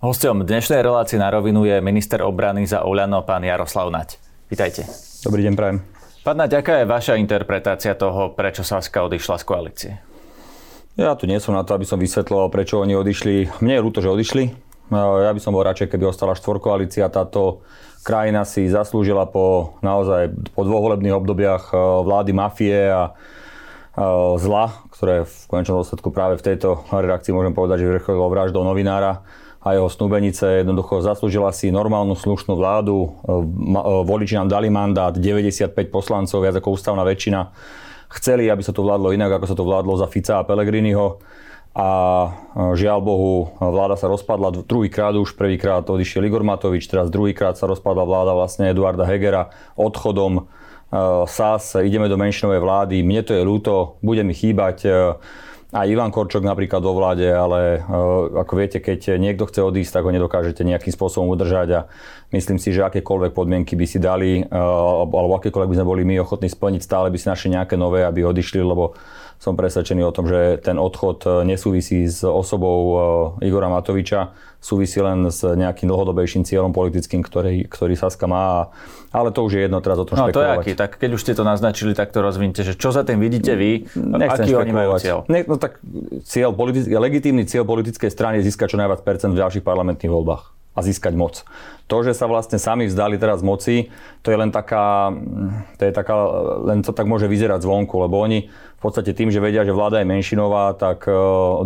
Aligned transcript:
Hostom 0.00 0.48
dnešnej 0.48 0.80
relácie 0.80 1.20
na 1.20 1.28
rovinu 1.28 1.68
je 1.68 1.76
minister 1.84 2.24
obrany 2.24 2.64
za 2.64 2.88
Oľano, 2.88 3.20
pán 3.20 3.44
Jaroslav 3.44 3.92
Nať. 3.92 4.16
Vítajte. 4.48 4.88
Dobrý 5.20 5.44
deň, 5.44 5.52
prajem. 5.52 5.84
Pán 6.24 6.40
Nať, 6.40 6.56
aká 6.56 6.80
je 6.80 6.88
vaša 6.88 7.20
interpretácia 7.20 7.92
toho, 7.92 8.32
prečo 8.32 8.64
Saska 8.64 9.04
odišla 9.04 9.36
z 9.36 9.44
koalície? 9.44 9.92
Ja 10.96 11.12
tu 11.20 11.28
nie 11.28 11.36
som 11.36 11.52
na 11.52 11.68
to, 11.68 11.76
aby 11.76 11.84
som 11.84 12.00
vysvetloval, 12.00 12.48
prečo 12.48 12.80
oni 12.80 12.96
odišli. 12.96 13.60
Mne 13.60 13.76
je 13.76 13.84
ľúto, 13.84 14.00
že 14.00 14.08
odišli. 14.08 14.48
Ja 14.88 15.36
by 15.36 15.40
som 15.44 15.52
bol 15.52 15.68
radšej, 15.68 15.92
keby 15.92 16.08
ostala 16.08 16.32
štvorkoalícia. 16.32 17.12
Táto 17.12 17.60
krajina 18.00 18.48
si 18.48 18.72
zaslúžila 18.72 19.28
po 19.28 19.76
naozaj 19.84 20.32
po 20.56 20.64
dvoch 20.64 20.80
volebných 20.80 21.12
obdobiach 21.12 21.76
eh, 21.76 21.80
vlády 22.08 22.32
mafie 22.32 22.88
a 22.88 23.12
eh, 23.12 24.00
zla, 24.40 24.80
ktoré 24.96 25.28
v 25.28 25.34
konečnom 25.44 25.84
dôsledku 25.84 26.08
práve 26.08 26.40
v 26.40 26.56
tejto 26.56 26.88
redakcii 26.88 27.36
môžem 27.36 27.52
povedať, 27.52 27.84
že 27.84 28.00
vrcholilo 28.00 28.32
vraždou 28.32 28.64
novinára 28.64 29.28
a 29.60 29.76
jeho 29.76 29.92
snúbenice 29.92 30.64
jednoducho 30.64 31.04
zaslúžila 31.04 31.52
si 31.52 31.68
normálnu 31.68 32.16
slušnú 32.16 32.56
vládu. 32.56 32.96
E, 33.04 33.08
e, 33.36 33.80
voliči 34.08 34.40
nám 34.40 34.48
dali 34.48 34.72
mandát, 34.72 35.12
95 35.12 35.76
poslancov, 35.92 36.40
viac 36.40 36.56
ako 36.56 36.80
ústavná 36.80 37.04
väčšina. 37.04 37.52
Chceli, 38.10 38.48
aby 38.48 38.64
sa 38.64 38.72
to 38.72 38.80
vládlo 38.80 39.12
inak, 39.12 39.36
ako 39.36 39.46
sa 39.46 39.56
to 39.56 39.68
vládlo 39.68 40.00
za 40.00 40.08
Fica 40.08 40.40
a 40.40 40.46
Pelegriniho. 40.48 41.20
A 41.76 41.88
e, 41.92 42.28
žiaľ 42.72 43.04
Bohu, 43.04 43.52
vláda 43.60 44.00
sa 44.00 44.08
rozpadla 44.08 44.64
druhýkrát 44.64 45.12
už, 45.20 45.36
prvýkrát 45.36 45.84
odišiel 45.84 46.24
Igor 46.24 46.40
Matovič, 46.40 46.88
teraz 46.88 47.12
druhýkrát 47.12 47.60
sa 47.60 47.68
rozpadla 47.68 48.08
vláda 48.08 48.32
vlastne 48.32 48.72
Eduarda 48.72 49.04
Hegera 49.04 49.52
odchodom 49.76 50.48
SAS, 51.30 51.78
ideme 51.78 52.10
do 52.10 52.18
menšinovej 52.18 52.58
vlády, 52.58 53.06
mne 53.06 53.22
to 53.22 53.30
je 53.30 53.46
ľúto, 53.46 54.02
bude 54.02 54.26
mi 54.26 54.34
chýbať 54.34 54.90
aj 55.70 55.86
Ivan 55.86 56.10
Korčok 56.10 56.42
napríklad 56.42 56.82
vo 56.82 56.98
vláde, 56.98 57.30
ale 57.30 57.78
uh, 57.78 58.42
ako 58.42 58.52
viete, 58.58 58.78
keď 58.82 59.22
niekto 59.22 59.46
chce 59.46 59.62
odísť, 59.62 59.98
tak 59.98 60.06
ho 60.06 60.10
nedokážete 60.10 60.66
nejakým 60.66 60.90
spôsobom 60.90 61.30
udržať 61.30 61.68
a 61.74 61.80
myslím 62.34 62.58
si, 62.58 62.74
že 62.74 62.82
akékoľvek 62.82 63.30
podmienky 63.30 63.78
by 63.78 63.86
si 63.86 64.02
dali, 64.02 64.42
uh, 64.42 65.06
alebo 65.06 65.38
akékoľvek 65.38 65.70
by 65.70 65.76
sme 65.78 65.86
boli 65.86 66.02
my 66.02 66.18
ochotní 66.18 66.50
splniť, 66.50 66.82
stále 66.82 67.06
by 67.14 67.18
si 67.22 67.30
našli 67.30 67.54
nejaké 67.54 67.78
nové, 67.78 68.02
aby 68.02 68.26
odišli, 68.26 68.58
lebo 68.58 68.98
som 69.40 69.56
presvedčený 69.56 70.04
o 70.04 70.12
tom, 70.12 70.28
že 70.28 70.60
ten 70.60 70.76
odchod 70.76 71.24
e, 71.24 71.28
nesúvisí 71.48 72.04
s 72.04 72.20
osobou 72.28 72.78
e, 73.40 73.48
Igora 73.48 73.72
Matoviča, 73.72 74.36
súvisí 74.60 75.00
len 75.00 75.32
s 75.32 75.40
nejakým 75.40 75.88
dlhodobejším 75.88 76.44
cieľom 76.44 76.76
politickým, 76.76 77.24
ktorý, 77.24 77.64
ktorý 77.64 77.96
Saska 77.96 78.28
má. 78.28 78.68
Ale 79.08 79.32
to 79.32 79.40
už 79.40 79.56
je 79.56 79.60
jedno 79.64 79.80
teraz 79.80 79.96
o 79.96 80.04
tom 80.04 80.20
no, 80.20 80.28
špekulovať. 80.28 80.36
to 80.36 80.44
je 80.44 80.50
aký? 80.60 80.72
Tak 80.76 81.00
keď 81.00 81.10
už 81.16 81.20
ste 81.24 81.32
to 81.32 81.42
naznačili, 81.48 81.96
tak 81.96 82.12
to 82.12 82.20
rozvinite, 82.20 82.60
že 82.60 82.76
čo 82.76 82.92
za 82.92 83.00
tým 83.00 83.16
vidíte 83.16 83.56
vy, 83.56 83.88
Nechcem 83.96 84.44
aký 84.44 84.52
oni 84.60 84.72
majú 84.76 85.00
cieľ? 85.00 85.24
Ne, 85.32 85.40
no 85.48 85.56
tak 85.56 85.80
cieľ 86.28 86.52
politický, 86.52 86.92
legitímny 87.00 87.48
cieľ 87.48 87.64
politickej 87.64 88.12
strany 88.12 88.44
je 88.44 88.52
získať 88.52 88.76
čo 88.76 88.78
najviac 88.78 89.00
percent 89.00 89.32
v 89.32 89.40
ďalších 89.40 89.64
parlamentných 89.64 90.12
voľbách 90.12 90.59
a 90.70 90.80
získať 90.80 91.18
moc. 91.18 91.42
To, 91.90 92.06
že 92.06 92.14
sa 92.14 92.30
vlastne 92.30 92.62
sami 92.62 92.86
vzdali 92.86 93.18
teraz 93.18 93.42
moci, 93.42 93.90
to 94.22 94.30
je 94.30 94.38
len 94.38 94.54
taká, 94.54 95.10
to 95.74 95.82
je 95.82 95.92
taká, 95.92 96.14
len 96.62 96.86
to 96.86 96.94
tak 96.94 97.10
môže 97.10 97.26
vyzerať 97.26 97.66
zvonku, 97.66 97.98
lebo 97.98 98.22
oni 98.22 98.46
v 98.50 98.80
podstate 98.80 99.12
tým, 99.12 99.28
že 99.28 99.42
vedia, 99.42 99.66
že 99.66 99.74
vláda 99.74 100.00
je 100.00 100.08
menšinová, 100.08 100.72
tak 100.78 101.04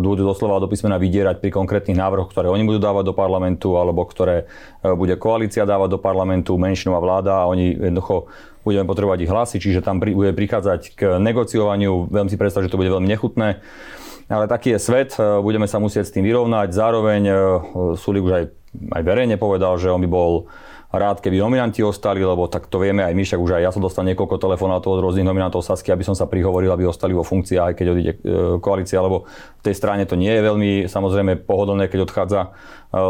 budú 0.01 0.25
doslova 0.25 0.57
do 0.59 0.67
písmena 0.67 0.97
vydierať 0.97 1.39
pri 1.39 1.53
konkrétnych 1.53 1.95
návrhoch, 1.95 2.33
ktoré 2.33 2.49
oni 2.49 2.65
budú 2.65 2.81
dávať 2.81 3.07
do 3.07 3.15
parlamentu, 3.15 3.77
alebo 3.77 4.03
ktoré 4.03 4.49
uh, 4.49 4.97
bude 4.97 5.15
koalícia 5.15 5.63
dávať 5.63 5.95
do 5.95 5.99
parlamentu, 6.01 6.57
menšinová 6.57 6.99
vláda 6.99 7.45
a 7.45 7.47
oni 7.47 7.77
jednoducho 7.77 8.27
budeme 8.65 8.89
potrebovať 8.89 9.19
ich 9.21 9.31
hlasy, 9.31 9.57
čiže 9.61 9.85
tam 9.85 10.01
bude 10.01 10.33
prichádzať 10.33 10.81
k 10.97 11.01
negociovaniu. 11.21 12.09
Veľmi 12.09 12.33
si 12.33 12.41
predstav, 12.41 12.65
že 12.65 12.73
to 12.73 12.81
bude 12.81 12.89
veľmi 12.89 13.05
nechutné. 13.05 13.61
Ale 14.25 14.49
taký 14.49 14.73
je 14.73 14.81
svet, 14.81 15.13
budeme 15.21 15.69
sa 15.69 15.77
musieť 15.77 16.09
s 16.09 16.13
tým 16.17 16.25
vyrovnať. 16.25 16.73
Zároveň 16.73 17.21
Sulik 17.93 18.25
už 18.25 18.33
aj 18.33 18.43
aj 18.91 19.03
verejne 19.03 19.35
povedal, 19.39 19.75
že 19.79 19.91
on 19.91 20.01
by 20.03 20.09
bol 20.09 20.47
rád, 20.97 21.19
keby 21.19 21.39
nominanti 21.39 21.83
ostali, 21.83 22.23
lebo 22.23 22.47
tak 22.47 22.67
to 22.71 22.79
vieme 22.79 23.03
aj 23.03 23.13
my, 23.13 23.23
však 23.23 23.39
už 23.39 23.51
aj 23.59 23.61
ja 23.67 23.71
som 23.71 23.83
dostal 23.83 24.07
niekoľko 24.07 24.39
telefonátov 24.39 24.95
od 24.95 25.03
rôznych 25.03 25.27
nominantov 25.27 25.63
Sasky, 25.63 25.91
aby 25.91 26.07
som 26.07 26.15
sa 26.15 26.25
prihovoril, 26.25 26.71
aby 26.71 26.87
ostali 26.87 27.11
vo 27.11 27.23
funkcii, 27.23 27.57
aj 27.59 27.73
keď 27.75 27.87
odíde 27.91 28.11
e, 28.15 28.17
koalícia, 28.63 29.03
lebo 29.03 29.27
v 29.29 29.63
tej 29.63 29.75
strane 29.75 30.03
to 30.07 30.15
nie 30.15 30.31
je 30.31 30.41
veľmi 30.41 30.71
samozrejme 30.87 31.43
pohodlné, 31.43 31.91
keď 31.91 31.99
odchádza 32.07 32.41
e, 32.43 32.49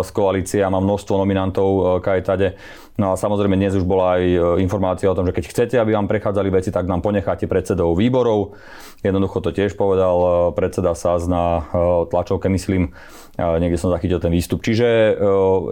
z 0.02 0.10
koalície 0.12 0.60
a 0.66 0.74
má 0.74 0.82
množstvo 0.82 1.14
nominantov 1.22 1.70
e, 1.70 1.82
kajetade. 2.02 2.48
No 2.96 3.12
a 3.12 3.20
samozrejme 3.20 3.60
dnes 3.60 3.76
už 3.76 3.84
bola 3.84 4.16
aj 4.16 4.24
informácia 4.64 5.12
o 5.12 5.18
tom, 5.20 5.28
že 5.28 5.36
keď 5.36 5.44
chcete, 5.52 5.76
aby 5.76 6.00
vám 6.00 6.08
prechádzali 6.08 6.48
veci, 6.48 6.72
tak 6.72 6.88
nám 6.88 7.04
ponecháte 7.04 7.44
predsedov 7.44 7.92
výborov. 8.00 8.56
Jednoducho 9.04 9.44
to 9.44 9.52
tiež 9.52 9.76
povedal 9.76 10.16
predseda 10.56 10.96
SAS 10.96 11.28
na 11.28 11.68
tlačovke, 12.08 12.48
myslím, 12.48 12.96
niekde 13.36 13.76
som 13.76 13.92
zachytil 13.92 14.20
ten 14.24 14.32
výstup. 14.32 14.64
Čiže 14.64 15.20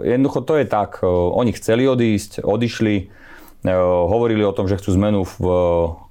jednoducho 0.04 0.44
to 0.44 0.60
je 0.60 0.66
tak, 0.68 1.00
oni 1.04 1.56
chceli 1.56 1.88
odísť, 1.88 2.44
odišli, 2.44 2.94
e, 3.64 3.72
hovorili 4.08 4.44
o 4.44 4.52
tom, 4.52 4.68
že 4.68 4.76
chcú 4.76 4.92
zmenu 5.00 5.24
v 5.24 5.44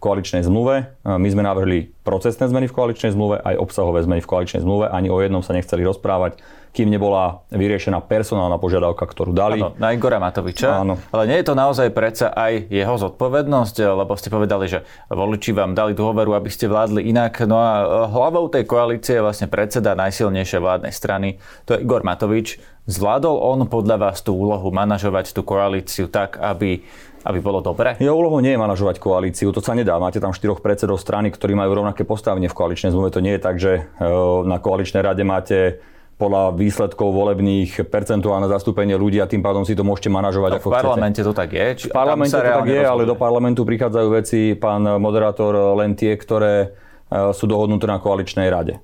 koaličnej 0.01 0.41
zmluve. 0.41 0.75
E, 0.81 0.85
my 1.05 1.27
sme 1.29 1.45
navrhli 1.45 1.93
procesné 2.01 2.49
zmeny 2.49 2.65
v 2.65 2.75
koaličnej 2.75 3.13
zmluve, 3.13 3.37
aj 3.37 3.61
obsahové 3.61 4.01
zmeny 4.01 4.25
v 4.25 4.29
koaličnej 4.29 4.65
zmluve. 4.65 4.89
Ani 4.89 5.13
o 5.13 5.21
jednom 5.21 5.45
sa 5.45 5.53
nechceli 5.53 5.85
rozprávať, 5.85 6.41
kým 6.73 6.89
nebola 6.89 7.45
vyriešená 7.53 8.01
personálna 8.01 8.57
požiadavka, 8.57 9.05
ktorú 9.05 9.29
dali. 9.29 9.61
Áno, 9.61 9.77
na 9.77 9.93
Igora 9.93 10.17
Matoviča. 10.17 10.81
Áno. 10.81 10.97
Ale 11.13 11.29
nie 11.29 11.37
je 11.37 11.45
to 11.45 11.53
naozaj 11.53 11.93
predsa 11.93 12.33
aj 12.33 12.65
jeho 12.73 12.95
zodpovednosť, 12.97 13.93
lebo 13.93 14.17
ste 14.17 14.33
povedali, 14.33 14.65
že 14.65 14.81
voliči 15.13 15.53
vám 15.53 15.77
dali 15.77 15.93
dôveru, 15.93 16.33
aby 16.33 16.49
ste 16.49 16.65
vládli 16.65 17.05
inak. 17.13 17.45
No 17.45 17.61
a 17.61 17.71
hlavou 18.09 18.49
tej 18.49 18.65
koalície 18.65 19.21
je 19.21 19.25
vlastne 19.25 19.45
predseda 19.45 19.93
najsilnejšej 19.93 20.59
vládnej 20.59 20.93
strany, 20.93 21.37
to 21.69 21.77
je 21.77 21.85
Igor 21.85 22.01
Matovič. 22.01 22.57
Zvládol 22.83 23.39
on 23.39 23.63
podľa 23.69 23.95
vás 23.95 24.25
tú 24.25 24.35
úlohu 24.35 24.67
manažovať 24.73 25.31
tú 25.31 25.45
koalíciu 25.45 26.11
tak, 26.11 26.41
aby 26.41 26.83
aby 27.23 27.39
bolo 27.39 27.63
dobre? 27.63 27.95
Jeho 28.03 28.19
úlohou 28.19 28.43
nie 28.43 28.51
je 28.51 28.59
manažovať 28.59 28.99
koalíciu, 28.99 29.55
to 29.55 29.63
sa 29.63 29.71
nedá. 29.71 29.95
Máte 29.95 30.19
tam 30.19 30.35
štyroch 30.35 30.59
predsedov 30.59 30.99
strany, 30.99 31.31
ktorí 31.31 31.55
majú 31.55 31.79
rovnaké 31.79 32.03
postavenie 32.03 32.51
v 32.51 32.57
koaličnej 32.59 32.91
zmluve. 32.91 33.15
To 33.15 33.23
nie 33.23 33.39
je 33.39 33.41
tak, 33.41 33.55
že 33.63 33.71
e, 33.79 33.81
na 34.43 34.59
koaličnej 34.59 34.99
rade 34.99 35.23
máte 35.23 35.79
podľa 36.17 36.53
výsledkov 36.55 37.09
volebných 37.09 37.89
percentuálne 37.89 38.45
zastúpenie 38.45 38.95
ľudí 38.95 39.17
a 39.19 39.27
tým 39.27 39.41
pádom 39.41 39.65
si 39.65 39.73
to 39.73 39.81
môžete 39.81 40.13
manažovať 40.13 40.51
no, 40.51 40.57
ako 40.61 40.67
V 40.69 40.73
parlamente 40.73 41.19
chcete. 41.19 41.29
to 41.29 41.33
tak 41.33 41.49
je? 41.51 41.67
Či 41.79 41.85
v 41.89 41.95
parlamente 41.95 42.33
to 42.33 42.41
tak 42.41 42.69
je, 42.69 42.81
ale 42.85 43.03
do 43.03 43.17
parlamentu 43.17 43.61
prichádzajú 43.65 44.07
veci, 44.13 44.41
pán 44.53 44.85
moderátor, 45.01 45.75
len 45.77 45.97
tie, 45.97 46.13
ktoré 46.13 46.53
e, 46.63 46.67
sú 47.33 47.49
dohodnuté 47.49 47.89
na 47.89 47.97
koaličnej 47.97 48.47
rade 48.47 48.77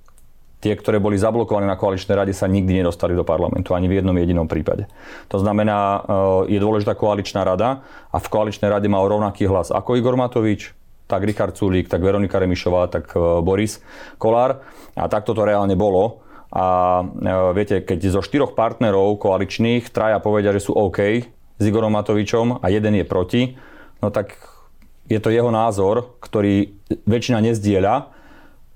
tie, 0.60 0.76
ktoré 0.76 1.00
boli 1.00 1.16
zablokované 1.16 1.66
na 1.66 1.80
koaličnej 1.80 2.16
rade, 2.20 2.36
sa 2.36 2.48
nikdy 2.48 2.84
nedostali 2.84 3.16
do 3.16 3.24
parlamentu, 3.24 3.72
ani 3.74 3.88
v 3.88 4.04
jednom 4.04 4.16
jedinom 4.16 4.48
prípade. 4.48 4.92
To 5.32 5.40
znamená, 5.40 5.80
eh, 5.80 6.56
je 6.56 6.60
dôležitá 6.60 7.00
koaličná 7.00 7.48
rada 7.48 7.84
a 8.12 8.18
v 8.20 8.28
koaličnej 8.28 8.68
rade 8.68 8.88
mal 8.92 9.08
rovnaký 9.08 9.48
hlas 9.48 9.72
ako 9.72 9.96
Igor 9.96 10.20
Matovič, 10.20 10.76
tak 11.10 11.26
Richard 11.26 11.58
Sulík, 11.58 11.90
tak 11.90 12.06
Veronika 12.06 12.38
Remišová, 12.38 12.92
tak 12.92 13.10
eh, 13.16 13.20
Boris 13.40 13.80
Kolár. 14.20 14.62
A 15.00 15.08
takto 15.08 15.32
to 15.32 15.48
reálne 15.48 15.80
bolo. 15.80 16.28
A 16.54 16.66
eh, 17.02 17.52
viete, 17.54 17.82
keď 17.86 18.20
zo 18.20 18.22
štyroch 18.26 18.58
partnerov 18.58 19.22
koaličných 19.22 19.90
traja 19.94 20.18
povedia, 20.24 20.54
že 20.54 20.66
sú 20.66 20.78
OK 20.78 21.00
s 21.60 21.64
Igorom 21.64 21.94
Matovičom 21.94 22.64
a 22.64 22.66
jeden 22.72 22.96
je 22.98 23.06
proti, 23.06 23.42
no 24.00 24.10
tak 24.10 24.38
je 25.10 25.18
to 25.18 25.34
jeho 25.34 25.50
názor, 25.50 26.18
ktorý 26.22 26.72
väčšina 27.10 27.42
nezdieľa 27.42 28.20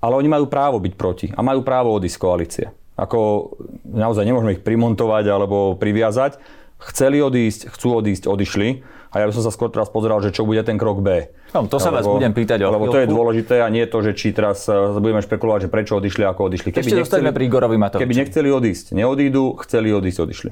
ale 0.04 0.20
oni 0.20 0.28
majú 0.28 0.44
právo 0.52 0.76
byť 0.76 0.94
proti 1.00 1.26
a 1.32 1.40
majú 1.40 1.64
právo 1.64 1.96
odísť 1.96 2.16
z 2.20 2.20
koalície. 2.20 2.66
Ako 3.00 3.50
naozaj 3.88 4.28
nemôžeme 4.28 4.60
ich 4.60 4.62
primontovať 4.62 5.24
alebo 5.32 5.80
priviazať. 5.80 6.36
Chceli 6.84 7.18
odísť, 7.24 7.72
chcú 7.72 7.96
odísť, 7.96 8.28
odišli. 8.28 8.84
A 9.14 9.22
ja 9.22 9.30
by 9.30 9.32
som 9.32 9.46
sa 9.46 9.54
skôr 9.54 9.70
teraz 9.70 9.88
pozeral, 9.94 10.18
že 10.18 10.34
čo 10.34 10.42
bude 10.42 10.58
ten 10.66 10.74
krok 10.74 10.98
B. 10.98 11.30
No, 11.54 11.70
to 11.70 11.78
sa 11.78 11.94
lebo, 11.94 11.96
vás 12.02 12.04
budem 12.18 12.34
pýtať 12.34 12.66
o 12.66 12.74
Lebo 12.74 12.90
to 12.90 12.98
je 12.98 13.06
dôležité 13.06 13.62
a 13.62 13.70
nie 13.70 13.86
to, 13.86 14.02
že 14.02 14.18
či 14.18 14.34
teraz 14.34 14.66
uh, 14.66 14.90
budeme 14.98 15.22
špekulovať, 15.22 15.66
že 15.66 15.70
prečo 15.70 15.92
odišli, 16.02 16.26
ako 16.26 16.50
odišli. 16.50 16.74
Keby 16.74 16.82
Ešte 16.82 16.98
nechceli, 16.98 17.30
pri 17.30 17.44
Igorovi 17.46 17.78
Matoviči. 17.78 18.02
Keby 18.02 18.14
nechceli 18.26 18.48
odísť, 18.50 18.90
neodídu, 18.90 19.54
chceli 19.62 19.94
odísť, 19.94 20.18
odišli. 20.18 20.50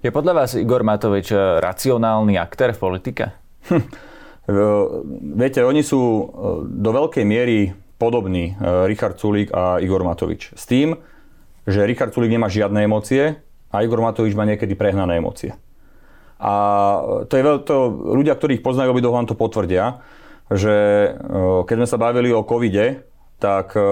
Je 0.00 0.08
podľa 0.08 0.32
vás 0.32 0.56
Igor 0.56 0.80
Matovič 0.88 1.36
eh, 1.36 1.60
racionálny 1.60 2.40
aktér 2.40 2.72
v 2.72 2.80
politike? 2.80 3.24
Hm. 3.68 3.84
Viete, 5.36 5.60
oni 5.60 5.84
sú 5.84 6.00
eh, 6.00 6.24
do 6.64 6.90
veľkej 6.96 7.24
miery 7.28 7.76
podobný 7.98 8.54
e, 8.54 8.86
Richard 8.86 9.18
Sulík 9.18 9.50
a 9.50 9.82
Igor 9.82 10.06
Matovič. 10.06 10.54
S 10.54 10.64
tým, 10.64 10.96
že 11.66 11.84
Richard 11.84 12.14
Sulík 12.14 12.30
nemá 12.30 12.46
žiadne 12.46 12.86
emócie 12.86 13.42
a 13.68 13.76
Igor 13.82 14.00
Matovič 14.00 14.38
má 14.38 14.46
niekedy 14.46 14.78
prehnané 14.78 15.18
emócie. 15.18 15.52
A 16.38 16.54
to 17.26 17.32
je 17.34 17.42
veľ, 17.42 17.56
to, 17.66 17.76
ľudia, 18.14 18.38
ktorí 18.38 18.58
ich 18.58 18.66
poznajú, 18.66 18.94
obidvo 18.94 19.10
vám 19.10 19.26
to 19.26 19.34
potvrdia, 19.34 20.02
že 20.48 20.74
e, 20.74 21.10
keď 21.66 21.74
sme 21.82 21.88
sa 21.90 21.98
bavili 21.98 22.30
o 22.30 22.46
covide, 22.46 23.02
tak 23.42 23.74
e, 23.74 23.82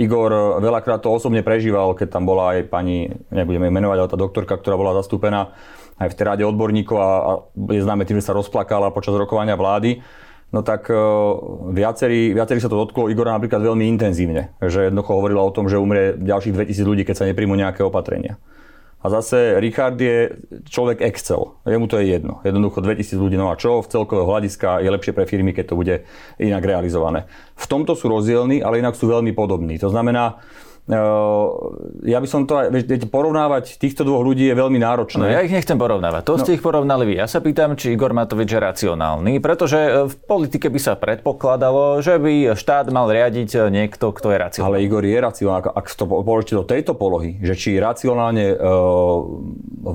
Igor 0.00 0.60
veľakrát 0.64 1.04
to 1.04 1.12
osobne 1.12 1.44
prežíval, 1.44 1.92
keď 1.92 2.08
tam 2.08 2.24
bola 2.24 2.56
aj 2.56 2.72
pani, 2.72 3.12
nebudeme 3.28 3.68
menovať, 3.68 3.98
ale 4.00 4.12
tá 4.12 4.16
doktorka, 4.16 4.56
ktorá 4.56 4.80
bola 4.80 4.96
zastúpená 4.96 5.52
aj 6.00 6.08
v 6.08 6.16
tej 6.16 6.24
rade 6.24 6.44
odborníkov 6.48 6.96
a, 6.96 7.10
a 7.20 7.32
je 7.68 7.84
známe 7.84 8.08
tým, 8.08 8.18
že 8.18 8.32
sa 8.32 8.36
rozplakala 8.36 8.88
počas 8.90 9.12
rokovania 9.12 9.54
vlády 9.54 10.00
No 10.52 10.60
tak 10.60 10.92
viacerí, 11.72 12.36
viacerí 12.36 12.60
sa 12.60 12.68
to 12.68 12.76
dotklo 12.76 13.08
Igora 13.08 13.32
napríklad 13.32 13.64
veľmi 13.64 13.88
intenzívne. 13.88 14.52
Že 14.60 14.92
jednoducho 14.92 15.16
hovorila 15.16 15.40
o 15.40 15.54
tom, 15.54 15.64
že 15.64 15.80
umrie 15.80 16.12
ďalších 16.20 16.52
2000 16.52 16.84
ľudí, 16.84 17.02
keď 17.08 17.16
sa 17.16 17.24
nepríjmu 17.24 17.56
nejaké 17.56 17.80
opatrenia. 17.80 18.36
A 19.02 19.06
zase 19.10 19.58
Richard 19.58 19.98
je 19.98 20.30
človek 20.70 21.02
Excel. 21.02 21.58
Jemu 21.66 21.90
to 21.90 21.98
je 21.98 22.06
jedno. 22.06 22.38
Jednoducho 22.46 22.78
2000 22.86 23.18
ľudí, 23.18 23.34
no 23.34 23.50
a 23.50 23.58
čo 23.58 23.82
v 23.82 23.90
celkového 23.90 24.30
hľadiska 24.30 24.78
je 24.78 24.94
lepšie 24.94 25.12
pre 25.12 25.26
firmy, 25.26 25.50
keď 25.50 25.74
to 25.74 25.78
bude 25.78 26.06
inak 26.38 26.62
realizované. 26.62 27.26
V 27.58 27.66
tomto 27.66 27.98
sú 27.98 28.06
rozdielni, 28.06 28.62
ale 28.62 28.78
inak 28.78 28.94
sú 28.94 29.10
veľmi 29.10 29.34
podobní. 29.34 29.74
To 29.82 29.90
znamená, 29.90 30.38
ja 30.90 32.18
by 32.18 32.26
som 32.26 32.42
to 32.42 32.58
aj, 32.58 32.74
viete, 32.74 33.06
porovnávať 33.06 33.78
týchto 33.78 34.02
dvoch 34.02 34.26
ľudí 34.26 34.50
je 34.50 34.56
veľmi 34.58 34.82
náročné. 34.82 35.22
No, 35.22 35.30
ja 35.30 35.46
ich 35.46 35.54
nechcem 35.54 35.78
porovnávať. 35.78 36.26
To 36.26 36.34
no. 36.34 36.42
ste 36.42 36.58
ich 36.58 36.62
porovnali 36.64 37.06
vy. 37.06 37.14
Ja 37.22 37.30
sa 37.30 37.38
pýtam, 37.38 37.78
či 37.78 37.94
Igor 37.94 38.10
Matovič 38.10 38.50
je 38.50 38.58
racionálny, 38.58 39.38
pretože 39.38 39.78
e, 39.78 39.90
v 40.10 40.14
politike 40.26 40.66
by 40.66 40.80
sa 40.82 40.98
predpokladalo, 40.98 42.02
že 42.02 42.18
by 42.18 42.58
štát 42.58 42.90
mal 42.90 43.06
riadiť 43.06 43.50
e, 43.54 43.58
niekto, 43.70 44.10
kto 44.10 44.34
je 44.34 44.38
racionálny. 44.42 44.74
Ale 44.74 44.82
Igor 44.82 45.06
je 45.06 45.18
racionálny. 45.22 45.70
Ak 45.70 45.86
to 45.86 46.04
položíte 46.10 46.58
do 46.58 46.66
tejto 46.66 46.98
polohy, 46.98 47.38
že 47.46 47.54
či 47.54 47.78
racionálne 47.78 48.58
uh, 48.58 49.22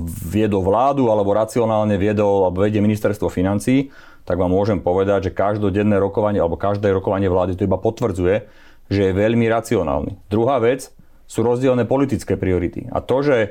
viedol 0.08 0.64
vládu, 0.64 1.12
alebo 1.12 1.36
racionálne 1.36 2.00
viedol, 2.00 2.48
alebo 2.48 2.64
vedie 2.64 2.80
ministerstvo 2.80 3.28
financí, 3.28 3.92
tak 4.24 4.40
vám 4.40 4.52
môžem 4.52 4.80
povedať, 4.80 5.28
že 5.28 5.36
každodenné 5.36 6.00
rokovanie, 6.00 6.40
alebo 6.40 6.56
každé 6.56 6.88
rokovanie 6.96 7.28
vlády 7.28 7.56
to 7.56 7.68
iba 7.68 7.76
potvrdzuje, 7.76 8.48
že 8.88 9.08
je 9.08 9.12
veľmi 9.12 9.44
racionálny. 9.48 10.16
Druhá 10.32 10.60
vec 10.60 10.92
sú 11.28 11.44
rozdielne 11.44 11.84
politické 11.84 12.40
priority. 12.40 12.88
A 12.88 13.04
to, 13.04 13.20
že 13.20 13.36
e, 13.44 13.48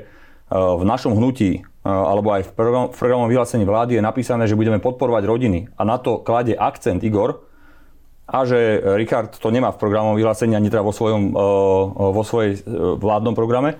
v 0.50 0.82
našom 0.82 1.14
hnutí 1.14 1.62
e, 1.62 1.86
alebo 1.86 2.34
aj 2.34 2.50
v, 2.50 2.50
program, 2.52 2.84
v 2.90 2.98
programom 2.98 3.30
vyhlásení 3.30 3.62
vlády 3.62 3.98
je 3.98 4.02
napísané, 4.02 4.50
že 4.50 4.58
budeme 4.58 4.82
podporovať 4.82 5.22
rodiny 5.24 5.70
a 5.78 5.82
na 5.86 5.96
to 6.02 6.18
kladie 6.20 6.58
akcent 6.58 7.06
Igor 7.06 7.46
a 8.28 8.44
že 8.44 8.82
Richard 8.98 9.38
to 9.38 9.48
nemá 9.48 9.72
v 9.72 9.80
programovom 9.80 10.18
vyhlásení 10.18 10.52
ani 10.52 10.68
teda 10.68 10.82
vo, 10.82 10.90
svojom, 10.90 11.32
e, 11.32 11.44
vo 12.12 12.22
svojej 12.26 12.60
vládnom 12.98 13.38
programe, 13.38 13.78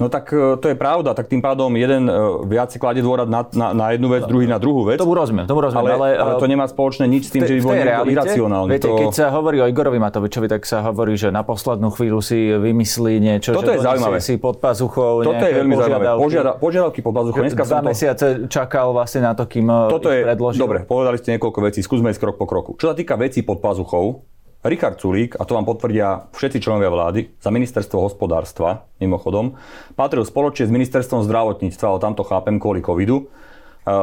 No 0.00 0.08
tak 0.08 0.32
e, 0.32 0.56
to 0.56 0.66
je 0.72 0.76
pravda, 0.80 1.12
tak 1.12 1.28
tým 1.28 1.44
pádom 1.44 1.68
jeden 1.76 2.08
e, 2.08 2.12
viac 2.48 2.72
si 2.72 2.80
kladie 2.80 3.04
dôrad 3.04 3.28
na, 3.28 3.44
na, 3.52 3.76
na 3.76 3.86
jednu 3.92 4.08
vec, 4.08 4.24
druhý 4.24 4.48
na 4.48 4.56
druhú 4.56 4.88
vec. 4.88 4.96
Tomu 4.96 5.12
rozumiem, 5.12 5.44
tomu 5.44 5.60
rozumiem. 5.60 5.92
Ale, 5.92 5.92
ale, 5.92 6.08
ale 6.16 6.32
to 6.40 6.48
nemá 6.48 6.64
spoločné 6.64 7.04
nič 7.04 7.28
s 7.28 7.30
tým, 7.36 7.44
te, 7.44 7.52
že 7.52 7.54
by 7.56 7.60
bol 7.60 7.74
niekto 7.76 8.08
iracionálny. 8.08 8.70
Viete, 8.72 8.88
to... 8.88 8.96
keď 8.96 9.12
sa 9.12 9.26
hovorí 9.28 9.60
o 9.60 9.68
Igorovi 9.68 10.00
Matovičovi, 10.00 10.48
tak 10.48 10.64
sa 10.64 10.80
hovorí, 10.88 11.20
že 11.20 11.28
na 11.28 11.44
poslednú 11.44 11.92
chvíľu 11.92 12.24
si 12.24 12.48
vymyslí 12.48 13.20
niečo, 13.20 13.52
Toto 13.52 13.76
že 13.76 13.76
je 13.76 13.84
zaujímavé. 13.84 14.18
si 14.24 14.40
pod 14.40 14.56
pazuchou 14.56 15.20
Toto 15.20 15.44
je 15.44 15.52
veľmi 15.52 15.74
zaujímavé. 15.76 16.04
Požiada, 16.16 16.50
požiadavky 16.56 17.00
pod 17.04 17.12
pazuchou. 17.20 17.44
Dneska 17.44 17.64
Dva 17.68 17.80
to... 17.84 17.88
mesiace 17.92 18.26
čakal 18.48 18.96
vlastne 18.96 19.20
na 19.20 19.36
to, 19.36 19.44
kým 19.44 19.68
e, 19.68 19.92
Toto 19.92 20.08
je, 20.08 20.24
predložil. 20.24 20.60
Dobre, 20.64 20.78
povedali 20.88 21.20
ste 21.20 21.36
niekoľko 21.36 21.60
vecí, 21.60 21.84
skúsme 21.84 22.08
ísť 22.08 22.24
krok 22.24 22.40
po 22.40 22.48
kroku. 22.48 22.70
Čo 22.80 22.88
sa 22.88 22.94
týka 22.96 23.20
vecí 23.20 23.44
pod 23.44 23.60
pazuchou, 23.60 24.24
Richard 24.60 25.00
Sulík, 25.00 25.40
a 25.40 25.48
to 25.48 25.56
vám 25.56 25.64
potvrdia 25.64 26.28
všetci 26.36 26.60
členovia 26.60 26.92
vlády, 26.92 27.32
za 27.40 27.48
ministerstvo 27.48 27.96
hospodárstva, 28.04 28.84
mimochodom, 29.00 29.56
patril 29.96 30.20
spoločne 30.20 30.68
s 30.68 30.74
ministerstvom 30.74 31.24
zdravotníctva, 31.24 31.86
ale 31.88 32.04
tamto 32.04 32.20
chápem 32.28 32.60
kvôli 32.60 32.84
covidu, 32.84 33.24
e, 33.24 33.24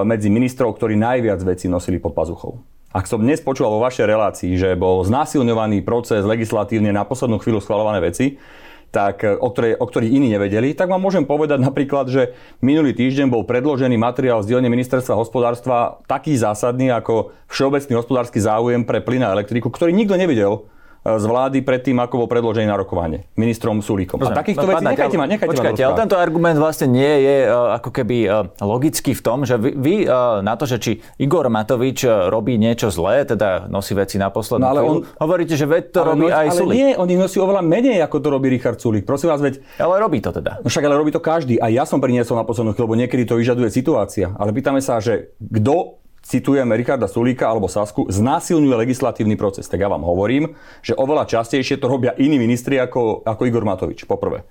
medzi 0.01 0.33
ministrov, 0.33 0.73
ktorí 0.73 0.97
najviac 0.97 1.45
vecí 1.45 1.69
nosili 1.69 2.01
pod 2.01 2.17
pazuchou. 2.17 2.57
Ak 2.89 3.05
som 3.05 3.21
dnes 3.21 3.37
počúval 3.37 3.77
vo 3.77 3.85
vašej 3.85 4.09
relácii, 4.09 4.51
že 4.57 4.73
bol 4.73 5.05
znásilňovaný 5.05 5.85
proces 5.85 6.25
legislatívne 6.25 6.89
na 6.89 7.05
poslednú 7.05 7.37
chvíľu 7.37 7.61
schvalované 7.61 8.01
veci, 8.01 8.41
tak, 8.89 9.23
e, 9.23 9.35
o, 9.35 9.47
ktorej, 9.51 9.75
o 9.77 9.85
ktorých 9.85 10.15
iní 10.15 10.27
nevedeli, 10.31 10.71
tak 10.71 10.87
vám 10.87 11.03
môžem 11.03 11.27
povedať 11.27 11.59
napríklad, 11.59 12.07
že 12.07 12.35
minulý 12.63 12.95
týždeň 12.95 13.27
bol 13.27 13.43
predložený 13.43 13.99
materiál 13.99 14.39
z 14.43 14.55
dielne 14.55 14.71
ministerstva 14.71 15.19
hospodárstva 15.19 15.99
taký 16.07 16.37
zásadný 16.39 16.93
ako 16.93 17.35
všeobecný 17.51 17.93
hospodársky 17.99 18.39
záujem 18.39 18.87
pre 18.87 19.03
plyn 19.03 19.27
a 19.27 19.33
elektriku, 19.35 19.67
ktorý 19.67 19.91
nikto 19.91 20.15
nevidel 20.15 20.69
z 21.15 21.25
vlády 21.25 21.63
predtým, 21.63 21.95
ako 22.03 22.25
bol 22.25 22.27
predložený 22.27 22.67
na 22.67 22.75
rokovanie 22.75 23.31
ministrom 23.39 23.79
Sulíkom. 23.79 24.19
A 24.19 24.35
takýchto 24.35 24.67
no, 24.67 24.75
vecí 24.75 24.83
nechajte 24.83 25.15
ma, 25.15 25.23
nechajte 25.23 25.51
počkajte, 25.55 25.79
ma 25.79 25.87
ale 25.87 25.95
tento 26.03 26.17
argument 26.19 26.57
vlastne 26.59 26.91
nie 26.91 27.13
je 27.23 27.37
uh, 27.47 27.79
ako 27.79 27.89
keby 27.95 28.17
uh, 28.27 28.51
logický 28.59 29.15
v 29.15 29.21
tom, 29.23 29.47
že 29.47 29.55
vy, 29.55 29.71
vy 29.79 29.95
uh, 30.03 30.43
na 30.43 30.59
to, 30.59 30.67
že 30.67 30.77
či 30.83 30.91
Igor 31.23 31.47
Matovič 31.47 32.03
robí 32.27 32.59
niečo 32.59 32.91
zlé, 32.91 33.23
teda 33.23 33.71
nosí 33.71 33.95
veci 33.95 34.19
na 34.19 34.27
poslednú 34.27 34.67
no, 34.67 34.71
ale 34.75 34.81
on, 34.83 34.95
hovoríte, 35.23 35.55
že 35.55 35.63
veď 35.63 35.83
to 35.95 36.01
robí 36.03 36.27
no, 36.27 36.35
aj 36.35 36.47
ale 36.51 36.59
Sulík. 36.59 36.75
nie, 36.75 36.89
on 36.99 37.07
ich 37.07 37.21
nosí 37.21 37.37
oveľa 37.39 37.63
menej, 37.63 38.03
ako 38.03 38.15
to 38.19 38.27
robí 38.27 38.51
Richard 38.51 38.81
Sulík. 38.83 39.07
Prosím 39.07 39.31
vás, 39.31 39.39
veď... 39.39 39.63
Ale 39.79 40.01
robí 40.03 40.19
to 40.19 40.35
teda. 40.35 40.59
No 40.59 40.67
však 40.67 40.83
ale 40.83 40.95
robí 40.99 41.15
to 41.15 41.23
každý. 41.23 41.55
A 41.61 41.71
ja 41.71 41.87
som 41.87 42.03
priniesol 42.03 42.35
na 42.35 42.43
poslednú 42.43 42.75
chvíľu, 42.75 42.91
lebo 42.91 42.99
niekedy 42.99 43.23
to 43.23 43.39
vyžaduje 43.39 43.69
situácia. 43.71 44.33
Ale 44.35 44.51
pýtame 44.51 44.83
sa, 44.83 44.99
že 44.99 45.31
kto 45.39 46.03
citujem 46.27 46.67
Richarda 46.67 47.07
Sulíka 47.07 47.47
alebo 47.47 47.71
Sasku, 47.71 48.11
znásilňuje 48.11 48.75
legislatívny 48.83 49.39
proces. 49.39 49.71
Tak 49.71 49.79
ja 49.79 49.87
vám 49.87 50.03
hovorím, 50.03 50.59
že 50.83 50.91
oveľa 50.91 51.23
častejšie 51.23 51.79
to 51.79 51.87
robia 51.87 52.11
iní 52.19 52.35
ministri 52.35 52.75
ako, 52.75 53.23
ako 53.23 53.47
Igor 53.47 53.63
Matovič, 53.63 54.03
poprvé. 54.03 54.43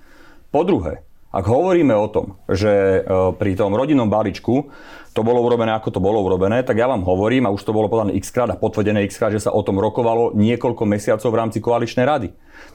Po 0.48 0.64
druhé, 0.64 1.04
ak 1.36 1.44
hovoríme 1.44 1.92
o 1.92 2.08
tom, 2.08 2.40
že 2.48 3.04
e, 3.04 3.30
pri 3.36 3.52
tom 3.60 3.76
rodinnom 3.76 4.08
balíčku 4.08 4.72
to 5.12 5.20
bolo 5.20 5.44
urobené, 5.44 5.76
ako 5.76 5.92
to 5.92 6.00
bolo 6.00 6.24
urobené, 6.24 6.64
tak 6.64 6.80
ja 6.80 6.88
vám 6.88 7.04
hovorím, 7.04 7.44
a 7.44 7.52
už 7.52 7.60
to 7.60 7.76
bolo 7.76 7.92
podané 7.92 8.16
x 8.16 8.32
krát 8.32 8.48
a 8.48 8.56
potvrdené 8.56 9.04
x 9.04 9.20
krát, 9.20 9.36
že 9.36 9.44
sa 9.44 9.52
o 9.52 9.60
tom 9.60 9.76
rokovalo 9.76 10.32
niekoľko 10.32 10.88
mesiacov 10.88 11.28
v 11.28 11.40
rámci 11.40 11.60
koaličnej 11.60 12.08
rady. 12.08 12.28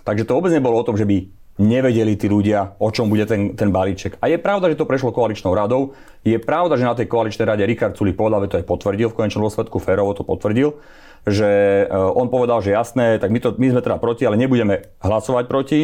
Takže 0.06 0.30
to 0.30 0.38
vôbec 0.38 0.54
nebolo 0.54 0.78
o 0.78 0.86
tom, 0.86 0.94
že 0.94 1.10
by 1.10 1.41
nevedeli 1.60 2.16
tí 2.16 2.32
ľudia, 2.32 2.80
o 2.80 2.88
čom 2.94 3.12
bude 3.12 3.28
ten, 3.28 3.58
ten 3.58 3.74
balíček. 3.74 4.22
A 4.24 4.32
je 4.32 4.40
pravda, 4.40 4.72
že 4.72 4.80
to 4.80 4.88
prešlo 4.88 5.12
koaličnou 5.12 5.52
radou. 5.52 5.92
Je 6.24 6.38
pravda, 6.40 6.80
že 6.80 6.88
na 6.88 6.96
tej 6.96 7.12
koaličnej 7.12 7.44
rade 7.44 7.68
Richard 7.68 7.98
Sulik 7.98 8.16
povedal, 8.16 8.48
to 8.48 8.62
aj 8.62 8.68
potvrdil, 8.70 9.12
v 9.12 9.18
konečnom 9.18 9.50
dôsledku 9.50 9.78
Ferovo 9.82 10.16
to 10.16 10.24
potvrdil, 10.24 10.80
že 11.28 11.50
e, 11.86 11.94
on 11.94 12.32
povedal, 12.32 12.64
že 12.64 12.74
jasné, 12.74 13.20
tak 13.20 13.30
my, 13.30 13.40
to, 13.44 13.54
my 13.60 13.68
sme 13.74 13.82
teda 13.84 13.98
proti, 14.00 14.24
ale 14.24 14.40
nebudeme 14.40 14.96
hlasovať 15.04 15.46
proti. 15.50 15.82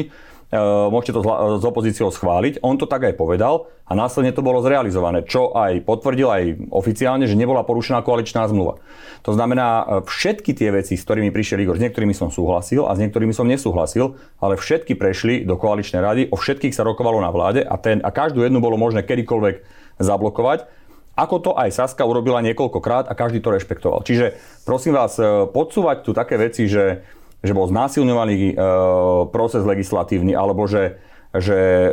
E, 0.48 0.56
môžete 0.88 1.20
to 1.20 1.22
s 1.60 1.64
opozíciou 1.68 2.08
schváliť. 2.08 2.64
On 2.64 2.80
to 2.80 2.88
tak 2.88 3.04
aj 3.04 3.20
povedal 3.20 3.68
a 3.84 3.92
následne 3.92 4.32
to 4.32 4.40
bolo 4.40 4.64
zrealizované, 4.64 5.28
čo 5.28 5.52
aj 5.52 5.84
potvrdil 5.84 6.28
aj 6.32 6.44
oficiálne, 6.72 7.28
že 7.28 7.36
nebola 7.36 7.68
porušená 7.68 8.00
koaličná 8.00 8.48
zmluva. 8.48 8.80
To 9.28 9.36
znamená, 9.36 9.68
e, 9.68 9.84
všetky 10.08 10.56
tie 10.56 10.72
veci, 10.72 10.96
s 10.96 11.04
ktorými 11.04 11.36
prišiel 11.36 11.60
Igor, 11.68 11.76
s 11.76 11.84
niektorými 11.84 12.16
som 12.16 12.32
súhlasil 12.32 12.88
a 12.88 12.96
s 12.96 13.00
niektorými 13.04 13.36
som 13.36 13.44
nesúhlasil, 13.44 14.16
ale 14.40 14.56
všetky 14.56 14.96
prešli 14.96 15.44
do 15.44 15.60
koaličnej 15.60 16.00
rady, 16.00 16.22
o 16.32 16.40
všetkých 16.40 16.72
sa 16.72 16.88
rokovalo 16.88 17.20
na 17.20 17.28
vláde 17.28 17.68
a, 17.68 17.76
ten, 17.76 18.00
a 18.00 18.08
každú 18.16 18.40
jednu 18.48 18.64
bolo 18.64 18.80
možné 18.80 19.04
kedykoľvek 19.04 19.68
zablokovať. 20.00 20.64
Ako 21.18 21.42
to 21.42 21.52
aj 21.58 21.74
Saska 21.74 22.06
urobila 22.06 22.46
niekoľkokrát 22.46 23.10
a 23.10 23.18
každý 23.18 23.42
to 23.42 23.50
rešpektoval. 23.50 24.06
Čiže 24.06 24.38
prosím 24.64 24.96
vás, 24.96 25.20
e, 25.20 25.44
podsúvať 25.52 26.08
tu 26.08 26.16
také 26.16 26.40
veci, 26.40 26.72
že 26.72 27.04
že 27.46 27.54
bol 27.54 27.70
znásilňovaný 27.70 28.54
e, 28.54 28.56
proces 29.30 29.62
legislatívny, 29.62 30.34
alebo 30.34 30.66
že, 30.66 30.98
že 31.36 31.58
e, 31.88 31.90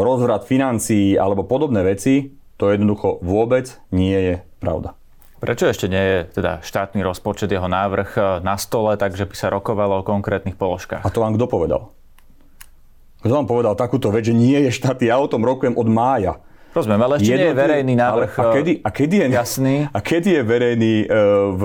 rozvrat 0.00 0.48
financií 0.48 1.16
alebo 1.20 1.44
podobné 1.44 1.84
veci, 1.84 2.32
to 2.56 2.72
jednoducho 2.72 3.20
vôbec 3.20 3.76
nie 3.92 4.16
je 4.16 4.34
pravda. 4.60 4.96
Prečo 5.36 5.68
ešte 5.68 5.86
nie 5.92 6.00
je 6.00 6.18
teda 6.40 6.64
štátny 6.64 7.04
rozpočet, 7.04 7.52
jeho 7.52 7.68
návrh 7.68 8.10
e, 8.16 8.20
na 8.40 8.56
stole, 8.56 8.96
takže 8.96 9.28
by 9.28 9.34
sa 9.36 9.52
rokovalo 9.52 10.00
o 10.00 10.06
konkrétnych 10.06 10.56
položkách? 10.56 11.04
A 11.04 11.12
to 11.12 11.20
vám 11.20 11.36
kto 11.36 11.44
povedal? 11.44 11.92
Kto 13.20 13.32
vám 13.32 13.48
povedal 13.48 13.76
takúto 13.76 14.08
vec, 14.08 14.24
že 14.24 14.32
nie 14.32 14.56
je 14.64 14.70
štátny? 14.72 15.12
Ja 15.12 15.20
o 15.20 15.28
tom 15.28 15.44
rokujem 15.44 15.76
od 15.76 15.88
mája. 15.90 16.40
Rozumiem, 16.76 17.00
ale 17.08 17.14
ešte 17.16 17.32
nie 17.32 17.48
je 17.48 17.56
verejný 17.56 17.94
návrh 17.96 18.30
ale, 18.36 18.44
a 18.44 18.52
kedy, 18.52 18.72
a 18.84 18.90
kedy 18.92 19.14
je, 19.16 19.26
jasný. 19.32 19.74
A 19.88 19.98
kedy 20.04 20.28
je 20.28 20.42
verejný 20.44 20.94
uh, 21.08 21.08
v 21.56 21.62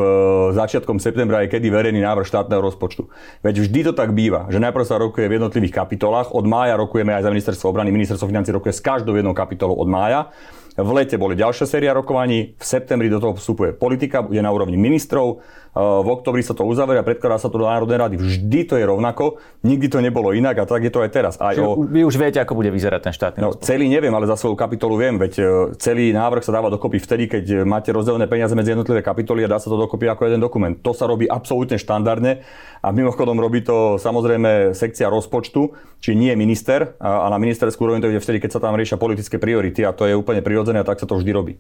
začiatkom 0.55 1.03
septembra, 1.03 1.43
je 1.43 1.51
kedy 1.51 1.67
verejný 1.67 1.99
návrh 1.99 2.23
štátneho 2.23 2.63
rozpočtu? 2.63 3.11
Veď 3.43 3.67
vždy 3.67 3.79
to 3.91 3.93
tak 3.93 4.15
býva, 4.15 4.47
že 4.47 4.63
najprv 4.63 4.87
sa 4.87 4.95
rokuje 4.95 5.27
v 5.27 5.35
jednotlivých 5.35 5.83
kapitolách, 5.83 6.31
od 6.31 6.47
mája 6.47 6.79
rokujeme 6.79 7.11
aj 7.11 7.27
za 7.27 7.29
ministerstvo 7.29 7.67
obrany, 7.75 7.91
ministerstvo 7.91 8.31
financí 8.31 8.55
rokuje 8.55 8.71
s 8.71 8.79
každou 8.79 9.11
jednou 9.19 9.35
kapitolou 9.35 9.75
od 9.75 9.91
mája 9.91 10.31
v 10.77 10.91
lete 10.95 11.19
boli 11.19 11.35
ďalšia 11.35 11.67
séria 11.67 11.91
rokovaní, 11.91 12.55
v 12.55 12.63
septembri 12.63 13.11
do 13.11 13.19
toho 13.19 13.35
vstupuje 13.35 13.75
politika, 13.75 14.23
bude 14.23 14.39
na 14.39 14.47
úrovni 14.55 14.79
ministrov, 14.79 15.27
e, 15.35 15.79
v 15.79 16.07
oktobri 16.07 16.39
sa 16.39 16.55
to 16.55 16.63
uzavrie 16.63 16.95
a 16.95 17.03
predkladá 17.03 17.35
sa 17.35 17.51
to 17.51 17.59
do 17.59 17.67
Národnej 17.67 17.99
rady. 17.99 18.15
Vždy 18.15 18.59
to 18.71 18.79
je 18.79 18.85
rovnako, 18.87 19.43
nikdy 19.67 19.91
to 19.91 19.99
nebolo 19.99 20.31
inak 20.31 20.63
a 20.63 20.63
tak 20.63 20.87
je 20.87 20.91
to 20.91 21.03
aj 21.03 21.11
teraz. 21.11 21.33
Aj 21.43 21.59
o... 21.59 21.75
Vy 21.83 22.07
už 22.07 22.15
viete, 22.15 22.39
ako 22.39 22.55
bude 22.55 22.71
vyzerať 22.71 23.01
ten 23.03 23.13
štátny 23.15 23.39
no, 23.43 23.51
Celý 23.59 23.91
neviem, 23.91 24.13
ale 24.15 24.31
za 24.31 24.39
svoju 24.39 24.55
kapitolu 24.55 24.95
viem, 24.95 25.19
veď 25.19 25.33
e, 25.39 25.43
celý 25.75 26.15
návrh 26.15 26.43
sa 26.45 26.55
dáva 26.55 26.71
dokopy 26.71 27.03
vtedy, 27.03 27.27
keď 27.27 27.67
máte 27.67 27.91
rozdelené 27.91 28.31
peniaze 28.31 28.55
medzi 28.55 28.71
jednotlivé 28.71 29.03
kapitoly 29.03 29.43
a 29.43 29.51
dá 29.51 29.59
sa 29.59 29.67
to 29.67 29.75
dokopy 29.75 30.07
ako 30.07 30.31
jeden 30.31 30.39
dokument. 30.39 30.79
To 30.79 30.95
sa 30.95 31.03
robí 31.03 31.27
absolútne 31.27 31.75
štandardne 31.75 32.47
a 32.79 32.87
mimochodom 32.89 33.35
robí 33.35 33.61
to 33.61 33.99
samozrejme 33.99 34.71
sekcia 34.71 35.11
rozpočtu, 35.11 35.75
či 36.01 36.17
nie 36.17 36.33
minister 36.33 36.97
a 36.97 37.29
na 37.29 37.37
ministerskú 37.37 37.85
úroveň 37.85 38.01
to 38.01 38.09
ide 38.09 38.17
vtedy, 38.23 38.41
keď 38.41 38.57
sa 38.57 38.61
tam 38.63 38.73
riešia 38.73 38.97
politické 38.97 39.37
priority 39.37 39.85
a 39.85 39.93
to 39.93 40.09
je 40.09 40.17
úplne 40.17 40.41
prirodzené 40.41 40.60
a 40.69 40.85
tak 40.85 41.01
sa 41.01 41.09
to 41.09 41.17
vždy 41.17 41.31
robí. 41.33 41.53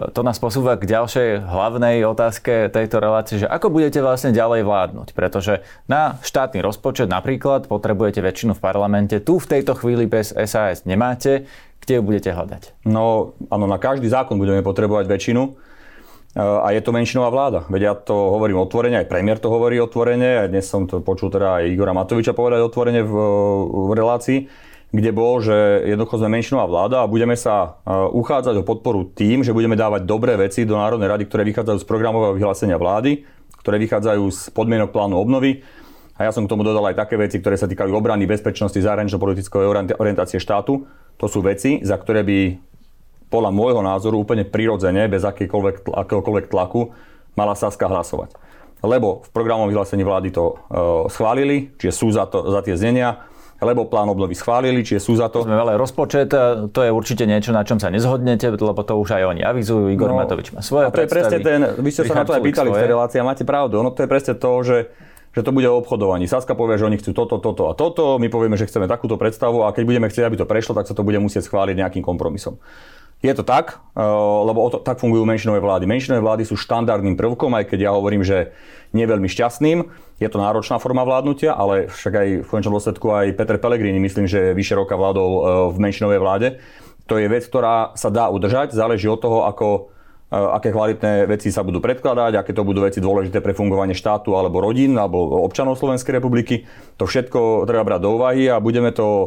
To 0.00 0.24
nás 0.24 0.40
posúva 0.40 0.80
k 0.80 0.88
ďalšej 0.88 1.44
hlavnej 1.44 2.06
otázke 2.08 2.72
tejto 2.72 3.02
relácie, 3.04 3.42
že 3.42 3.50
ako 3.50 3.68
budete 3.68 4.00
vlastne 4.00 4.32
ďalej 4.32 4.64
vládnuť, 4.64 5.08
pretože 5.12 5.60
na 5.90 6.16
štátny 6.24 6.64
rozpočet 6.64 7.10
napríklad 7.10 7.68
potrebujete 7.68 8.24
väčšinu 8.24 8.56
v 8.56 8.64
parlamente, 8.64 9.20
tu 9.20 9.36
v 9.36 9.50
tejto 9.50 9.76
chvíli 9.76 10.08
bez 10.08 10.32
SAS 10.32 10.88
nemáte, 10.88 11.44
kde 11.84 12.00
ju 12.00 12.02
budete 12.06 12.32
hľadať? 12.32 12.86
No, 12.88 13.36
áno, 13.52 13.66
na 13.68 13.76
každý 13.76 14.08
zákon 14.08 14.40
budeme 14.40 14.64
potrebovať 14.64 15.04
väčšinu 15.10 15.58
a 16.38 16.70
je 16.70 16.80
to 16.80 16.94
menšinová 16.94 17.28
vláda. 17.28 17.60
Veď 17.66 17.82
ja 17.82 17.94
to 17.98 18.14
hovorím 18.14 18.62
otvorene, 18.62 19.02
aj 19.02 19.10
premiér 19.10 19.42
to 19.42 19.50
hovorí 19.50 19.82
otvorene, 19.82 20.46
a 20.46 20.48
dnes 20.48 20.64
som 20.64 20.86
to 20.86 21.02
počul 21.02 21.28
teda 21.28 21.60
aj 21.60 21.76
Igora 21.76 21.90
Matoviča 21.92 22.32
povedať 22.32 22.62
otvorene 22.62 23.02
v, 23.02 23.14
v 23.66 23.90
relácii. 23.92 24.69
Kde 24.90 25.10
bol, 25.14 25.38
že 25.38 25.54
jednoducho 25.86 26.18
sme 26.18 26.34
menšinová 26.34 26.66
vláda 26.66 26.96
a 27.02 27.10
budeme 27.10 27.38
sa 27.38 27.78
e, 27.86 27.94
uchádzať 28.10 28.58
o 28.58 28.66
podporu 28.66 29.06
tým, 29.06 29.46
že 29.46 29.54
budeme 29.54 29.78
dávať 29.78 30.02
dobré 30.02 30.34
veci 30.34 30.66
do 30.66 30.74
Národnej 30.74 31.06
rady, 31.06 31.24
ktoré 31.30 31.46
vychádzajú 31.46 31.78
z 31.78 31.86
programového 31.86 32.34
vyhlásenia 32.34 32.74
vlády, 32.74 33.22
ktoré 33.62 33.78
vychádzajú 33.86 34.24
z 34.34 34.40
podmienok 34.50 34.90
plánu 34.90 35.14
obnovy. 35.14 35.62
A 36.18 36.26
ja 36.26 36.34
som 36.34 36.44
k 36.44 36.52
tomu 36.52 36.66
dodal 36.66 36.90
aj 36.90 37.06
také 37.06 37.14
veci, 37.16 37.38
ktoré 37.38 37.54
sa 37.56 37.70
týkajú 37.70 37.94
obrany, 37.94 38.26
bezpečnosti, 38.26 38.76
zahranično-politickej 38.76 39.96
orientácie 39.96 40.42
štátu. 40.42 40.84
To 41.16 41.26
sú 41.30 41.40
veci, 41.40 41.80
za 41.80 41.96
ktoré 41.96 42.26
by 42.26 42.38
podľa 43.30 43.50
môjho 43.54 43.80
názoru 43.80 44.20
úplne 44.20 44.42
prirodzene, 44.42 45.06
bez 45.06 45.22
akéhokoľvek 45.22 46.50
tlaku, 46.50 46.92
mala 47.38 47.54
Saska 47.54 47.86
hlasovať. 47.86 48.34
Lebo 48.82 49.22
v 49.22 49.28
programovom 49.32 49.70
vyhlásení 49.70 50.02
vlády 50.02 50.28
to 50.34 50.44
e, 50.44 50.54
schválili, 51.12 51.72
čiže 51.78 51.92
sú 51.94 52.08
za, 52.10 52.26
to, 52.26 52.48
za 52.48 52.60
tie 52.64 52.74
znenia, 52.74 53.29
lebo 53.60 53.86
plán 53.86 54.08
obnovy 54.08 54.32
schválili, 54.32 54.80
čiže 54.80 55.00
sú 55.04 55.12
za 55.20 55.28
to. 55.28 55.44
Sme 55.44 55.56
ale 55.56 55.76
rozpočet, 55.76 56.32
to 56.72 56.80
je 56.80 56.90
určite 56.90 57.28
niečo, 57.28 57.52
na 57.52 57.62
čom 57.62 57.76
sa 57.76 57.92
nezhodnete, 57.92 58.48
lebo 58.48 58.80
to 58.80 58.96
už 58.96 59.20
aj 59.20 59.22
oni 59.36 59.44
avizujú. 59.44 59.92
Igor 59.92 60.10
no, 60.10 60.18
Matovič 60.18 60.50
má 60.56 60.64
svoje 60.64 60.88
a 60.88 60.92
to 60.92 61.04
je 61.04 61.10
presne 61.12 61.38
ten, 61.44 61.60
vy 61.78 61.90
ste 61.92 62.08
sa 62.08 62.20
na 62.20 62.24
to 62.24 62.32
aj 62.32 62.42
pýtali 62.42 62.72
v 62.72 62.80
tej 62.80 62.90
relácii 62.96 63.18
a 63.20 63.24
máte 63.24 63.44
pravdu. 63.44 63.78
Ono 63.78 63.92
to 63.92 64.02
je 64.04 64.08
presne 64.08 64.34
to, 64.34 64.50
že 64.64 64.78
že 65.30 65.46
to 65.46 65.54
bude 65.54 65.66
o 65.70 65.78
obchodovaní. 65.78 66.26
Saska 66.26 66.58
povie, 66.58 66.74
že 66.74 66.90
oni 66.90 66.98
chcú 66.98 67.14
toto, 67.14 67.38
toto 67.38 67.70
a 67.70 67.78
toto, 67.78 68.18
my 68.18 68.26
povieme, 68.26 68.58
že 68.58 68.66
chceme 68.66 68.90
takúto 68.90 69.14
predstavu 69.14 69.62
a 69.62 69.70
keď 69.70 69.86
budeme 69.86 70.10
chcieť, 70.10 70.26
aby 70.26 70.36
to 70.42 70.46
prešlo, 70.46 70.74
tak 70.74 70.90
sa 70.90 70.94
to 70.94 71.06
bude 71.06 71.22
musieť 71.22 71.46
schváliť 71.46 71.78
nejakým 71.78 72.02
kompromisom. 72.02 72.58
Je 73.20 73.30
to 73.36 73.44
tak, 73.44 73.78
eh, 73.94 74.02
lebo 74.48 74.66
to, 74.72 74.80
tak 74.80 74.96
fungujú 74.98 75.28
menšinové 75.28 75.60
vlády. 75.60 75.84
Menšinové 75.84 76.24
vlády 76.24 76.42
sú 76.48 76.56
štandardným 76.56 77.14
prvkom, 77.14 77.52
aj 77.52 77.68
keď 77.68 77.78
ja 77.86 77.90
hovorím, 77.92 78.24
že 78.24 78.50
nie 78.90 79.06
veľmi 79.06 79.28
šťastným. 79.30 79.78
Je 80.18 80.28
to 80.28 80.42
náročná 80.42 80.76
forma 80.82 81.06
vládnutia, 81.06 81.54
ale 81.54 81.88
však 81.88 82.14
aj 82.14 82.28
v 82.44 82.48
konečnom 82.48 82.76
dôsledku 82.76 83.06
aj 83.14 83.36
Peter 83.38 83.56
Pellegrini, 83.56 84.02
myslím, 84.02 84.26
že 84.26 84.52
vyše 84.52 84.74
roka 84.76 84.98
vládol 84.98 85.30
e, 85.30 85.40
v 85.72 85.76
menšinovej 85.78 86.20
vláde. 86.20 86.48
To 87.06 87.18
je 87.18 87.26
vec, 87.26 87.42
ktorá 87.46 87.94
sa 87.98 88.10
dá 88.12 88.30
udržať, 88.30 88.74
záleží 88.74 89.06
od 89.06 89.22
toho, 89.22 89.46
ako, 89.46 89.94
e, 90.28 90.36
aké 90.36 90.74
kvalitné 90.74 91.30
veci 91.30 91.54
sa 91.54 91.62
budú 91.62 91.78
predkladať, 91.78 92.36
aké 92.36 92.52
to 92.52 92.66
budú 92.66 92.84
veci 92.84 92.98
dôležité 92.98 93.38
pre 93.40 93.54
fungovanie 93.54 93.94
štátu 93.94 94.34
alebo 94.34 94.60
rodín 94.60 94.98
alebo 94.98 95.46
občanov 95.46 95.78
Slovenskej 95.78 96.18
republiky. 96.18 96.66
To 96.98 97.06
všetko 97.06 97.64
treba 97.64 97.86
brať 97.86 98.00
do 98.04 98.10
úvahy 98.18 98.50
a 98.50 98.60
budeme 98.60 98.90
to 98.90 99.06
e, 99.06 99.26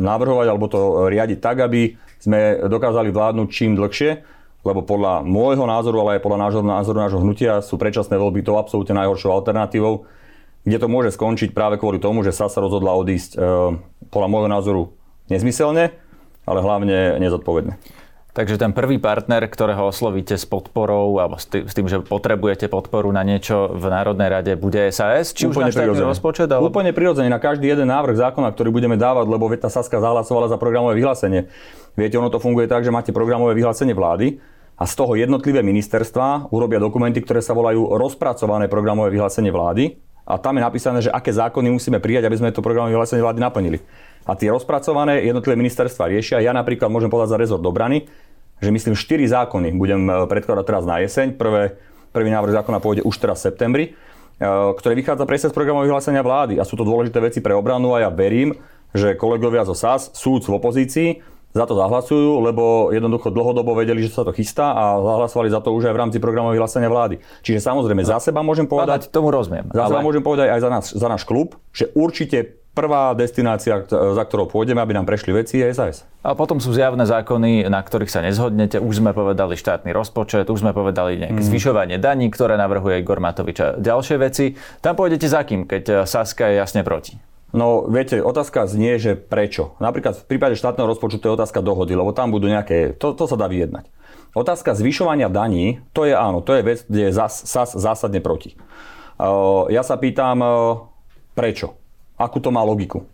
navrhovať 0.00 0.46
alebo 0.48 0.66
to 0.66 1.12
riadiť 1.12 1.38
tak, 1.38 1.62
aby 1.62 1.94
sme 2.20 2.68
dokázali 2.68 3.12
vládnuť 3.12 3.48
čím 3.48 3.76
dlhšie 3.76 4.39
lebo 4.60 4.84
podľa 4.84 5.24
môjho 5.24 5.64
názoru, 5.64 6.04
ale 6.04 6.20
aj 6.20 6.24
podľa 6.24 6.40
názoru, 6.48 6.64
názoru 6.68 6.98
nášho 7.00 7.20
hnutia 7.24 7.52
sú 7.64 7.80
predčasné 7.80 8.20
voľby 8.20 8.44
to 8.44 8.60
absolútne 8.60 8.92
najhoršou 8.96 9.32
alternatívou, 9.32 10.04
kde 10.68 10.76
to 10.76 10.86
môže 10.92 11.16
skončiť 11.16 11.56
práve 11.56 11.80
kvôli 11.80 11.96
tomu, 11.96 12.20
že 12.20 12.36
sa 12.36 12.52
sa 12.52 12.60
rozhodla 12.60 12.92
odísť 12.92 13.36
e, 13.36 13.38
podľa 14.12 14.28
môjho 14.28 14.48
názoru 14.52 14.82
nezmyselne, 15.32 15.96
ale 16.44 16.58
hlavne 16.60 17.16
nezodpovedne. 17.16 17.80
Takže 18.30 18.62
ten 18.62 18.70
prvý 18.70 19.02
partner, 19.02 19.42
ktorého 19.50 19.90
oslovíte 19.90 20.38
s 20.38 20.46
podporou 20.46 21.18
alebo 21.18 21.34
s 21.34 21.50
tým, 21.50 21.90
že 21.90 21.98
potrebujete 21.98 22.70
podporu 22.70 23.10
na 23.10 23.26
niečo 23.26 23.74
v 23.74 23.90
Národnej 23.90 24.30
rade, 24.30 24.52
bude 24.54 24.86
SAS? 24.94 25.34
Či 25.34 25.50
Úplne 25.50 25.74
už 25.74 25.98
na 25.98 26.14
rozpočet? 26.14 26.46
Ale... 26.46 26.62
Úplne 26.62 26.94
prirodzene 26.94 27.26
na 27.26 27.42
každý 27.42 27.66
jeden 27.66 27.90
návrh 27.90 28.14
zákona, 28.14 28.54
ktorý 28.54 28.70
budeme 28.70 28.94
dávať, 28.94 29.26
lebo 29.26 29.50
tá 29.58 29.66
Saska 29.66 29.98
zahlasovala 29.98 30.46
za 30.46 30.62
programové 30.62 30.94
vyhlásenie. 31.02 31.50
Viete, 31.98 32.22
ono 32.22 32.30
to 32.30 32.38
funguje 32.38 32.70
tak, 32.70 32.86
že 32.86 32.94
máte 32.94 33.10
programové 33.10 33.58
vyhlásenie 33.58 33.98
vlády 33.98 34.38
a 34.78 34.86
z 34.86 34.94
toho 34.94 35.18
jednotlivé 35.18 35.66
ministerstva 35.66 36.54
urobia 36.54 36.78
dokumenty, 36.78 37.18
ktoré 37.18 37.42
sa 37.42 37.50
volajú 37.50 37.98
rozpracované 37.98 38.70
programové 38.70 39.10
vyhlásenie 39.10 39.50
vlády 39.50 39.98
a 40.22 40.38
tam 40.38 40.54
je 40.54 40.62
napísané, 40.62 40.98
že 41.02 41.10
aké 41.10 41.34
zákony 41.34 41.74
musíme 41.74 41.98
prijať, 41.98 42.30
aby 42.30 42.38
sme 42.38 42.54
to 42.54 42.62
programové 42.62 42.94
vyhlásenie 42.94 43.26
vlády 43.26 43.42
naplnili 43.42 43.82
a 44.26 44.32
tie 44.36 44.52
rozpracované 44.52 45.24
jednotlivé 45.24 45.56
ministerstva 45.56 46.10
riešia. 46.10 46.44
Ja 46.44 46.52
napríklad 46.52 46.92
môžem 46.92 47.08
povedať 47.08 47.36
za 47.36 47.40
rezort 47.40 47.64
obrany, 47.64 48.08
že 48.60 48.68
myslím 48.68 48.94
4 48.94 49.24
zákony 49.24 49.72
budem 49.76 50.02
e, 50.06 50.12
predkladať 50.28 50.64
teraz 50.64 50.84
na 50.84 51.00
jeseň. 51.00 51.34
Prvé, 51.40 51.80
prvý 52.12 52.28
návrh 52.28 52.52
zákona 52.60 52.78
pôjde 52.78 53.02
už 53.08 53.16
teraz 53.16 53.40
v 53.40 53.46
septembri, 53.50 53.84
e, 53.88 53.90
ktoré 54.76 54.92
vychádza 54.92 55.24
presne 55.24 55.48
z 55.48 55.56
programového 55.56 55.88
vyhlásenia 55.90 56.20
vlády 56.20 56.60
a 56.60 56.68
sú 56.68 56.76
to 56.76 56.84
dôležité 56.84 57.18
veci 57.24 57.40
pre 57.40 57.56
obranu 57.56 57.96
a 57.96 58.04
ja 58.04 58.10
verím, 58.12 58.52
že 58.92 59.16
kolegovia 59.16 59.64
zo 59.64 59.72
SAS, 59.72 60.12
súd 60.12 60.44
v 60.44 60.56
opozícii, 60.60 61.08
za 61.50 61.66
to 61.66 61.74
zahlasujú, 61.74 62.46
lebo 62.46 62.94
jednoducho 62.94 63.34
dlhodobo 63.34 63.74
vedeli, 63.74 64.06
že 64.06 64.14
sa 64.14 64.22
to 64.22 64.30
chystá 64.30 64.70
a 64.70 65.02
zahlasovali 65.02 65.50
za 65.50 65.58
to 65.58 65.74
už 65.74 65.90
aj 65.90 65.94
v 65.98 66.00
rámci 66.06 66.18
programového 66.22 66.62
vyhlásenia 66.62 66.86
vlády. 66.86 67.18
Čiže 67.42 67.58
samozrejme, 67.58 68.06
za 68.06 68.22
seba 68.22 68.38
môžem 68.46 68.70
povedať... 68.70 69.10
Tomu 69.10 69.34
rozumiem. 69.34 69.66
Za 69.74 69.82
ale... 69.82 69.90
seba 69.90 70.06
môžem 70.06 70.22
povedať 70.22 70.46
aj 70.54 70.60
za, 70.62 70.70
nás, 70.70 70.84
za 70.94 71.08
náš 71.10 71.26
klub, 71.26 71.58
že 71.74 71.90
určite 71.98 72.59
prvá 72.70 73.12
destinácia, 73.18 73.82
za 73.90 74.24
ktorou 74.24 74.46
pôjdeme, 74.46 74.78
aby 74.78 74.94
nám 74.94 75.06
prešli 75.06 75.34
veci, 75.34 75.58
je 75.58 75.70
SAS. 75.74 76.06
A 76.22 76.38
potom 76.38 76.62
sú 76.62 76.70
zjavné 76.70 77.02
zákony, 77.02 77.66
na 77.66 77.80
ktorých 77.82 78.12
sa 78.12 78.22
nezhodnete. 78.22 78.78
Už 78.78 79.02
sme 79.02 79.10
povedali 79.10 79.58
štátny 79.58 79.90
rozpočet, 79.90 80.46
už 80.46 80.62
sme 80.62 80.72
povedali 80.76 81.18
nejaké 81.18 81.42
mm. 81.42 81.48
zvyšovanie 81.50 81.96
daní, 81.98 82.30
ktoré 82.30 82.54
navrhuje 82.60 83.02
Igor 83.02 83.18
Matovič 83.18 83.58
a 83.60 83.68
ďalšie 83.74 84.16
veci. 84.20 84.54
Tam 84.78 84.94
pôjdete 84.94 85.26
za 85.26 85.42
kým, 85.42 85.66
keď 85.66 86.06
Saska 86.06 86.46
je 86.48 86.60
jasne 86.62 86.86
proti? 86.86 87.18
No, 87.50 87.82
viete, 87.90 88.22
otázka 88.22 88.70
znie, 88.70 89.02
že 89.02 89.18
prečo. 89.18 89.74
Napríklad 89.82 90.22
v 90.22 90.26
prípade 90.30 90.54
štátneho 90.54 90.86
rozpočtu 90.86 91.18
to 91.18 91.26
je 91.26 91.36
otázka 91.36 91.58
dohody, 91.66 91.98
lebo 91.98 92.14
tam 92.14 92.30
budú 92.30 92.46
nejaké, 92.46 92.94
to, 92.94 93.10
to 93.10 93.26
sa 93.26 93.34
dá 93.34 93.50
vyjednať. 93.50 93.90
Otázka 94.38 94.78
zvyšovania 94.78 95.26
daní, 95.26 95.82
to 95.90 96.06
je 96.06 96.14
áno, 96.14 96.38
to 96.38 96.54
je 96.54 96.62
vec, 96.62 96.86
kde 96.86 97.10
je 97.10 97.12
SAS 97.18 97.74
zásadne 97.74 98.22
proti. 98.22 98.54
Uh, 99.18 99.66
ja 99.66 99.82
sa 99.82 99.98
pýtam, 99.98 100.38
uh, 100.38 100.86
prečo? 101.34 101.79
Akú 102.20 102.36
to 102.44 102.52
má 102.52 102.60
logiku? 102.60 103.08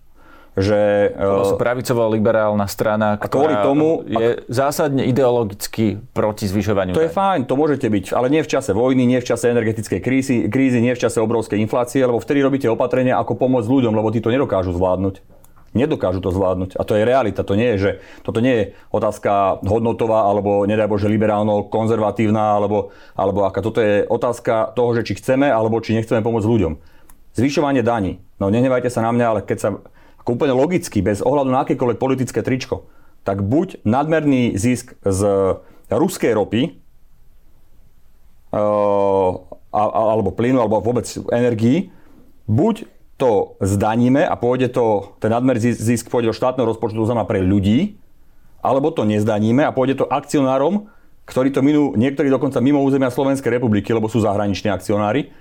že... 0.57 1.13
To 1.21 1.53
sú 1.53 1.61
pravicovo-liberálna 1.61 2.65
strana, 2.65 3.21
ktorá 3.21 3.61
tomu, 3.61 4.01
je 4.09 4.41
ak... 4.41 4.49
zásadne 4.49 5.05
ideologicky 5.05 6.01
proti 6.17 6.49
zvyšovaniu. 6.49 6.97
To 6.97 7.05
je 7.05 7.13
fajn, 7.13 7.45
to 7.45 7.55
môžete 7.61 7.85
byť, 7.85 8.17
ale 8.17 8.33
nie 8.33 8.41
v 8.41 8.49
čase 8.49 8.73
vojny, 8.73 9.05
nie 9.05 9.21
v 9.21 9.29
čase 9.29 9.53
energetickej 9.53 10.01
krízy, 10.01 10.49
krízy, 10.49 10.81
nie 10.81 10.97
v 10.97 11.01
čase 11.05 11.21
obrovskej 11.21 11.61
inflácie, 11.61 12.01
lebo 12.01 12.17
vtedy 12.17 12.41
robíte 12.41 12.67
opatrenia, 12.73 13.21
ako 13.21 13.37
pomôcť 13.37 13.69
ľuďom, 13.69 13.93
lebo 13.93 14.09
tí 14.09 14.25
to 14.25 14.33
nedokážu 14.33 14.73
zvládnuť. 14.73 15.21
Nedokážu 15.77 16.25
to 16.25 16.33
zvládnuť. 16.33 16.81
A 16.81 16.89
to 16.89 16.97
je 16.97 17.05
realita. 17.05 17.45
To 17.45 17.53
nie 17.53 17.77
je, 17.77 17.79
že 17.79 17.91
toto 18.25 18.41
nie 18.41 18.55
je 18.57 18.65
otázka 18.97 19.61
hodnotová, 19.61 20.25
alebo 20.25 20.65
nedaj 20.65 20.89
Bože 20.89 21.05
liberálno, 21.05 21.69
konzervatívna, 21.69 22.57
alebo, 22.57 22.97
alebo 23.13 23.45
aká. 23.45 23.61
Toto 23.61 23.85
je 23.85 24.09
otázka 24.09 24.73
toho, 24.73 24.97
že 24.97 25.05
či 25.05 25.21
chceme, 25.21 25.53
alebo 25.53 25.77
či 25.85 25.93
nechceme 25.93 26.25
pomôcť 26.25 26.49
ľuďom. 26.49 26.73
Zvyšovanie 27.37 27.85
daní. 27.85 28.25
No 28.37 28.53
nehnevajte 28.53 28.93
sa 28.93 29.01
na 29.01 29.11
mňa, 29.13 29.27
ale 29.27 29.41
keď 29.45 29.59
sa 29.59 29.69
ako 30.21 30.37
úplne 30.37 30.53
logicky, 30.53 31.01
bez 31.01 31.23
ohľadu 31.25 31.49
na 31.49 31.63
akékoľvek 31.65 31.99
politické 32.03 32.43
tričko, 32.43 32.91
tak 33.23 33.43
buď 33.43 33.83
nadmerný 33.87 34.55
zisk 34.59 34.99
z 35.03 35.21
ruskej 35.91 36.35
ropy, 36.35 36.79
uh, 38.55 39.31
alebo 39.73 40.31
plynu, 40.35 40.59
alebo 40.63 40.83
vôbec 40.83 41.07
energii, 41.31 41.91
buď 42.51 42.87
to 43.17 43.57
zdaníme 43.65 44.21
a 44.21 44.35
pôjde 44.37 44.69
to, 44.73 45.17
ten 45.23 45.33
nadmerný 45.33 45.73
zisk 45.73 46.13
pôjde 46.13 46.31
do 46.31 46.37
štátneho 46.37 46.69
rozpočtu, 46.69 47.01
to 47.01 47.09
znamená 47.09 47.25
pre 47.25 47.41
ľudí, 47.41 47.97
alebo 48.61 48.93
to 48.93 49.09
nezdaníme 49.09 49.65
a 49.65 49.73
pôjde 49.73 50.05
to 50.05 50.11
akcionárom, 50.11 50.91
ktorí 51.27 51.51
to 51.51 51.63
minú, 51.65 51.95
niektorí 51.99 52.31
dokonca 52.31 52.63
mimo 52.63 52.83
územia 52.83 53.11
Slovenskej 53.11 53.59
republiky, 53.59 53.91
lebo 53.91 54.07
sú 54.07 54.23
zahraniční 54.23 54.71
akcionári, 54.71 55.35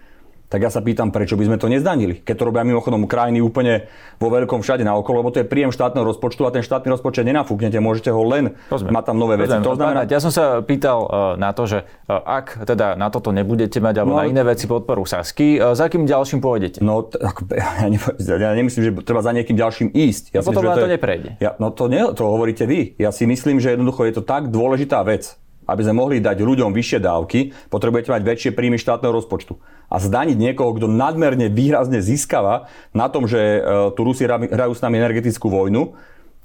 tak 0.46 0.62
ja 0.62 0.70
sa 0.70 0.82
pýtam, 0.82 1.10
prečo 1.10 1.34
by 1.36 1.50
sme 1.50 1.58
to 1.58 1.68
nezdanili. 1.68 2.22
Keď 2.22 2.36
to 2.38 2.44
robia 2.48 2.62
mimochodom 2.62 3.10
krajiny 3.10 3.42
úplne 3.42 3.90
vo 4.22 4.30
veľkom 4.30 4.62
všade 4.62 4.86
na 4.86 4.94
okolo, 4.94 5.26
lebo 5.26 5.34
to 5.34 5.42
je 5.42 5.48
príjem 5.48 5.74
štátneho 5.74 6.06
rozpočtu 6.06 6.46
a 6.46 6.54
ten 6.54 6.62
štátny 6.62 6.94
rozpočet 6.94 7.26
nenafúknete, 7.26 7.82
môžete 7.82 8.14
ho 8.14 8.22
len 8.24 8.54
Rozumiem. 8.70 8.94
mať 8.94 9.04
tam 9.10 9.18
nové 9.18 9.36
veci. 9.42 9.58
To 9.58 9.76
znamená... 9.76 10.06
Ja 10.06 10.22
som 10.22 10.30
sa 10.30 10.62
pýtal 10.62 10.98
uh, 11.04 11.10
na 11.36 11.52
to, 11.52 11.66
že 11.66 11.84
uh, 11.84 12.22
ak 12.22 12.64
teda 12.64 12.94
na 12.96 13.10
toto 13.10 13.34
nebudete 13.34 13.82
mať, 13.82 14.06
alebo 14.06 14.16
no, 14.16 14.22
na 14.22 14.30
iné 14.30 14.46
veci 14.46 14.70
podporu 14.70 15.04
Sasky, 15.04 15.58
uh, 15.58 15.74
za 15.74 15.90
akým 15.90 16.06
ďalším 16.06 16.40
pôjdete? 16.40 16.80
No, 16.80 17.10
t- 17.10 17.20
ja, 17.60 17.90
ne, 17.90 17.98
ja 18.22 18.52
nemyslím, 18.54 18.82
že 18.86 18.92
treba 19.02 19.26
za 19.26 19.34
niekým 19.34 19.58
ďalším 19.58 19.92
ísť. 19.92 20.32
Ja 20.32 20.46
no, 20.46 20.48
potom 20.48 20.62
to, 20.62 20.86
to 20.86 20.92
neprejde. 20.92 21.30
Ja, 21.42 21.58
no 21.58 21.74
to, 21.74 21.90
nie, 21.90 22.06
to 22.14 22.24
hovoríte 22.24 22.64
vy. 22.70 22.96
Ja 23.02 23.10
si 23.10 23.26
myslím, 23.28 23.58
že 23.58 23.76
jednoducho 23.76 24.06
je 24.08 24.14
to 24.16 24.24
tak 24.24 24.54
dôležitá 24.54 25.02
vec, 25.04 25.36
aby 25.66 25.82
sme 25.86 25.98
mohli 25.98 26.18
dať 26.22 26.42
ľuďom 26.42 26.72
vyššie 26.72 27.00
dávky, 27.02 27.40
potrebujete 27.70 28.14
mať 28.14 28.22
väčšie 28.22 28.52
príjmy 28.54 28.78
štátneho 28.78 29.14
rozpočtu. 29.14 29.58
A 29.90 30.02
zdaniť 30.02 30.38
niekoho, 30.38 30.74
kto 30.74 30.90
nadmerne 30.90 31.50
výrazne 31.52 32.02
získava 32.02 32.70
na 32.94 33.10
tom, 33.10 33.30
že 33.30 33.38
e, 33.38 33.60
tu 33.94 34.02
Rusi 34.02 34.26
hrajú 34.26 34.74
s 34.74 34.82
nami 34.82 34.98
energetickú 34.98 35.50
vojnu, 35.50 35.94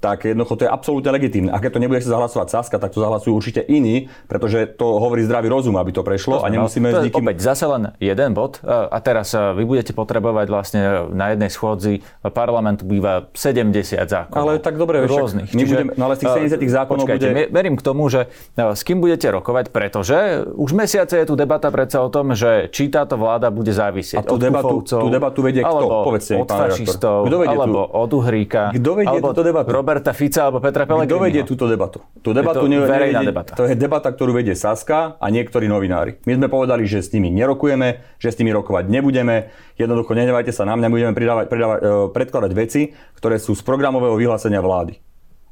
tak 0.01 0.25
jednoducho 0.25 0.57
to 0.57 0.63
je 0.65 0.71
absolútne 0.73 1.13
legitímne. 1.13 1.53
Ak 1.53 1.61
to 1.61 1.77
nebude 1.77 2.01
sa 2.01 2.17
zahlasovať 2.17 2.47
Saska, 2.49 2.81
tak 2.81 2.89
to 2.89 3.05
zahlasujú 3.05 3.37
určite 3.37 3.61
iní, 3.61 4.09
pretože 4.25 4.65
to 4.73 4.97
hovorí 4.97 5.21
zdravý 5.21 5.47
rozum, 5.47 5.77
aby 5.77 5.93
to 5.93 6.01
prešlo 6.01 6.41
to 6.41 6.45
a 6.45 6.49
nemusíme 6.49 6.89
no, 6.89 6.99
s 6.99 7.05
nikým... 7.05 7.21
Opäť 7.21 7.37
zase 7.45 7.69
len 7.69 7.93
jeden 8.01 8.33
bod 8.33 8.65
a 8.65 8.97
teraz 8.97 9.37
vy 9.37 9.61
budete 9.61 9.93
potrebovať 9.93 10.47
vlastne 10.49 10.81
na 11.13 11.37
jednej 11.37 11.53
schôdzi 11.53 12.01
parlamentu 12.33 12.89
býva 12.89 13.29
70 13.37 14.01
zákonov. 14.01 14.41
Ale 14.41 14.51
tak 14.57 14.81
dobre, 14.81 15.05
rôznych. 15.05 15.53
My 15.53 15.63
budeme, 15.69 15.91
no 15.93 16.09
ale 16.09 16.17
z 16.17 16.25
tých 16.25 16.57
70 16.57 16.65
zákonov 16.65 17.05
počkajte, 17.05 17.27
bude... 17.29 17.45
Verím 17.53 17.75
k 17.77 17.83
tomu, 17.85 18.09
že 18.09 18.33
s 18.57 18.81
kým 18.81 18.97
budete 19.05 19.29
rokovať, 19.29 19.69
pretože 19.69 20.49
už 20.57 20.73
mesiace 20.73 21.21
je 21.21 21.25
tu 21.29 21.37
debata 21.37 21.69
predsa 21.69 22.01
o 22.01 22.09
tom, 22.09 22.33
že 22.33 22.73
či 22.73 22.89
táto 22.89 23.21
vláda 23.21 23.53
bude 23.53 23.69
závisieť 23.69 24.17
a 24.17 24.25
tú 24.25 24.35
od 24.35 24.41
debatu, 24.41 24.75
tú 24.81 25.09
debatu 25.13 25.39
vedie 25.45 25.61
kto? 25.61 25.85
Povedzte 26.09 26.41
od 26.41 26.49
fašistov, 26.49 27.29
alebo 27.29 27.85
od 27.85 28.09
Uhríka, 28.17 28.73
Kto 28.73 28.97
vedie 28.97 29.19
túto 29.21 29.45
debatu? 29.45 29.69
Roberta 29.91 30.15
Fica 30.15 30.47
alebo 30.47 30.63
Petra 30.63 30.87
Pellegriniho. 30.87 31.19
Kto 31.19 31.27
vedie 31.27 31.43
túto 31.43 31.67
debatu? 31.67 31.99
Tú 32.23 32.31
debatu 32.31 32.63
je 32.63 32.79
to 32.79 32.87
verejná 32.87 33.19
nevedie, 33.19 33.27
debata. 33.35 33.51
To 33.59 33.67
je 33.67 33.75
debata, 33.75 34.07
ktorú 34.07 34.31
vedie 34.31 34.55
Saska 34.55 35.19
a 35.19 35.25
niektorí 35.27 35.67
novinári. 35.67 36.15
My 36.23 36.39
sme 36.39 36.47
povedali, 36.47 36.87
že 36.87 37.03
s 37.03 37.11
nimi 37.11 37.27
nerokujeme, 37.27 37.99
že 38.15 38.31
s 38.31 38.39
nimi 38.39 38.55
rokovať 38.55 38.87
nebudeme. 38.87 39.51
Jednoducho 39.75 40.15
nenevajte 40.15 40.55
sa 40.55 40.63
na 40.63 40.79
mňa, 40.79 40.87
budeme 40.87 41.11
pridávať, 41.11 41.45
pridávať, 41.51 41.79
e, 41.83 41.87
predkladať 42.15 42.51
veci, 42.55 42.95
ktoré 43.19 43.35
sú 43.35 43.51
z 43.51 43.67
programového 43.67 44.15
vyhlásenia 44.15 44.63
vlády. 44.63 44.95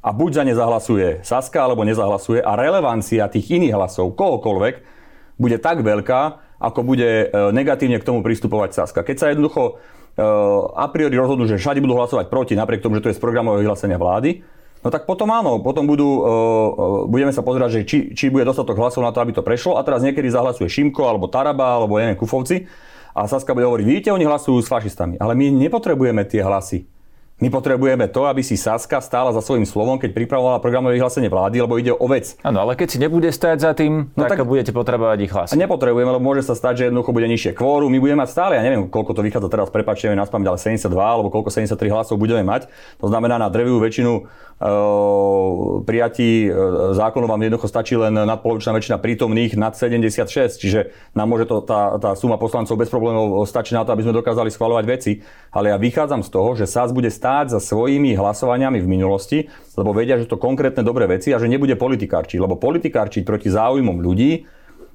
A 0.00 0.16
buď 0.16 0.40
za 0.40 0.42
ne 0.48 0.54
zahlasuje 0.56 1.20
Saska, 1.20 1.60
alebo 1.60 1.84
nezahlasuje 1.84 2.40
a 2.40 2.56
relevancia 2.56 3.28
tých 3.28 3.60
iných 3.60 3.76
hlasov, 3.76 4.16
kohokoľvek, 4.16 4.74
bude 5.36 5.60
tak 5.60 5.84
veľká, 5.84 6.20
ako 6.56 6.80
bude 6.80 7.28
e, 7.28 7.52
negatívne 7.52 8.00
k 8.00 8.08
tomu 8.08 8.24
pristupovať 8.24 8.72
Saska. 8.72 9.04
Keď 9.04 9.16
sa 9.20 9.28
jednoducho 9.28 9.76
a 10.74 10.86
priori 10.90 11.14
rozhodnú, 11.14 11.46
že 11.46 11.60
všade 11.60 11.78
budú 11.78 11.94
hlasovať 11.98 12.26
proti, 12.26 12.58
napriek 12.58 12.82
tomu, 12.82 12.98
že 12.98 13.04
to 13.06 13.10
je 13.10 13.18
z 13.18 13.22
programového 13.22 13.62
vyhlásenia 13.62 14.00
vlády, 14.00 14.42
No 14.80 14.88
tak 14.88 15.04
potom 15.04 15.28
áno, 15.28 15.60
potom 15.60 15.84
budú, 15.84 16.08
uh, 16.24 17.04
budeme 17.04 17.36
sa 17.36 17.44
pozerať, 17.44 17.68
že 17.68 17.80
či, 17.84 17.98
či 18.16 18.32
bude 18.32 18.48
dostatok 18.48 18.80
hlasov 18.80 19.04
na 19.04 19.12
to, 19.12 19.20
aby 19.20 19.36
to 19.36 19.44
prešlo. 19.44 19.76
A 19.76 19.84
teraz 19.84 20.00
niekedy 20.00 20.32
zahlasuje 20.32 20.72
Šimko 20.72 21.04
alebo 21.04 21.28
Taraba 21.28 21.76
alebo 21.76 22.00
neviem, 22.00 22.16
Kufovci. 22.16 22.64
A 23.12 23.28
Saska 23.28 23.52
bude 23.52 23.68
hovoriť, 23.68 23.84
vidíte, 23.84 24.08
oni 24.14 24.24
hlasujú 24.24 24.62
s 24.62 24.70
fašistami, 24.70 25.20
ale 25.20 25.36
my 25.36 25.52
nepotrebujeme 25.52 26.24
tie 26.24 26.40
hlasy. 26.40 26.86
My 27.40 27.48
potrebujeme 27.48 28.04
to, 28.12 28.28
aby 28.28 28.44
si 28.44 28.60
Saska 28.60 29.00
stála 29.00 29.32
za 29.32 29.40
svojím 29.40 29.64
slovom, 29.64 29.96
keď 29.96 30.12
pripravovala 30.12 30.60
programové 30.60 31.00
vyhlásenie 31.00 31.32
vlády, 31.32 31.64
lebo 31.64 31.80
ide 31.80 31.88
o 31.88 32.04
vec. 32.04 32.36
Áno, 32.44 32.60
ale 32.60 32.76
keď 32.76 32.88
si 32.92 32.98
nebude 33.00 33.32
stať 33.32 33.64
za 33.64 33.72
tým, 33.72 34.12
no 34.12 34.28
tak, 34.28 34.36
tak 34.36 34.44
budete 34.44 34.76
potrebovať 34.76 35.18
ich 35.24 35.32
hlasy. 35.32 35.56
Nepotrebujeme, 35.56 36.12
lebo 36.12 36.20
môže 36.20 36.44
sa 36.44 36.52
stať, 36.52 36.76
že 36.76 36.82
jednoducho 36.92 37.16
bude 37.16 37.24
nižšie 37.32 37.56
kvóru. 37.56 37.88
My 37.88 37.96
budeme 37.96 38.20
mať 38.20 38.36
stále, 38.36 38.60
ja 38.60 38.62
neviem, 38.62 38.92
koľko 38.92 39.16
to 39.16 39.24
vychádza 39.24 39.48
teraz, 39.48 39.72
prepačte, 39.72 40.12
na 40.12 40.28
spamäť, 40.28 40.52
ale 40.52 40.58
72 40.60 40.92
alebo 41.00 41.32
koľko 41.32 41.48
73 41.48 41.80
hlasov 41.88 42.20
budeme 42.20 42.44
mať. 42.44 42.68
To 43.00 43.08
znamená 43.08 43.40
na 43.40 43.48
drevivú 43.48 43.80
väčšinu 43.80 44.12
uh, 44.20 45.80
prijatí 45.88 46.44
uh, 46.44 46.92
zákonov 46.92 47.24
vám 47.24 47.40
jednoducho 47.40 47.72
stačí 47.72 47.96
len 47.96 48.20
nadpolovičná 48.20 48.76
väčšina 48.76 49.00
prítomných 49.00 49.56
nad 49.56 49.72
76, 49.72 50.60
čiže 50.60 50.92
nám 51.16 51.32
môže 51.32 51.48
to, 51.48 51.64
tá, 51.64 51.96
tá 51.96 52.12
suma 52.20 52.36
poslancov 52.36 52.76
bez 52.76 52.92
problémov 52.92 53.48
stačiť 53.48 53.80
na 53.80 53.88
to, 53.88 53.96
aby 53.96 54.04
sme 54.04 54.12
dokázali 54.12 54.52
schvalovať 54.52 54.84
veci. 54.84 55.12
Ale 55.48 55.72
ja 55.72 55.80
vychádzam 55.80 56.20
z 56.20 56.28
toho, 56.28 56.52
že 56.52 56.68
SAS 56.68 56.92
bude 56.92 57.08
stáť 57.08 57.29
stáť 57.30 57.54
za 57.54 57.60
svojimi 57.62 58.18
hlasovaniami 58.18 58.82
v 58.82 58.90
minulosti, 58.90 59.46
lebo 59.78 59.94
vedia, 59.94 60.18
že 60.18 60.26
to 60.26 60.34
konkrétne 60.34 60.82
dobré 60.82 61.06
veci 61.06 61.30
a 61.30 61.38
že 61.38 61.46
nebude 61.46 61.78
politikárčiť, 61.78 62.42
lebo 62.42 62.58
politikárčiť 62.58 63.22
proti 63.22 63.54
záujmom 63.54 64.02
ľudí 64.02 64.50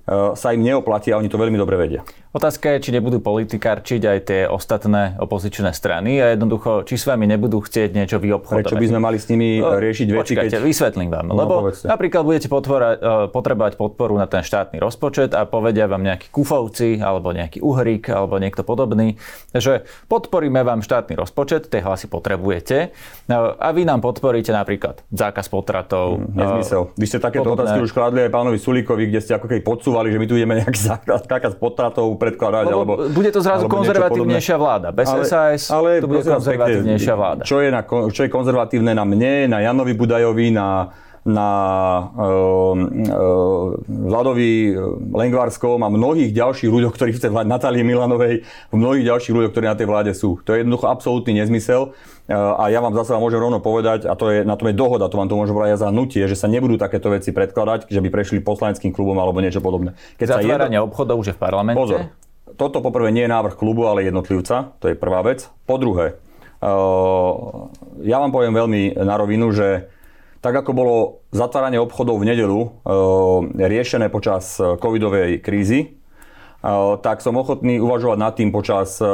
sa 0.10 0.54
im 0.54 0.62
neoplatí 0.62 1.10
a 1.10 1.18
oni 1.18 1.28
to 1.28 1.42
veľmi 1.42 1.58
dobre 1.58 1.82
vedia. 1.82 2.06
Otázka 2.36 2.76
je, 2.76 2.78
či 2.84 2.92
nebudú 2.92 3.24
politikárčiť 3.24 4.02
aj 4.04 4.20
tie 4.28 4.42
ostatné 4.44 5.16
opozičné 5.24 5.72
strany 5.72 6.20
a 6.20 6.36
jednoducho, 6.36 6.84
či 6.84 7.00
s 7.00 7.08
vami 7.08 7.32
nebudú 7.32 7.64
chcieť 7.64 7.96
niečo 7.96 8.20
vyobchodovať. 8.20 8.60
Prečo 8.60 8.76
by 8.76 8.88
sme 8.92 9.00
mali 9.00 9.18
s 9.24 9.32
nimi 9.32 9.64
no, 9.64 9.80
riešiť 9.80 10.08
veci, 10.12 10.36
Počkajte, 10.36 10.60
keď... 10.60 10.68
vysvetlím 10.68 11.10
vám. 11.16 11.32
No, 11.32 11.40
lebo 11.40 11.64
povedzte. 11.64 11.88
napríklad 11.88 12.28
budete 12.28 12.52
potvora, 12.52 12.90
e, 12.92 13.32
potrebovať 13.32 13.80
podporu 13.80 14.20
na 14.20 14.28
ten 14.28 14.44
štátny 14.44 14.84
rozpočet 14.84 15.32
a 15.32 15.48
povedia 15.48 15.88
vám 15.88 16.04
nejakí 16.04 16.28
kufovci 16.28 17.00
alebo 17.00 17.32
nejaký 17.32 17.64
uhrík 17.64 18.12
alebo 18.12 18.36
niekto 18.36 18.68
podobný, 18.68 19.16
že 19.56 19.88
podporíme 20.12 20.60
vám 20.60 20.84
štátny 20.84 21.16
rozpočet, 21.16 21.72
tie 21.72 21.80
hlasy 21.80 22.12
potrebujete 22.12 22.92
no, 23.32 23.56
a 23.56 23.72
vy 23.72 23.88
nám 23.88 24.04
podporíte 24.04 24.52
napríklad 24.52 25.08
zákaz 25.08 25.48
potratov. 25.48 26.20
Hmm, 26.20 26.36
nezmysel. 26.36 26.92
Vy 27.00 27.06
ste 27.08 27.24
takéto 27.24 27.48
podobné. 27.48 27.64
otázky 27.64 27.80
už 27.80 27.96
kladli 27.96 28.28
aj 28.28 28.32
pánovi 28.36 28.60
Sulíkovi, 28.60 29.08
kde 29.08 29.24
ste 29.24 29.40
ako 29.40 29.48
keď 29.48 29.64
podsúvali 29.64 29.95
podsúvali, 29.96 30.12
že 30.12 30.20
my 30.20 30.28
tu 30.28 30.34
ideme 30.36 30.54
nejaký 30.60 30.80
zákaz 31.24 31.54
potratov 31.56 32.12
predkladať. 32.20 32.66
Alebo, 32.68 33.08
bude 33.08 33.32
to 33.32 33.40
zrazu 33.40 33.72
konzervatívnejšia 33.72 34.58
vláda. 34.60 34.92
Bez 34.92 35.08
ale, 35.08 35.24
SAS 35.24 35.72
ale, 35.72 36.04
to 36.04 36.12
bude 36.12 36.28
konzervatívnejšia 36.28 37.16
vláda. 37.16 37.42
Čo 37.48 37.64
je, 37.64 37.70
na, 37.72 37.82
čo 37.88 38.22
je 38.28 38.30
konzervatívne 38.30 38.92
na 38.92 39.08
mne, 39.08 39.48
na 39.48 39.64
Janovi 39.64 39.96
Budajovi, 39.96 40.52
na 40.52 40.92
na 41.26 41.50
uh, 42.14 42.78
uh, 42.78 43.74
Vladovi 43.82 44.78
Lengvarskom 45.10 45.82
a 45.82 45.90
mnohých 45.90 46.30
ďalších 46.30 46.70
ľuďoch, 46.70 46.94
ktorí 46.94 47.18
chce 47.18 47.34
vládť 47.34 47.50
Natálie 47.50 47.82
Milanovej, 47.82 48.46
mnohých 48.70 49.10
ďalších 49.10 49.34
ľuďoch, 49.34 49.52
ktorí 49.58 49.66
na 49.66 49.74
tej 49.74 49.90
vláde 49.90 50.14
sú. 50.14 50.38
To 50.46 50.54
je 50.54 50.62
jednoducho 50.62 50.86
absolútny 50.86 51.42
nezmysel. 51.42 51.98
A 52.26 52.74
ja 52.74 52.82
vám 52.82 52.98
zase 52.98 53.14
môžem 53.22 53.38
rovno 53.38 53.62
povedať, 53.62 54.10
a 54.10 54.18
to 54.18 54.34
je, 54.34 54.42
na 54.42 54.58
tom 54.58 54.74
je 54.74 54.76
dohoda, 54.76 55.06
to 55.06 55.22
vám 55.22 55.30
to 55.30 55.38
môžem 55.38 55.54
povedať 55.54 55.78
za 55.78 55.94
nutie, 55.94 56.26
že 56.26 56.34
sa 56.34 56.50
nebudú 56.50 56.82
takéto 56.82 57.14
veci 57.14 57.30
predkladať, 57.30 57.86
že 57.86 58.02
by 58.02 58.10
prešli 58.10 58.42
poslaneckým 58.42 58.90
klubom 58.90 59.14
alebo 59.22 59.46
niečo 59.46 59.62
podobné. 59.62 59.94
Keď 60.18 60.42
Zatváranie 60.42 60.82
jedno... 60.82 60.90
obchodov 60.90 61.22
už 61.22 61.28
je 61.30 61.36
v 61.38 61.42
parlamente? 61.42 61.78
Pozor, 61.78 62.10
toto 62.58 62.82
poprvé 62.82 63.14
nie 63.14 63.30
je 63.30 63.32
návrh 63.34 63.54
klubu, 63.54 63.86
ale 63.86 64.10
jednotlivca, 64.10 64.74
to 64.82 64.90
je 64.90 64.98
prvá 64.98 65.22
vec. 65.22 65.46
Po 65.70 65.78
druhé, 65.78 66.18
uh, 66.66 67.70
ja 68.02 68.18
vám 68.18 68.34
poviem 68.34 68.58
veľmi 68.58 68.98
na 69.06 69.16
rovinu, 69.22 69.54
že 69.54 69.94
tak 70.42 70.58
ako 70.58 70.72
bolo 70.74 70.96
zatváranie 71.30 71.78
obchodov 71.78 72.22
v 72.22 72.26
nedelu 72.26 72.58
uh, 72.58 72.70
riešené 73.54 74.10
počas 74.10 74.58
covidovej 74.58 75.46
krízy, 75.46 76.02
tak 77.06 77.22
som 77.22 77.38
ochotný 77.38 77.78
uvažovať 77.78 78.18
nad 78.18 78.34
tým 78.34 78.50
počas 78.50 78.98
e, 78.98 79.06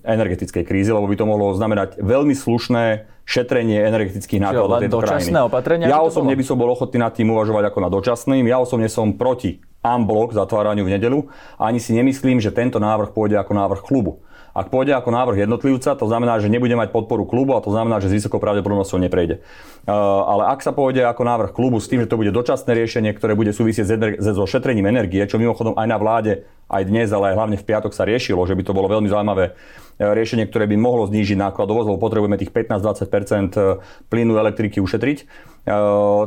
energetickej 0.00 0.64
krízy, 0.64 0.88
lebo 0.88 1.04
by 1.04 1.16
to 1.20 1.28
mohlo 1.28 1.52
znamenať 1.52 2.00
veľmi 2.00 2.32
slušné 2.32 3.04
šetrenie 3.26 3.84
energetických 3.84 4.40
nákladov 4.40 4.80
tejto 4.80 5.02
krajiny. 5.04 5.34
opatrenia? 5.44 5.90
Ja 5.90 6.00
osobne 6.00 6.32
by 6.32 6.44
som 6.46 6.56
bol 6.56 6.72
ochotný 6.72 7.02
nad 7.02 7.12
tým 7.12 7.28
uvažovať 7.34 7.68
ako 7.68 7.78
nad 7.84 7.92
dočasným. 7.92 8.44
Ja 8.48 8.62
osobne 8.62 8.88
som 8.88 9.12
proti 9.18 9.60
unblock 9.84 10.32
zatváraniu 10.32 10.86
v 10.86 10.96
nedelu 10.96 11.20
a 11.60 11.68
ani 11.68 11.82
si 11.82 11.92
nemyslím, 11.92 12.40
že 12.40 12.54
tento 12.54 12.80
návrh 12.80 13.12
pôjde 13.12 13.36
ako 13.36 13.52
návrh 13.52 13.80
klubu. 13.84 14.24
Ak 14.56 14.72
pôjde 14.72 14.96
ako 14.96 15.12
návrh 15.12 15.44
jednotlivca, 15.44 15.92
to 15.92 16.08
znamená, 16.08 16.40
že 16.40 16.48
nebude 16.48 16.72
mať 16.72 16.88
podporu 16.88 17.28
klubu 17.28 17.52
a 17.52 17.60
to 17.60 17.68
znamená, 17.68 18.00
že 18.00 18.08
s 18.08 18.24
vysokou 18.24 18.40
pravdepodobnosťou 18.40 19.04
neprejde. 19.04 19.44
Uh, 19.84 19.92
ale 20.24 20.48
ak 20.56 20.64
sa 20.64 20.72
pôjde 20.72 21.04
ako 21.04 21.22
návrh 21.28 21.50
klubu 21.52 21.76
s 21.76 21.92
tým, 21.92 22.00
že 22.00 22.08
to 22.08 22.16
bude 22.16 22.32
dočasné 22.32 22.72
riešenie, 22.72 23.12
ktoré 23.12 23.36
bude 23.36 23.52
súvisieť 23.52 24.16
so 24.18 24.48
šetrením 24.48 24.88
energie, 24.88 25.20
čo 25.28 25.36
mimochodom 25.36 25.76
aj 25.76 25.86
na 25.86 26.00
vláde 26.00 26.32
aj 26.66 26.82
dnes, 26.88 27.12
ale 27.12 27.30
aj 27.30 27.36
hlavne 27.38 27.56
v 27.60 27.66
piatok 27.68 27.92
sa 27.94 28.02
riešilo, 28.02 28.42
že 28.48 28.56
by 28.58 28.62
to 28.66 28.74
bolo 28.74 28.90
veľmi 28.90 29.06
zaujímavé 29.06 29.54
riešenie, 29.96 30.44
ktoré 30.48 30.68
by 30.68 30.76
mohlo 30.76 31.08
znížiť 31.08 31.40
nákladovosť, 31.40 31.86
lebo 31.88 31.98
potrebujeme 32.00 32.36
tých 32.36 32.52
15-20 32.52 33.08
e, 33.08 33.80
plynu 34.12 34.36
elektriky 34.36 34.80
ušetriť, 34.84 35.18
e, 35.20 35.24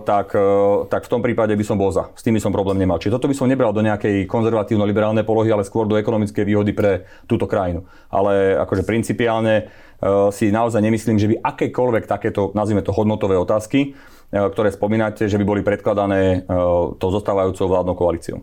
tak, 0.03 0.27
tak 0.89 1.01
v 1.05 1.11
tom 1.11 1.21
prípade 1.21 1.53
by 1.53 1.65
som 1.65 1.77
bol 1.77 1.93
za. 1.93 2.09
S 2.17 2.25
tým 2.25 2.37
by 2.37 2.41
som 2.41 2.49
problém 2.49 2.81
nemal. 2.81 2.97
Čiže 2.97 3.21
toto 3.21 3.29
by 3.29 3.37
som 3.37 3.45
nebral 3.45 3.69
do 3.69 3.85
nejakej 3.85 4.25
konzervatívno-liberálnej 4.25 5.21
polohy, 5.21 5.53
ale 5.53 5.67
skôr 5.67 5.85
do 5.85 5.97
ekonomickej 6.01 6.43
výhody 6.45 6.73
pre 6.73 7.05
túto 7.29 7.45
krajinu. 7.45 7.85
Ale 8.09 8.57
akože 8.57 8.83
principiálne 8.83 9.69
si 10.31 10.47
naozaj 10.47 10.79
nemyslím, 10.79 11.19
že 11.19 11.27
by 11.27 11.35
akékoľvek 11.43 12.07
takéto, 12.07 12.55
nazvime 12.55 12.79
to 12.79 12.95
hodnotové 12.95 13.35
otázky, 13.35 13.99
ktoré 14.31 14.71
spomínate, 14.71 15.27
že 15.27 15.35
by 15.35 15.43
boli 15.43 15.59
predkladané 15.59 16.47
tou 16.95 17.09
zostávajúcou 17.11 17.67
vládnou 17.67 17.99
koalíciou. 17.99 18.39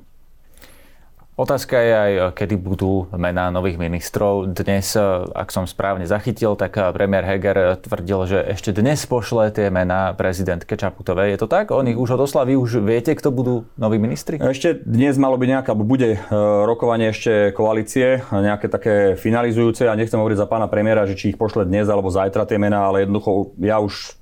Otázka 1.37 1.77
je 1.77 1.93
aj, 1.93 2.13
kedy 2.33 2.57
budú 2.57 3.13
mená 3.13 3.53
nových 3.53 3.77
ministrov. 3.77 4.57
Dnes, 4.57 4.97
ak 5.37 5.53
som 5.53 5.69
správne 5.69 6.09
zachytil, 6.09 6.57
tak 6.57 6.81
premiér 6.97 7.29
Heger 7.29 7.77
tvrdil, 7.77 8.25
že 8.25 8.39
ešte 8.57 8.73
dnes 8.73 9.05
pošle 9.05 9.53
tie 9.53 9.69
mená 9.69 10.17
prezidentke 10.17 10.81
Čaputovej. 10.81 11.37
Je 11.37 11.39
to 11.45 11.45
tak? 11.45 11.77
On 11.77 11.85
ich 11.85 12.01
už 12.01 12.17
odoslal. 12.17 12.49
Vy 12.49 12.57
už 12.57 12.81
viete, 12.81 13.13
kto 13.13 13.29
budú 13.29 13.69
noví 13.77 14.01
ministri? 14.01 14.41
Ešte 14.41 14.81
dnes 14.81 15.21
malo 15.21 15.37
byť 15.37 15.49
nejaká, 15.61 15.73
bude 15.77 16.17
e, 16.17 16.19
rokovanie 16.65 17.13
ešte 17.13 17.53
koalície, 17.53 18.25
nejaké 18.33 18.73
také 18.73 18.95
finalizujúce. 19.21 19.85
Ja 19.85 19.93
nechcem 19.93 20.17
hovoriť 20.17 20.41
za 20.41 20.49
pána 20.49 20.73
premiéra, 20.73 21.05
že 21.05 21.21
či 21.21 21.37
ich 21.37 21.39
pošle 21.39 21.69
dnes 21.69 21.85
alebo 21.85 22.09
zajtra 22.09 22.49
tie 22.49 22.57
mená, 22.57 22.89
ale 22.89 23.05
jednoducho 23.05 23.53
ja 23.61 23.77
už 23.77 24.17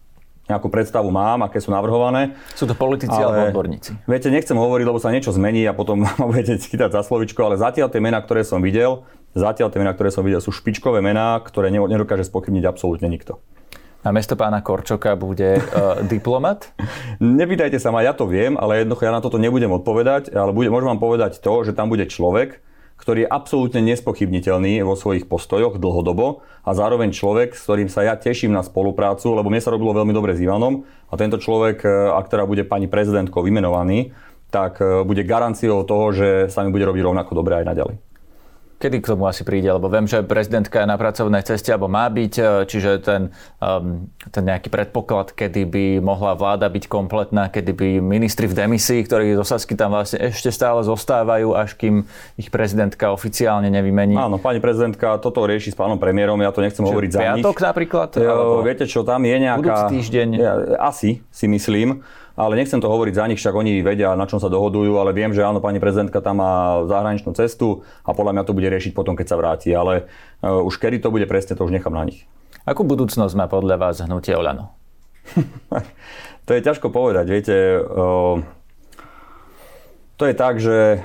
nejakú 0.45 0.69
predstavu 0.69 1.09
mám, 1.09 1.41
aké 1.49 1.57
sú 1.57 1.73
navrhované. 1.73 2.37
Sú 2.53 2.69
to 2.69 2.77
politici 2.77 3.17
ale, 3.17 3.33
alebo 3.33 3.41
odborníci? 3.49 3.97
Viete, 4.05 4.29
nechcem 4.29 4.57
hovoriť, 4.57 4.85
lebo 4.85 5.01
sa 5.01 5.09
niečo 5.09 5.33
zmení 5.33 5.65
a 5.65 5.73
potom 5.73 6.03
ma 6.05 6.13
budete 6.29 6.61
chytať 6.61 6.93
za 6.93 7.01
slovičko, 7.05 7.41
ale 7.41 7.57
zatiaľ 7.57 7.89
tie 7.89 8.01
mená, 8.05 8.21
ktoré 8.21 8.45
som 8.45 8.61
videl, 8.61 9.09
zatiaľ 9.33 9.73
tie 9.73 9.81
mená, 9.81 9.97
ktoré 9.97 10.13
som 10.13 10.23
videl, 10.23 10.45
sú 10.45 10.53
špičkové 10.53 11.01
mená, 11.01 11.41
ktoré 11.41 11.73
nedokáže 11.73 12.29
spochybniť 12.29 12.65
absolútne 12.69 13.09
nikto. 13.09 13.41
Na 14.05 14.13
mesto 14.13 14.37
pána 14.37 14.61
Korčoka 14.61 15.17
bude 15.17 15.57
uh, 15.57 16.05
diplomat? 16.13 16.77
Nepýtajte 17.25 17.81
sa 17.81 17.89
ma, 17.89 18.05
ja 18.05 18.13
to 18.13 18.29
viem, 18.29 18.61
ale 18.61 18.85
jednoducho 18.85 19.09
ja 19.09 19.17
na 19.17 19.25
toto 19.25 19.41
nebudem 19.41 19.73
odpovedať, 19.73 20.29
ale 20.37 20.53
bude, 20.53 20.69
môžem 20.69 20.93
vám 20.93 21.01
povedať 21.01 21.41
to, 21.41 21.65
že 21.65 21.73
tam 21.73 21.89
bude 21.89 22.05
človek, 22.13 22.61
ktorý 22.95 23.27
je 23.27 23.33
absolútne 23.33 23.83
nespochybniteľný 23.85 24.81
vo 24.87 24.95
svojich 24.95 25.27
postojoch 25.27 25.83
dlhodobo 25.83 26.47
a 26.63 26.71
zároveň 26.73 27.11
človek, 27.11 27.53
s 27.53 27.67
ktorým 27.67 27.91
sa 27.91 28.07
ja 28.07 28.15
teším 28.15 28.55
na 28.55 28.63
spoluprácu, 28.63 29.35
lebo 29.35 29.51
mne 29.51 29.61
sa 29.61 29.75
robilo 29.75 29.93
veľmi 29.93 30.15
dobre 30.15 30.39
s 30.39 30.41
Ivanom 30.41 30.87
a 31.11 31.15
tento 31.19 31.37
človek, 31.37 31.83
e, 31.85 31.89
ak 32.15 32.31
teda 32.31 32.47
bude 32.47 32.63
pani 32.65 32.87
prezidentkou 32.87 33.43
vymenovaný, 33.43 34.15
tak 34.55 34.79
e, 34.79 35.03
bude 35.03 35.27
garanciou 35.27 35.83
toho, 35.83 36.15
že 36.15 36.29
sa 36.49 36.63
mi 36.63 36.71
bude 36.71 36.87
robiť 36.87 37.03
rovnako 37.03 37.35
dobre 37.35 37.59
aj 37.61 37.67
naďalej. 37.67 38.14
Kedy 38.85 39.01
k 39.01 39.17
tomu 39.17 39.25
asi 39.25 39.49
príde? 39.49 39.73
Lebo 39.73 39.89
viem, 39.89 40.05
že 40.05 40.21
prezidentka 40.21 40.85
je 40.85 40.89
na 40.93 41.01
pracovnej 41.01 41.41
ceste, 41.41 41.73
alebo 41.73 41.89
má 41.89 42.05
byť, 42.13 42.35
e, 42.37 42.45
čiže 42.69 43.01
ten, 43.01 43.33
um, 43.65 44.13
ten 44.29 44.45
nejaký 44.45 44.69
predpoklad, 44.69 45.33
kedy 45.33 45.65
by 45.65 45.85
mohla 46.05 46.37
vláda 46.37 46.69
byť 46.69 46.85
kompletná, 46.85 47.49
kedy 47.49 47.73
by 47.73 47.89
ministri 48.05 48.45
v 48.45 48.53
demisii, 48.53 49.01
ktorí 49.09 49.33
do 49.33 49.41
Sasky 49.41 49.73
tam 49.73 49.97
vlastne 49.97 50.21
ešte 50.21 50.53
stále 50.53 50.85
zostávajú, 50.85 51.57
až 51.57 51.73
kým 51.81 52.05
ich 52.37 52.53
prezidentka 52.53 53.09
oficiálne 53.09 53.73
nevymení. 53.73 54.21
Áno, 54.21 54.37
pani 54.37 54.61
prezidentka 54.61 55.17
toto 55.17 55.49
rieši 55.49 55.73
s 55.73 55.77
pánom 55.81 55.97
premiérom, 55.97 56.37
ja 56.45 56.53
to 56.53 56.61
nechcem 56.61 56.85
Čiže 56.85 56.93
hovoriť 56.93 57.09
za 57.09 57.21
nich. 57.25 57.41
Piatok 57.41 57.57
napríklad? 57.65 58.09
Jo, 58.21 58.61
viete 58.61 58.85
čo, 58.85 59.01
tam 59.01 59.25
je 59.25 59.37
nejaká... 59.41 59.89
týždeň? 59.89 60.29
Ja, 60.37 60.53
asi, 60.93 61.25
si 61.33 61.47
myslím 61.49 62.05
ale 62.35 62.59
nechcem 62.59 62.83
to 62.83 62.91
hovoriť 62.91 63.15
za 63.15 63.25
nich, 63.31 63.39
však 63.39 63.55
oni 63.55 63.83
vedia, 63.87 64.19
na 64.19 64.27
čom 64.27 64.43
sa 64.43 64.51
dohodujú, 64.51 64.99
ale 64.99 65.15
viem, 65.15 65.31
že 65.31 65.47
áno, 65.47 65.63
pani 65.63 65.79
prezidentka 65.79 66.19
tam 66.19 66.43
má 66.43 66.83
zahraničnú 66.91 67.31
cestu 67.39 67.87
a 68.03 68.11
podľa 68.11 68.35
mňa 68.39 68.45
to 68.47 68.57
bude 68.57 68.69
riešiť 68.69 68.93
potom, 68.93 69.15
keď 69.15 69.27
sa 69.31 69.39
vráti, 69.39 69.71
ale 69.71 70.11
uh, 70.43 70.63
už 70.67 70.83
kedy 70.83 70.99
to 70.99 71.15
bude 71.15 71.27
presne, 71.31 71.55
to 71.55 71.63
už 71.63 71.71
nechám 71.71 71.95
na 71.95 72.03
nich. 72.03 72.27
Akú 72.67 72.83
budúcnosť 72.83 73.35
má 73.39 73.47
podľa 73.47 73.77
vás 73.79 74.03
hnutie 74.03 74.35
Olano? 74.35 74.75
to 76.47 76.51
je 76.53 76.61
ťažko 76.61 76.91
povedať, 76.91 77.27
viete. 77.31 77.57
Uh, 77.79 78.43
to 80.19 80.27
je 80.27 80.35
tak, 80.35 80.59
že 80.59 81.03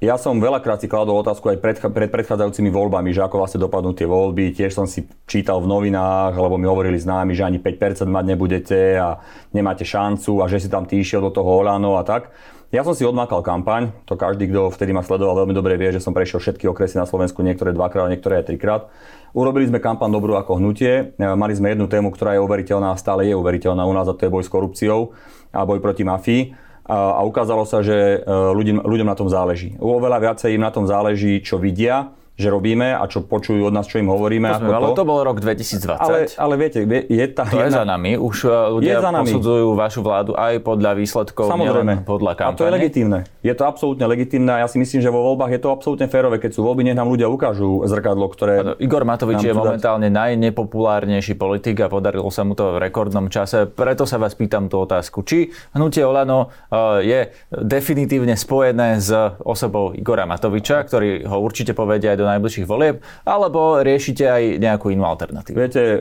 ja 0.00 0.16
som 0.16 0.40
veľakrát 0.40 0.80
si 0.80 0.88
kladol 0.88 1.20
otázku 1.20 1.52
aj 1.52 1.60
pred, 1.60 1.76
pred 1.76 2.08
predchádzajúcimi 2.08 2.72
voľbami, 2.72 3.12
že 3.12 3.20
ako 3.20 3.36
vlastne 3.36 3.60
dopadnú 3.60 3.92
tie 3.92 4.08
voľby. 4.08 4.56
Tiež 4.56 4.72
som 4.72 4.88
si 4.88 5.04
čítal 5.28 5.60
v 5.60 5.68
novinách, 5.68 6.40
lebo 6.40 6.56
mi 6.56 6.64
hovorili 6.64 6.96
známi, 6.96 7.36
že 7.36 7.44
ani 7.44 7.60
5% 7.60 8.08
mať 8.08 8.24
nebudete 8.32 8.96
a 8.96 9.20
nemáte 9.52 9.84
šancu 9.84 10.40
a 10.40 10.48
že 10.48 10.64
si 10.64 10.72
tam 10.72 10.88
ty 10.88 11.04
do 11.04 11.28
toho 11.28 11.44
Olano 11.52 12.00
a 12.00 12.02
tak. 12.08 12.32
Ja 12.72 12.80
som 12.80 12.96
si 12.96 13.04
odmakal 13.04 13.44
kampaň, 13.44 13.92
to 14.08 14.16
každý, 14.16 14.48
kto 14.48 14.72
vtedy 14.72 14.96
ma 14.96 15.04
sledoval, 15.04 15.44
veľmi 15.44 15.52
dobre 15.52 15.76
vie, 15.76 15.92
že 15.92 16.00
som 16.00 16.16
prešiel 16.16 16.40
všetky 16.40 16.64
okresy 16.70 16.96
na 16.96 17.04
Slovensku, 17.04 17.44
niektoré 17.44 17.76
dvakrát, 17.76 18.08
niektoré 18.08 18.40
aj 18.40 18.46
trikrát. 18.46 18.88
Urobili 19.36 19.68
sme 19.68 19.84
kampaň 19.84 20.08
dobrú 20.08 20.38
ako 20.38 20.62
hnutie, 20.62 21.12
mali 21.18 21.52
sme 21.52 21.76
jednu 21.76 21.90
tému, 21.90 22.08
ktorá 22.14 22.38
je 22.38 22.40
uveriteľná 22.40 22.94
a 22.94 22.96
stále 22.96 23.28
je 23.28 23.36
uveriteľná 23.36 23.84
u 23.84 23.92
nás 23.92 24.08
a 24.08 24.16
to 24.16 24.24
je 24.24 24.32
boj 24.32 24.46
s 24.46 24.50
korupciou 24.54 25.12
a 25.50 25.66
boj 25.66 25.82
proti 25.82 26.08
mafii 26.08 26.69
a 26.90 27.20
ukázalo 27.22 27.62
sa, 27.62 27.86
že 27.86 28.18
e, 28.18 28.26
ľuďom, 28.26 28.82
ľuďom 28.82 29.08
na 29.08 29.14
tom 29.14 29.30
záleží. 29.30 29.78
Oveľa 29.78 30.18
viacej 30.18 30.58
im 30.58 30.62
na 30.66 30.74
tom 30.74 30.90
záleží, 30.90 31.38
čo 31.38 31.62
vidia, 31.62 32.10
že 32.40 32.48
robíme 32.48 32.96
a 32.96 33.04
čo 33.04 33.20
počujú 33.20 33.68
od 33.68 33.74
nás, 33.76 33.84
čo 33.84 34.00
im 34.00 34.08
hovoríme. 34.08 34.48
To 34.48 34.64
sme, 34.64 34.72
ako 34.72 34.76
ale 34.80 34.86
to. 34.88 34.96
to 34.96 35.04
bol 35.04 35.18
rok 35.20 35.36
2020. 35.44 36.00
Ale, 36.00 36.18
ale 36.32 36.54
viete, 36.56 36.78
je 36.88 37.26
tá... 37.28 37.44
To 37.44 37.60
jedna... 37.60 37.68
je 37.68 37.70
za 37.76 37.84
nami. 37.84 38.10
Už 38.16 38.36
e, 38.48 38.56
ľudia 38.80 39.04
za 39.04 39.12
nami. 39.12 39.28
posudzujú 39.28 39.68
vašu 39.76 40.00
vládu 40.00 40.32
aj 40.32 40.64
podľa 40.64 40.90
výsledkov, 40.96 41.52
Samozrejme. 41.52 42.08
podľa 42.08 42.32
kampane. 42.32 42.56
A 42.56 42.58
to 42.58 42.64
je 42.64 42.72
legitímne. 42.72 43.18
Je 43.44 43.52
to 43.52 43.68
absolútne 43.68 44.04
legitímne 44.08 44.50
a 44.56 44.64
ja 44.64 44.68
si 44.72 44.80
myslím, 44.80 45.04
že 45.04 45.12
vo 45.12 45.20
voľbách 45.20 45.52
je 45.52 45.60
to 45.60 45.68
absolútne 45.68 46.08
férové. 46.08 46.40
Keď 46.40 46.56
sú 46.56 46.64
voľby, 46.64 46.88
nech 46.88 46.96
nám 46.96 47.12
ľudia 47.12 47.28
ukážu 47.28 47.84
zrkadlo, 47.84 48.32
ktoré... 48.32 48.80
Igor 48.80 49.04
Matovič 49.04 49.44
je 49.44 49.52
momentálne 49.52 50.08
dať. 50.08 50.16
najnepopulárnejší 50.16 51.36
politik 51.36 51.84
a 51.84 51.92
podarilo 51.92 52.32
sa 52.32 52.48
mu 52.48 52.56
to 52.56 52.80
v 52.80 52.88
rekordnom 52.88 53.28
čase. 53.28 53.68
Preto 53.68 54.08
sa 54.08 54.16
vás 54.16 54.32
pýtam 54.32 54.72
tú 54.72 54.80
otázku. 54.80 55.20
Či 55.20 55.52
hnutie 55.76 56.00
Olano 56.06 56.48
e, 56.72 57.04
je 57.04 57.20
definitívne 57.52 58.32
spojené 58.38 58.96
s 58.96 59.12
osobou 59.44 59.92
Igora 59.92 60.24
Matoviča, 60.24 60.86
ktorý 60.86 61.26
ho 61.26 61.42
určite 61.42 61.76
povedia 61.76 62.14
aj 62.14 62.18
do 62.18 62.29
najbližších 62.36 62.66
volieb, 62.68 63.02
alebo 63.26 63.82
riešite 63.82 64.24
aj 64.26 64.42
nejakú 64.62 64.90
inú 64.94 65.06
alternatívu? 65.06 65.56
Viete, 65.56 65.98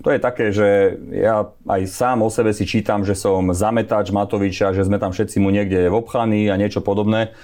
to 0.00 0.08
je 0.08 0.18
také, 0.22 0.54
že 0.54 0.94
ja 1.10 1.50
aj 1.66 1.82
sám 1.90 2.22
o 2.22 2.30
sebe 2.30 2.54
si 2.54 2.62
čítam, 2.68 3.02
že 3.02 3.18
som 3.18 3.50
zametač 3.50 4.14
Matoviča, 4.14 4.70
že 4.70 4.86
sme 4.86 5.02
tam 5.02 5.10
všetci 5.10 5.42
mu 5.42 5.50
niekde 5.50 5.90
obchaní 5.90 6.46
a 6.50 6.58
niečo 6.58 6.84
podobné. 6.84 7.34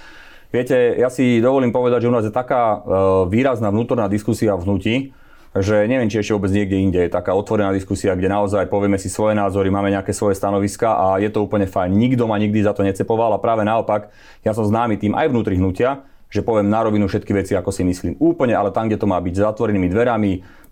Viete, 0.51 0.99
ja 0.99 1.07
si 1.07 1.39
dovolím 1.39 1.71
povedať, 1.71 2.03
že 2.03 2.09
u 2.11 2.15
nás 2.15 2.27
je 2.27 2.33
taká 2.35 2.83
výrazná 3.31 3.71
vnútorná 3.71 4.11
diskusia 4.11 4.51
v 4.59 4.63
hnutí, 4.67 4.95
že 5.51 5.83
neviem, 5.83 6.07
či 6.07 6.23
ešte 6.23 6.31
vôbec 6.31 6.51
niekde 6.51 6.79
inde 6.79 6.99
je 7.07 7.11
taká 7.11 7.35
otvorená 7.35 7.75
diskusia, 7.75 8.15
kde 8.15 8.31
naozaj 8.31 8.71
povieme 8.71 8.95
si 8.95 9.11
svoje 9.11 9.35
názory, 9.35 9.67
máme 9.67 9.91
nejaké 9.91 10.15
svoje 10.15 10.39
stanoviska 10.39 10.95
a 10.95 11.19
je 11.19 11.27
to 11.27 11.43
úplne 11.43 11.67
fajn. 11.67 11.91
Nikto 11.91 12.23
ma 12.23 12.39
nikdy 12.39 12.63
za 12.63 12.71
to 12.71 12.87
necepoval 12.87 13.35
a 13.35 13.39
práve 13.39 13.67
naopak, 13.67 14.15
ja 14.47 14.55
som 14.55 14.63
známy 14.63 14.95
tým 14.95 15.11
aj 15.11 15.27
vnútri 15.27 15.59
hnutia, 15.59 16.07
že 16.31 16.41
poviem 16.41 16.71
na 16.71 16.79
rovinu 16.81 17.11
všetky 17.11 17.35
veci, 17.35 17.53
ako 17.53 17.75
si 17.75 17.83
myslím. 17.83 18.15
Úplne, 18.17 18.55
ale 18.55 18.71
tam, 18.71 18.87
kde 18.87 18.97
to 18.97 19.05
má 19.05 19.19
byť 19.19 19.35
zatvorenými 19.35 19.91
dverami, 19.91 20.31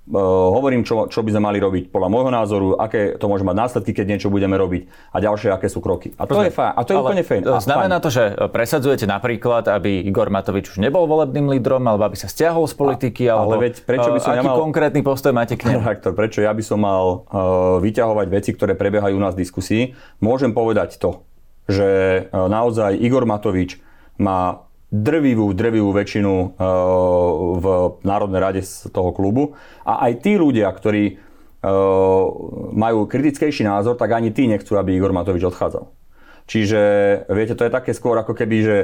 Uh, 0.09 0.49
hovorím, 0.57 0.81
čo, 0.81 1.05
čo 1.05 1.21
by 1.21 1.37
sme 1.37 1.53
mali 1.53 1.61
robiť 1.61 1.93
podľa 1.93 2.09
môjho 2.09 2.31
názoru, 2.33 2.67
aké 2.81 3.13
to 3.21 3.29
môže 3.29 3.45
mať 3.45 3.53
následky, 3.53 3.93
keď 3.93 4.17
niečo 4.17 4.33
budeme 4.33 4.57
robiť 4.57 4.89
a 5.13 5.21
ďalšie, 5.21 5.53
aké 5.53 5.69
sú 5.69 5.85
kroky. 5.85 6.17
A 6.17 6.25
to 6.25 6.33
Rozumiem. 6.33 6.49
je 6.49 6.57
fajn. 6.57 6.71
A 6.73 6.81
to 6.81 6.89
je 6.89 6.97
Ale 6.97 7.05
úplne 7.05 7.23
fajn. 7.29 7.41
Znamená 7.61 7.95
fajn. 8.01 8.01
to, 8.01 8.09
že 8.09 8.23
presadzujete 8.49 9.05
napríklad, 9.05 9.69
aby 9.69 10.01
Igor 10.01 10.33
Matovič 10.33 10.73
už 10.73 10.81
nebol 10.81 11.05
volebným 11.05 11.53
lídrom, 11.53 11.85
alebo 11.85 12.09
aby 12.09 12.17
sa 12.17 12.25
stiahol 12.25 12.65
z 12.65 12.73
politiky, 12.73 13.29
a, 13.29 13.37
alebo 13.37 13.61
ale 13.61 13.69
veď 13.69 13.85
prečo 13.85 14.09
by 14.09 14.17
som 14.17 14.33
aký 14.33 14.49
nemal... 14.49 14.57
konkrétny 14.57 15.01
postoj 15.05 15.29
máte 15.29 15.53
k 15.61 15.77
nemu? 15.77 15.85
prečo 16.17 16.41
ja 16.41 16.57
by 16.57 16.63
som 16.65 16.81
mal 16.81 17.29
uh, 17.29 17.77
vyťahovať 17.77 18.27
veci, 18.33 18.49
ktoré 18.57 18.73
prebiehajú 18.73 19.13
u 19.13 19.21
nás 19.21 19.37
v 19.37 19.45
diskusii? 19.45 19.93
Môžem 20.25 20.57
povedať 20.57 20.97
to, 20.97 21.21
že 21.69 21.85
uh, 22.33 22.49
naozaj 22.49 22.97
Igor 22.97 23.29
Matovič 23.29 23.77
má 24.17 24.68
drvivú, 24.89 25.53
drvivú 25.53 25.93
väčšinu 25.93 26.33
eh, 26.33 26.49
v 27.57 27.65
Národnej 28.01 28.41
rade 28.41 28.61
z 28.65 28.89
toho 28.89 29.13
klubu. 29.13 29.53
A 29.85 30.09
aj 30.09 30.25
tí 30.25 30.35
ľudia, 30.35 30.69
ktorí 30.69 31.03
eh, 31.13 31.17
majú 32.73 33.05
kritickejší 33.05 33.65
názor, 33.65 33.95
tak 33.95 34.13
ani 34.13 34.33
tí 34.33 34.49
nechcú, 34.49 34.75
aby 34.75 34.97
Igor 34.97 35.13
Matovič 35.13 35.45
odchádzal. 35.45 35.85
Čiže, 36.49 36.81
viete, 37.29 37.53
to 37.53 37.69
je 37.69 37.71
také 37.71 37.93
skôr 37.93 38.17
ako 38.17 38.33
keby, 38.33 38.57
že 38.65 38.77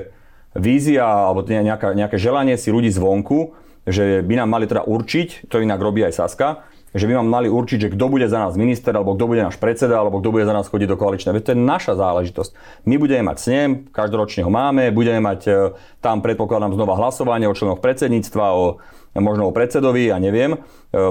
vízia 0.54 1.04
alebo 1.04 1.42
nejaká, 1.42 1.98
nejaké 1.98 2.22
želanie 2.22 2.56
si 2.62 2.70
ľudí 2.70 2.94
zvonku, 2.94 3.58
že 3.90 4.22
by 4.22 4.34
nám 4.38 4.50
mali 4.54 4.70
teda 4.70 4.86
určiť, 4.86 5.50
to 5.50 5.62
inak 5.62 5.82
robí 5.82 6.06
aj 6.06 6.14
Saska, 6.14 6.66
že 6.96 7.12
by 7.12 7.20
nám 7.20 7.28
mali 7.28 7.52
určiť, 7.52 7.78
že 7.78 7.92
kto 7.92 8.08
bude 8.08 8.24
za 8.32 8.40
nás 8.40 8.56
minister, 8.56 8.96
alebo 8.96 9.20
kto 9.20 9.28
bude 9.28 9.44
náš 9.44 9.60
predseda, 9.60 10.00
alebo 10.00 10.24
kto 10.24 10.32
bude 10.32 10.48
za 10.48 10.56
nás 10.56 10.72
chodiť 10.72 10.88
do 10.88 10.96
koaličnej. 10.96 11.36
Veď 11.36 11.44
to 11.44 11.52
je 11.52 11.60
naša 11.60 11.94
záležitosť. 12.00 12.52
My 12.88 12.96
budeme 12.96 13.28
mať 13.28 13.38
snem, 13.44 13.70
každoročne 13.92 14.48
ho 14.48 14.52
máme, 14.52 14.96
budeme 14.96 15.20
mať 15.20 15.42
e, 15.44 15.52
tam, 16.00 16.24
predpokladám, 16.24 16.72
znova 16.72 16.96
hlasovanie 16.96 17.52
o 17.52 17.54
členoch 17.54 17.84
predsedníctva, 17.84 18.46
o 18.56 18.80
možno 19.20 19.52
o 19.52 19.56
predsedovi, 19.56 20.08
ja 20.08 20.24
neviem, 20.24 20.56
e, 20.56 20.60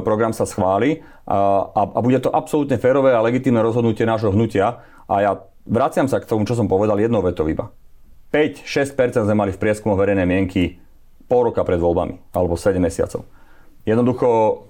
program 0.01 0.33
sa 0.33 0.49
schváli 0.49 1.05
a, 1.29 1.69
a, 1.69 1.83
a 1.85 1.99
bude 2.01 2.21
to 2.21 2.33
absolútne 2.33 2.81
férové 2.81 3.13
a 3.13 3.21
legitímne 3.21 3.61
rozhodnutie 3.61 4.09
nášho 4.09 4.33
hnutia. 4.33 4.81
A 5.05 5.15
ja 5.21 5.33
vraciam 5.69 6.09
sa 6.09 6.17
k 6.17 6.29
tomu, 6.29 6.49
čo 6.49 6.57
som 6.57 6.65
povedal 6.65 6.97
jednou 6.97 7.21
vetou 7.21 7.45
iba. 7.45 7.69
5-6% 8.33 9.21
sme 9.21 9.37
mali 9.37 9.53
v 9.53 9.61
prieskumu 9.61 10.01
verejnej 10.01 10.25
mienky 10.25 10.81
pol 11.29 11.49
roka 11.49 11.65
pred 11.65 11.81
voľbami, 11.81 12.33
alebo 12.37 12.57
7 12.57 12.77
mesiacov. 12.81 13.25
Jednoducho 13.85 14.65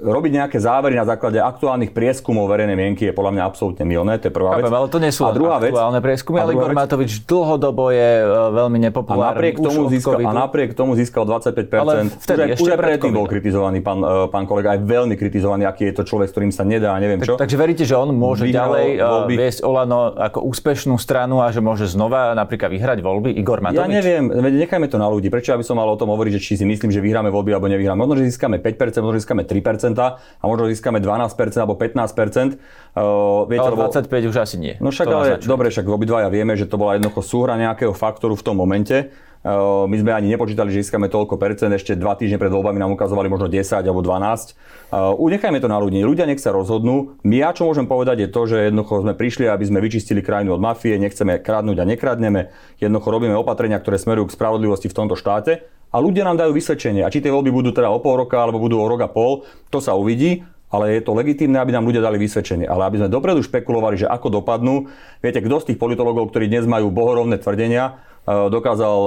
robiť 0.00 0.32
nejaké 0.32 0.56
závery 0.56 0.96
na 0.96 1.04
základe 1.04 1.36
aktuálnych 1.36 1.92
prieskumov 1.92 2.48
verejnej 2.48 2.72
mienky 2.72 3.04
je 3.04 3.12
podľa 3.12 3.36
mňa 3.36 3.42
absolútne 3.44 3.84
milné, 3.84 4.16
to 4.16 4.28
je 4.28 4.32
prvá 4.32 4.56
vec. 4.56 4.64
Ale 4.64 4.88
to 4.88 4.96
nie 4.96 5.12
sú 5.12 5.28
a 5.28 5.36
druhá 5.36 5.60
aktuálne 5.60 6.00
vec, 6.00 6.08
prieskumy, 6.08 6.40
ale 6.40 6.56
Igor 6.56 6.72
Matovič 6.72 7.20
dlhodobo 7.28 7.92
je 7.92 8.10
uh, 8.24 8.48
veľmi 8.48 8.78
nepopulárny. 8.88 9.28
A 9.28 9.32
napriek, 9.36 9.54
tomu 9.60 9.80
získal, 9.92 10.18
a 10.24 10.32
napriek 10.32 10.70
tomu 10.72 10.92
získal 10.96 11.28
25%. 11.28 11.68
Ale 11.76 11.94
vtedy, 12.16 12.40
už, 12.48 12.56
ešte 12.56 12.70
už 12.72 12.80
predtým 12.80 13.12
bol 13.12 13.26
kritizovaný 13.28 13.78
pán, 13.84 14.00
uh, 14.00 14.24
pán 14.32 14.48
kolega, 14.48 14.72
aj 14.72 14.80
veľmi 14.88 15.14
kritizovaný, 15.20 15.68
aký 15.68 15.92
je 15.92 15.94
to 16.00 16.02
človek, 16.08 16.28
s 16.28 16.32
ktorým 16.32 16.52
sa 16.52 16.64
nedá, 16.64 16.96
neviem 16.96 17.20
čo. 17.20 17.36
Tak, 17.36 17.44
takže 17.44 17.56
veríte, 17.60 17.84
že 17.84 17.92
on 17.92 18.08
môže 18.16 18.48
Vyhral 18.48 18.72
ďalej 18.72 18.88
uh, 19.04 19.28
viesť 19.28 19.60
Olano 19.68 20.16
ako 20.16 20.48
úspešnú 20.48 20.96
stranu 20.96 21.44
a 21.44 21.52
že 21.52 21.60
môže 21.60 21.84
znova 21.92 22.32
napríklad 22.32 22.72
vyhrať 22.72 23.04
voľby 23.04 23.36
Igor 23.36 23.60
Matovič? 23.60 23.84
Ja 23.84 23.88
neviem, 23.88 24.32
nechajme 24.32 24.88
to 24.88 24.96
na 24.96 25.12
ľudí. 25.12 25.28
Prečo 25.28 25.52
ja 25.52 25.60
by 25.60 25.64
som 25.66 25.76
mal 25.76 25.92
o 25.92 25.96
tom 26.00 26.08
hovoriť, 26.08 26.32
že 26.36 26.40
či 26.40 26.52
si 26.56 26.64
myslím, 26.64 26.88
že 26.88 27.04
vyhráme 27.04 27.28
voľby 27.28 27.52
alebo 27.52 27.68
nevyhráme? 27.68 28.13
Možno, 28.14 28.22
že 28.22 28.30
získame 28.30 28.62
5%, 28.62 29.02
možno 29.02 29.18
získame 29.18 29.42
3% 29.42 29.98
a 29.98 30.44
možno 30.46 30.70
získame 30.70 31.02
12% 31.02 31.58
alebo 31.58 31.74
15%. 31.74 32.54
Uh, 32.94 33.42
viete, 33.50 33.66
ale 33.66 33.74
25 33.74 34.06
lebo... 34.06 34.30
už 34.30 34.36
asi 34.38 34.56
nie. 34.62 34.78
No 34.78 34.94
však 34.94 35.06
ale, 35.10 35.42
dobre, 35.42 35.74
však 35.74 35.82
obidvaja 35.82 36.30
vieme, 36.30 36.54
že 36.54 36.70
to 36.70 36.78
bola 36.78 36.94
jednoducho 36.94 37.26
súhra 37.26 37.58
nejakého 37.58 37.90
faktoru 37.90 38.38
v 38.38 38.42
tom 38.46 38.54
momente. 38.54 39.10
Uh, 39.44 39.84
my 39.90 39.98
sme 40.00 40.14
ani 40.14 40.32
nepočítali, 40.32 40.72
že 40.72 40.86
získame 40.86 41.10
toľko 41.10 41.36
percent, 41.36 41.68
ešte 41.74 41.98
dva 41.98 42.16
týždne 42.16 42.40
pred 42.40 42.48
voľbami 42.48 42.80
nám 42.80 42.96
ukazovali 42.96 43.28
možno 43.28 43.50
10 43.50 43.82
alebo 43.82 44.00
12. 44.00 44.56
Uh, 44.88 45.12
nechajme 45.20 45.58
to 45.60 45.68
na 45.68 45.76
ľudí, 45.76 46.00
ľudia 46.00 46.24
nech 46.24 46.40
sa 46.40 46.54
rozhodnú. 46.54 47.18
My 47.26 47.44
ja 47.44 47.50
čo 47.52 47.66
môžem 47.66 47.84
povedať 47.84 48.24
je 48.24 48.28
to, 48.30 48.42
že 48.48 48.72
jednoducho 48.72 49.04
sme 49.04 49.12
prišli, 49.12 49.44
aby 49.50 49.66
sme 49.66 49.84
vyčistili 49.84 50.24
krajinu 50.24 50.56
od 50.56 50.64
mafie, 50.64 50.96
nechceme 50.96 51.42
kradnúť 51.42 51.76
a 51.76 51.84
nekradneme, 51.84 52.54
jednoducho 52.78 53.10
robíme 53.10 53.36
opatrenia, 53.36 53.76
ktoré 53.82 54.00
smerujú 54.00 54.32
k 54.32 54.36
spravodlivosti 54.38 54.88
v 54.88 54.96
tomto 54.96 55.18
štáte 55.18 55.66
a 55.94 55.96
ľudia 56.02 56.26
nám 56.26 56.42
dajú 56.42 56.50
vysvedčenie. 56.50 57.06
A 57.06 57.08
či 57.14 57.22
tie 57.22 57.30
voľby 57.30 57.54
budú 57.54 57.70
teda 57.70 57.86
o 57.94 58.02
pol 58.02 58.26
roka 58.26 58.42
alebo 58.42 58.58
budú 58.58 58.82
o 58.82 58.86
rok 58.90 59.06
a 59.06 59.08
pol, 59.08 59.46
to 59.70 59.78
sa 59.78 59.94
uvidí, 59.94 60.42
ale 60.74 60.98
je 60.98 61.06
to 61.06 61.14
legitímne, 61.14 61.54
aby 61.62 61.70
nám 61.70 61.86
ľudia 61.86 62.02
dali 62.02 62.18
vysvedčenie. 62.18 62.66
Ale 62.66 62.90
aby 62.90 62.98
sme 62.98 63.08
dopredu 63.14 63.46
špekulovali, 63.46 64.02
že 64.02 64.10
ako 64.10 64.42
dopadnú, 64.42 64.90
viete, 65.22 65.38
kto 65.38 65.62
z 65.62 65.66
tých 65.70 65.78
politologov, 65.78 66.34
ktorí 66.34 66.50
dnes 66.50 66.66
majú 66.66 66.90
bohorovné 66.90 67.38
tvrdenia, 67.38 68.02
dokázal 68.24 68.98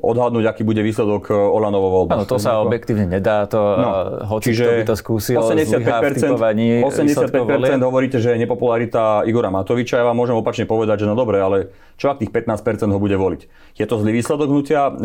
odhadnúť, 0.00 0.48
aký 0.48 0.64
bude 0.64 0.80
výsledok 0.80 1.28
Olano 1.28 1.84
vo 1.84 1.90
voľbách. 2.00 2.16
Áno, 2.16 2.24
to 2.24 2.40
sa 2.40 2.64
objektívne 2.64 3.04
nedá, 3.04 3.44
to 3.44 3.60
no, 3.60 3.90
hoci 4.24 4.56
čiže 4.56 4.88
by 4.88 4.88
to 4.88 4.96
skúsil 4.96 5.36
85%, 5.44 6.32
85% 6.32 7.28
hovoríte, 7.84 8.16
že 8.16 8.32
je 8.32 8.40
nepopularita 8.40 9.28
Igora 9.28 9.52
Matoviča, 9.52 10.00
ja 10.00 10.04
vám 10.08 10.16
môžem 10.16 10.32
opačne 10.32 10.64
povedať, 10.64 11.04
že 11.04 11.06
no 11.06 11.12
dobre, 11.12 11.44
ale 11.44 11.76
čo 12.00 12.08
ak 12.08 12.24
tých 12.24 12.32
15% 12.32 12.88
ho 12.88 12.96
bude 12.96 13.20
voliť? 13.20 13.40
Je 13.76 13.84
to 13.84 14.00
zlý 14.00 14.16
výsledok 14.16 14.48
hnutia 14.48 14.96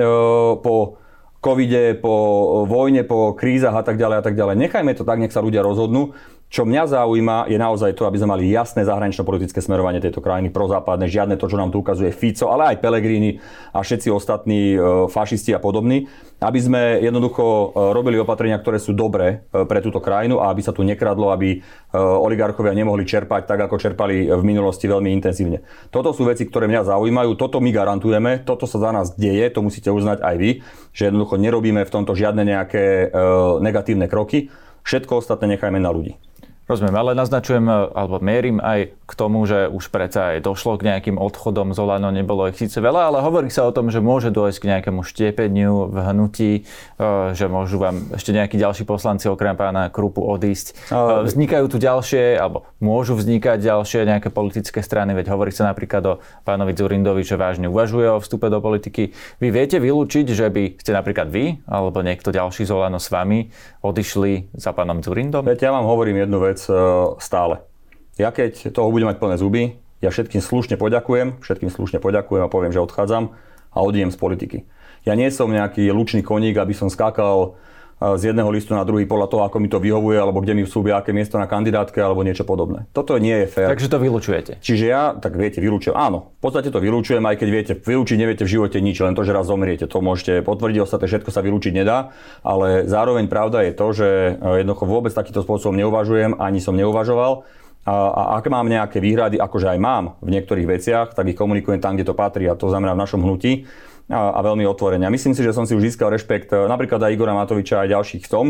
po 0.64 1.03
covide, 1.44 2.00
po 2.00 2.64
vojne, 2.64 3.04
po 3.04 3.36
krízach 3.36 3.76
a 3.76 3.84
tak 3.84 4.00
ďalej 4.00 4.18
a 4.18 4.24
tak 4.24 4.40
ďalej. 4.40 4.56
Nechajme 4.64 4.96
to 4.96 5.04
tak, 5.04 5.20
nech 5.20 5.36
sa 5.36 5.44
ľudia 5.44 5.60
rozhodnú. 5.60 6.16
Čo 6.54 6.70
mňa 6.70 6.86
zaujíma 6.86 7.50
je 7.50 7.58
naozaj 7.58 7.98
to, 7.98 8.06
aby 8.06 8.22
sme 8.22 8.38
mali 8.38 8.54
jasné 8.54 8.86
zahranično-politické 8.86 9.58
smerovanie 9.58 9.98
tejto 9.98 10.22
krajiny 10.22 10.54
prozápadné, 10.54 11.10
žiadne 11.10 11.34
to, 11.34 11.50
čo 11.50 11.58
nám 11.58 11.74
tu 11.74 11.82
ukazuje 11.82 12.14
Fico, 12.14 12.54
ale 12.54 12.70
aj 12.70 12.78
Pelegrini 12.78 13.42
a 13.74 13.82
všetci 13.82 14.14
ostatní 14.14 14.78
e, 14.78 15.10
fašisti 15.10 15.50
a 15.50 15.58
podobní, 15.58 16.06
aby 16.38 16.60
sme 16.62 17.02
jednoducho 17.02 17.42
e, 17.42 17.66
robili 17.98 18.22
opatrenia, 18.22 18.62
ktoré 18.62 18.78
sú 18.78 18.94
dobré 18.94 19.50
e, 19.50 19.66
pre 19.66 19.82
túto 19.82 19.98
krajinu 19.98 20.46
a 20.46 20.54
aby 20.54 20.62
sa 20.62 20.70
tu 20.70 20.86
nekradlo, 20.86 21.34
aby 21.34 21.58
oligarchovia 21.98 22.78
nemohli 22.78 23.02
čerpať 23.02 23.50
tak, 23.50 23.66
ako 23.66 23.82
čerpali 23.82 24.30
v 24.30 24.44
minulosti 24.46 24.86
veľmi 24.86 25.10
intenzívne. 25.10 25.66
Toto 25.90 26.14
sú 26.14 26.30
veci, 26.30 26.46
ktoré 26.46 26.70
mňa 26.70 26.86
zaujímajú, 26.86 27.34
toto 27.34 27.66
my 27.66 27.74
garantujeme, 27.74 28.46
toto 28.46 28.70
sa 28.70 28.78
za 28.78 28.94
nás 28.94 29.18
deje, 29.18 29.50
to 29.50 29.66
musíte 29.66 29.90
uznať 29.90 30.22
aj 30.22 30.36
vy, 30.38 30.52
že 30.94 31.10
jednoducho 31.10 31.42
nerobíme 31.42 31.82
v 31.82 31.94
tomto 31.94 32.14
žiadne 32.14 32.46
nejaké 32.46 33.14
negatívne 33.62 34.06
kroky, 34.06 34.54
všetko 34.86 35.22
ostatné 35.22 35.58
nechajme 35.58 35.82
na 35.82 35.90
ľudí. 35.90 36.18
Rozumiem, 36.64 36.96
ale 36.96 37.12
naznačujem, 37.12 37.68
alebo 37.92 38.24
mierim 38.24 38.64
aj 38.64 38.96
k 39.14 39.20
tomu, 39.20 39.46
že 39.46 39.70
už 39.70 39.94
predsa 39.94 40.34
aj 40.34 40.42
došlo 40.42 40.82
k 40.82 40.90
nejakým 40.90 41.22
odchodom 41.22 41.76
z 41.76 41.78
Olano, 41.78 42.10
nebolo 42.10 42.50
ich 42.50 42.58
síce 42.58 42.82
veľa, 42.82 43.14
ale 43.14 43.18
hovorí 43.22 43.54
sa 43.54 43.70
o 43.70 43.76
tom, 43.76 43.94
že 43.94 44.02
môže 44.02 44.34
dôjsť 44.34 44.58
k 44.58 44.70
nejakému 44.74 45.06
štiepeniu 45.06 45.94
v 45.94 45.98
hnutí, 46.02 46.52
e, 46.98 47.02
že 47.36 47.46
môžu 47.46 47.78
vám 47.78 48.16
ešte 48.16 48.34
nejakí 48.34 48.58
ďalší 48.58 48.90
poslanci 48.90 49.30
okrem 49.30 49.54
pána 49.54 49.94
Krupu 49.94 50.26
odísť. 50.26 50.90
Ale... 50.90 51.30
Vznikajú 51.30 51.66
tu 51.68 51.78
ďalšie, 51.78 52.40
alebo 52.42 52.66
môžu 52.82 53.14
vznikať 53.14 53.62
ďalšie 53.62 54.08
nejaké 54.08 54.34
politické 54.34 54.80
strany, 54.82 55.14
veď 55.14 55.36
hovorí 55.36 55.52
sa 55.52 55.70
napríklad 55.70 56.04
o 56.08 56.14
pánovi 56.42 56.74
Zurindovi, 56.74 57.22
že 57.22 57.38
vážne 57.38 57.70
uvažuje 57.70 58.08
o 58.08 58.18
vstupe 58.18 58.50
do 58.50 58.64
politiky. 58.64 59.14
Vy 59.38 59.48
viete 59.52 59.78
vylúčiť, 59.78 60.26
že 60.32 60.48
by 60.48 60.80
ste 60.80 60.96
napríklad 60.96 61.28
vy, 61.28 61.62
alebo 61.68 62.02
niekto 62.02 62.34
ďalší 62.34 62.66
z 62.66 62.72
Olano 62.72 62.98
s 62.98 63.12
vami 63.12 63.52
odišli 63.86 64.56
za 64.56 64.72
pánom 64.72 65.04
Zurindom? 65.04 65.44
Veď 65.44 65.70
ja 65.70 65.72
vám 65.76 65.86
hovorím 65.86 66.24
jednu 66.24 66.40
vec, 66.40 66.54
vec 66.54 66.70
e, 66.70 67.20
stále. 67.20 67.73
Ja 68.22 68.30
keď 68.30 68.70
toho 68.70 68.94
budem 68.94 69.10
mať 69.10 69.18
plné 69.18 69.36
zuby, 69.42 69.64
ja 70.04 70.14
všetkým 70.14 70.44
slušne 70.44 70.76
poďakujem, 70.78 71.42
všetkým 71.42 71.74
slušne 71.74 71.98
poďakujem 71.98 72.46
a 72.46 72.52
poviem, 72.52 72.70
že 72.70 72.84
odchádzam 72.84 73.34
a 73.74 73.78
odídem 73.82 74.14
z 74.14 74.20
politiky. 74.22 74.58
Ja 75.04 75.18
nie 75.18 75.28
som 75.34 75.50
nejaký 75.50 75.90
lučný 75.90 76.22
koník, 76.22 76.56
aby 76.62 76.78
som 76.78 76.94
skákal 76.94 77.58
z 78.04 78.36
jedného 78.36 78.52
listu 78.52 78.76
na 78.76 78.84
druhý 78.84 79.08
podľa 79.08 79.28
toho, 79.32 79.42
ako 79.48 79.58
mi 79.64 79.72
to 79.72 79.80
vyhovuje, 79.80 80.20
alebo 80.20 80.44
kde 80.44 80.60
mi 80.60 80.64
vsúbia 80.68 81.00
aké 81.00 81.16
miesto 81.16 81.40
na 81.40 81.48
kandidátke, 81.48 82.04
alebo 82.04 82.20
niečo 82.20 82.44
podobné. 82.44 82.84
Toto 82.92 83.16
nie 83.16 83.32
je 83.46 83.48
fér. 83.48 83.72
Takže 83.72 83.88
to 83.88 83.98
vylúčujete. 84.02 84.52
Čiže 84.60 84.86
ja, 84.92 85.16
tak 85.16 85.40
viete, 85.40 85.64
vylúčujem. 85.64 85.96
Áno, 85.96 86.36
v 86.36 86.42
podstate 86.44 86.68
to 86.68 86.84
vylúčujem, 86.84 87.24
aj 87.24 87.40
keď 87.40 87.48
viete, 87.48 87.74
vylúčiť 87.80 88.18
neviete 88.20 88.44
v 88.44 88.60
živote 88.60 88.84
nič, 88.84 89.00
len 89.00 89.16
to, 89.16 89.24
že 89.24 89.32
raz 89.32 89.48
zomriete. 89.48 89.88
To 89.88 90.04
môžete 90.04 90.44
potvrdiť, 90.44 90.84
ostatné 90.84 91.08
všetko 91.08 91.32
sa 91.32 91.40
vylúčiť 91.40 91.72
nedá, 91.72 92.12
ale 92.44 92.84
zároveň 92.92 93.32
pravda 93.32 93.64
je 93.64 93.72
to, 93.72 93.88
že 93.96 94.10
e, 94.36 94.62
jednoducho 94.68 94.84
vôbec 94.84 95.16
takýmto 95.16 95.40
spôsobom 95.40 95.80
neuvažujem, 95.80 96.36
ani 96.44 96.60
som 96.60 96.76
neuvažoval. 96.76 97.48
A, 97.84 97.92
a 97.92 98.22
ak 98.40 98.48
mám 98.48 98.72
nejaké 98.72 99.04
výhrady, 99.04 99.36
akože 99.36 99.76
aj 99.76 99.80
mám 99.80 100.16
v 100.24 100.40
niektorých 100.40 100.68
veciach, 100.68 101.08
tak 101.12 101.28
ich 101.28 101.36
komunikujem 101.36 101.84
tam, 101.84 102.00
kde 102.00 102.08
to 102.08 102.16
patrí, 102.16 102.48
a 102.48 102.56
to 102.56 102.72
znamená 102.72 102.96
v 102.96 103.04
našom 103.04 103.20
hnutí 103.20 103.68
a, 104.08 104.36
a 104.36 104.40
veľmi 104.40 104.64
otvorene. 104.64 105.04
A 105.04 105.12
myslím 105.12 105.36
si, 105.36 105.44
že 105.44 105.52
som 105.52 105.68
si 105.68 105.76
už 105.76 105.92
získal 105.92 106.08
rešpekt 106.08 106.56
e, 106.56 106.64
napríklad 106.68 107.04
aj 107.04 107.12
Igora 107.12 107.36
Matoviča 107.36 107.84
a 107.84 107.92
ďalších 107.92 108.24
v 108.24 108.32
tom, 108.32 108.46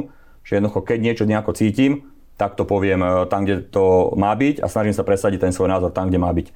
že 0.45 0.61
jednoducho 0.61 0.85
keď 0.85 0.97
niečo 1.01 1.25
nejako 1.25 1.57
cítim, 1.57 2.13
tak 2.37 2.53
to 2.53 2.65
poviem 2.65 3.01
e, 3.01 3.09
tam, 3.25 3.41
kde 3.41 3.65
to 3.73 4.13
má 4.13 4.37
byť 4.37 4.61
a 4.61 4.69
snažím 4.69 4.93
sa 4.93 5.01
presadiť 5.01 5.49
ten 5.49 5.53
svoj 5.53 5.69
názor 5.69 5.89
tam, 5.89 6.13
kde 6.13 6.21
má 6.21 6.29
byť. 6.29 6.53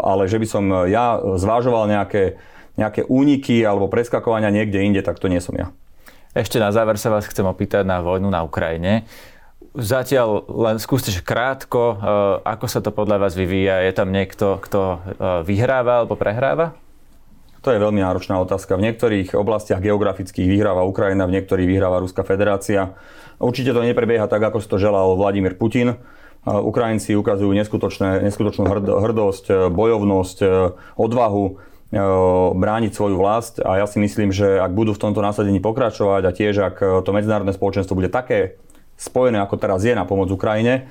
Ale 0.00 0.24
že 0.24 0.40
by 0.40 0.46
som 0.48 0.64
ja 0.88 1.20
zvážoval 1.20 1.84
nejaké, 1.84 2.40
nejaké 2.80 3.04
úniky 3.04 3.60
alebo 3.60 3.92
preskakovania 3.92 4.48
niekde 4.48 4.80
inde, 4.80 5.04
tak 5.04 5.20
to 5.20 5.28
nie 5.28 5.40
som 5.40 5.52
ja. 5.52 5.68
Ešte 6.30 6.62
na 6.62 6.70
záver 6.70 6.94
sa 6.94 7.10
vás 7.10 7.26
chcem 7.26 7.42
opýtať 7.42 7.82
na 7.82 7.98
vojnu 7.98 8.30
na 8.30 8.46
Ukrajine. 8.46 9.02
Zatiaľ 9.70 10.50
len 10.50 10.82
skúste 10.82 11.14
krátko, 11.22 11.94
e, 11.94 11.96
ako 12.42 12.66
sa 12.66 12.82
to 12.82 12.90
podľa 12.90 13.22
vás 13.22 13.38
vyvíja. 13.38 13.86
Je 13.86 13.92
tam 13.94 14.10
niekto, 14.10 14.58
kto 14.58 14.98
vyhráva 15.46 16.02
alebo 16.02 16.18
prehráva? 16.18 16.74
To 17.60 17.70
je 17.70 17.78
veľmi 17.78 18.00
náročná 18.00 18.40
otázka. 18.40 18.74
V 18.74 18.88
niektorých 18.88 19.36
oblastiach 19.36 19.84
geografických 19.84 20.48
vyhráva 20.48 20.88
Ukrajina, 20.88 21.28
v 21.28 21.38
niektorých 21.38 21.68
vyhráva 21.68 22.00
Ruská 22.00 22.24
federácia. 22.24 22.96
Určite 23.36 23.76
to 23.76 23.84
neprebieha 23.84 24.26
tak, 24.26 24.40
ako 24.40 24.64
si 24.64 24.66
to 24.66 24.80
želal 24.80 25.12
Vladimír 25.14 25.54
Putin. 25.54 26.00
Ukrajinci 26.48 27.12
ukazujú 27.20 27.52
neskutočnú 27.52 28.64
hrdosť, 28.80 29.68
bojovnosť, 29.68 30.38
odvahu 30.96 31.44
e, 31.46 31.52
brániť 32.56 32.92
svoju 32.96 33.16
vlast 33.20 33.60
a 33.60 33.76
ja 33.76 33.86
si 33.86 34.00
myslím, 34.00 34.32
že 34.32 34.56
ak 34.56 34.72
budú 34.72 34.96
v 34.96 35.02
tomto 35.04 35.20
násadení 35.20 35.60
pokračovať 35.60 36.22
a 36.24 36.34
tiež 36.34 36.54
ak 36.64 37.04
to 37.04 37.10
medzinárodné 37.12 37.52
spoločenstvo 37.52 37.92
bude 37.92 38.08
také 38.08 38.56
spojené, 39.00 39.40
ako 39.40 39.56
teraz 39.56 39.80
je 39.80 39.96
na 39.96 40.04
pomoc 40.04 40.28
Ukrajine 40.28 40.84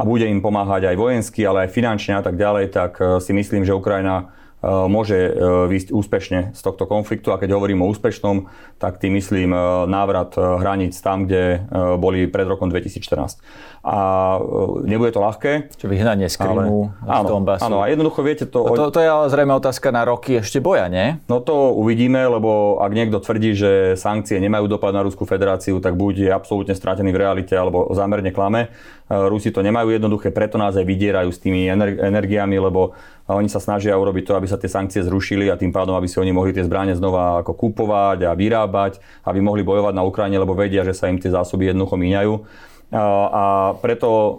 a 0.00 0.02
bude 0.08 0.24
im 0.24 0.40
pomáhať 0.40 0.88
aj 0.88 0.96
vojensky, 0.96 1.44
ale 1.44 1.68
aj 1.68 1.76
finančne 1.76 2.16
a 2.16 2.24
tak 2.24 2.40
ďalej, 2.40 2.72
tak 2.72 2.96
e, 2.96 3.20
si 3.20 3.36
myslím, 3.36 3.68
že 3.68 3.76
Ukrajina 3.76 4.32
Eh, 4.32 4.39
môže 4.64 5.16
eh, 5.16 5.32
výjsť 5.68 5.88
úspešne 5.92 6.40
z 6.52 6.60
tohto 6.60 6.84
konfliktu. 6.84 7.32
A 7.32 7.40
keď 7.40 7.56
hovorím 7.56 7.80
o 7.84 7.88
úspešnom, 7.88 8.48
tak 8.76 9.00
tým 9.00 9.16
myslím 9.16 9.56
eh, 9.56 9.60
návrat 9.88 10.36
hraníc 10.36 11.00
tam, 11.00 11.24
kde 11.24 11.64
boli 11.96 12.28
pred 12.28 12.44
rokom 12.44 12.68
2014. 12.68 13.40
A 13.80 13.96
nebude 14.84 15.08
to 15.08 15.24
ľahké. 15.24 15.72
Čo 15.72 15.88
vyhnanie 15.88 16.28
z 16.28 16.36
Krymu, 16.36 16.92
ale, 17.00 17.24
z 17.24 17.32
Donbassu. 17.32 17.64
Áno, 17.64 17.80
a 17.80 17.88
jednoducho 17.88 18.20
viete 18.20 18.44
to... 18.44 18.60
No 18.60 18.76
to, 18.76 18.92
to 18.92 19.00
je 19.00 19.08
ale 19.08 19.32
zrejme 19.32 19.56
otázka 19.56 19.88
na 19.88 20.04
roky 20.04 20.36
ešte 20.36 20.60
boja, 20.60 20.84
nie? 20.92 21.16
No 21.32 21.40
to 21.40 21.72
uvidíme, 21.72 22.20
lebo 22.28 22.76
ak 22.84 22.92
niekto 22.92 23.24
tvrdí, 23.24 23.56
že 23.56 23.96
sankcie 23.96 24.36
nemajú 24.36 24.68
dopad 24.68 24.92
na 24.92 25.00
Ruskú 25.00 25.24
federáciu, 25.24 25.80
tak 25.80 25.96
buď 25.96 26.28
je 26.28 26.30
absolútne 26.30 26.76
stratený 26.76 27.08
v 27.08 27.20
realite, 27.24 27.56
alebo 27.56 27.88
zámerne 27.96 28.28
klame. 28.36 28.68
Rusi 29.08 29.48
to 29.48 29.64
nemajú 29.64 29.96
jednoduché, 29.96 30.28
preto 30.30 30.60
nás 30.60 30.76
aj 30.76 30.84
vydierajú 30.84 31.32
s 31.32 31.40
tými 31.40 31.66
energiami, 31.98 32.60
lebo 32.60 32.92
oni 33.26 33.48
sa 33.48 33.62
snažia 33.62 33.94
urobiť 33.94 34.22
to, 34.26 34.32
aby 34.34 34.46
sa 34.50 34.58
tie 34.58 34.66
sankcie 34.66 35.06
zrušili 35.06 35.46
a 35.46 35.54
tým 35.54 35.70
pádom, 35.70 35.94
aby 35.94 36.10
si 36.10 36.18
oni 36.18 36.34
mohli 36.34 36.50
tie 36.50 36.66
zbranie 36.66 36.98
znova 36.98 37.46
ako 37.46 37.54
kupovať 37.54 38.26
a 38.26 38.34
vyrábať, 38.34 38.98
aby 39.22 39.38
mohli 39.38 39.62
bojovať 39.62 39.94
na 39.94 40.02
Ukrajine, 40.02 40.42
lebo 40.42 40.58
vedia, 40.58 40.82
že 40.82 40.98
sa 40.98 41.06
im 41.06 41.22
tie 41.22 41.30
zásoby 41.30 41.70
jednoducho 41.70 41.94
míňajú. 41.94 42.34
A 43.30 43.44
preto 43.78 44.08
e, 44.10 44.32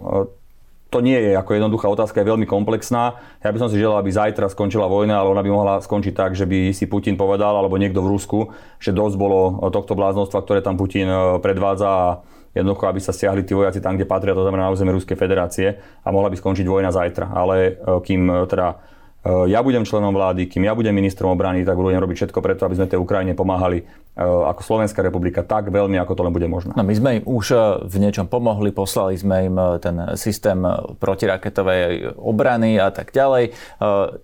to 0.92 1.00
nie 1.00 1.16
je 1.16 1.32
ako 1.40 1.56
jednoduchá 1.56 1.88
otázka, 1.88 2.20
je 2.20 2.32
veľmi 2.36 2.44
komplexná. 2.44 3.16
Ja 3.40 3.56
by 3.56 3.60
som 3.64 3.70
si 3.72 3.80
želal, 3.80 4.04
aby 4.04 4.12
zajtra 4.12 4.52
skončila 4.52 4.92
vojna, 4.92 5.24
ale 5.24 5.32
ona 5.32 5.40
by 5.40 5.52
mohla 5.52 5.76
skončiť 5.80 6.12
tak, 6.12 6.36
že 6.36 6.44
by 6.44 6.76
si 6.76 6.84
Putin 6.92 7.16
povedal, 7.16 7.56
alebo 7.56 7.80
niekto 7.80 8.04
v 8.04 8.12
Rusku, 8.12 8.40
že 8.76 8.92
dosť 8.92 9.16
bolo 9.16 9.56
tohto 9.72 9.96
bláznostva, 9.96 10.44
ktoré 10.44 10.60
tam 10.60 10.76
Putin 10.76 11.08
e, 11.08 11.40
predvádza 11.40 11.88
a 11.88 12.06
jednoducho, 12.52 12.92
aby 12.92 13.00
sa 13.00 13.16
stiahli 13.16 13.48
tí 13.48 13.56
vojaci 13.56 13.80
tam, 13.80 13.96
kde 13.96 14.04
patria, 14.04 14.36
to 14.36 14.44
znamená 14.44 14.68
na 14.68 14.76
územie 14.76 14.92
Ruskej 14.92 15.16
federácie 15.16 15.80
a 16.04 16.08
mohla 16.12 16.28
by 16.28 16.36
skončiť 16.36 16.68
vojna 16.68 16.92
zajtra. 16.92 17.32
Ale 17.32 17.56
e, 17.56 17.72
kým 18.04 18.28
teda 18.52 18.84
ja 19.26 19.62
budem 19.62 19.86
členom 19.86 20.10
vlády, 20.18 20.50
kým 20.50 20.66
ja 20.66 20.74
budem 20.74 20.98
ministrom 20.98 21.30
obrany, 21.30 21.62
tak 21.62 21.78
budem 21.78 22.02
robiť 22.02 22.26
všetko 22.26 22.40
preto, 22.42 22.66
aby 22.66 22.74
sme 22.74 22.90
tej 22.90 22.98
Ukrajine 22.98 23.38
pomáhali 23.38 23.86
ako 24.18 24.62
Slovenská 24.66 25.06
republika 25.06 25.46
tak 25.46 25.70
veľmi, 25.70 25.96
ako 26.02 26.14
to 26.18 26.22
len 26.26 26.34
bude 26.34 26.50
možné. 26.50 26.74
No 26.74 26.82
my 26.82 26.94
sme 26.98 27.10
im 27.22 27.24
už 27.30 27.54
v 27.86 27.96
niečom 28.02 28.26
pomohli, 28.26 28.74
poslali 28.74 29.14
sme 29.16 29.46
im 29.46 29.56
ten 29.78 30.18
systém 30.18 30.58
protiraketovej 30.98 32.18
obrany 32.18 32.82
a 32.82 32.90
tak 32.90 33.14
ďalej. 33.14 33.54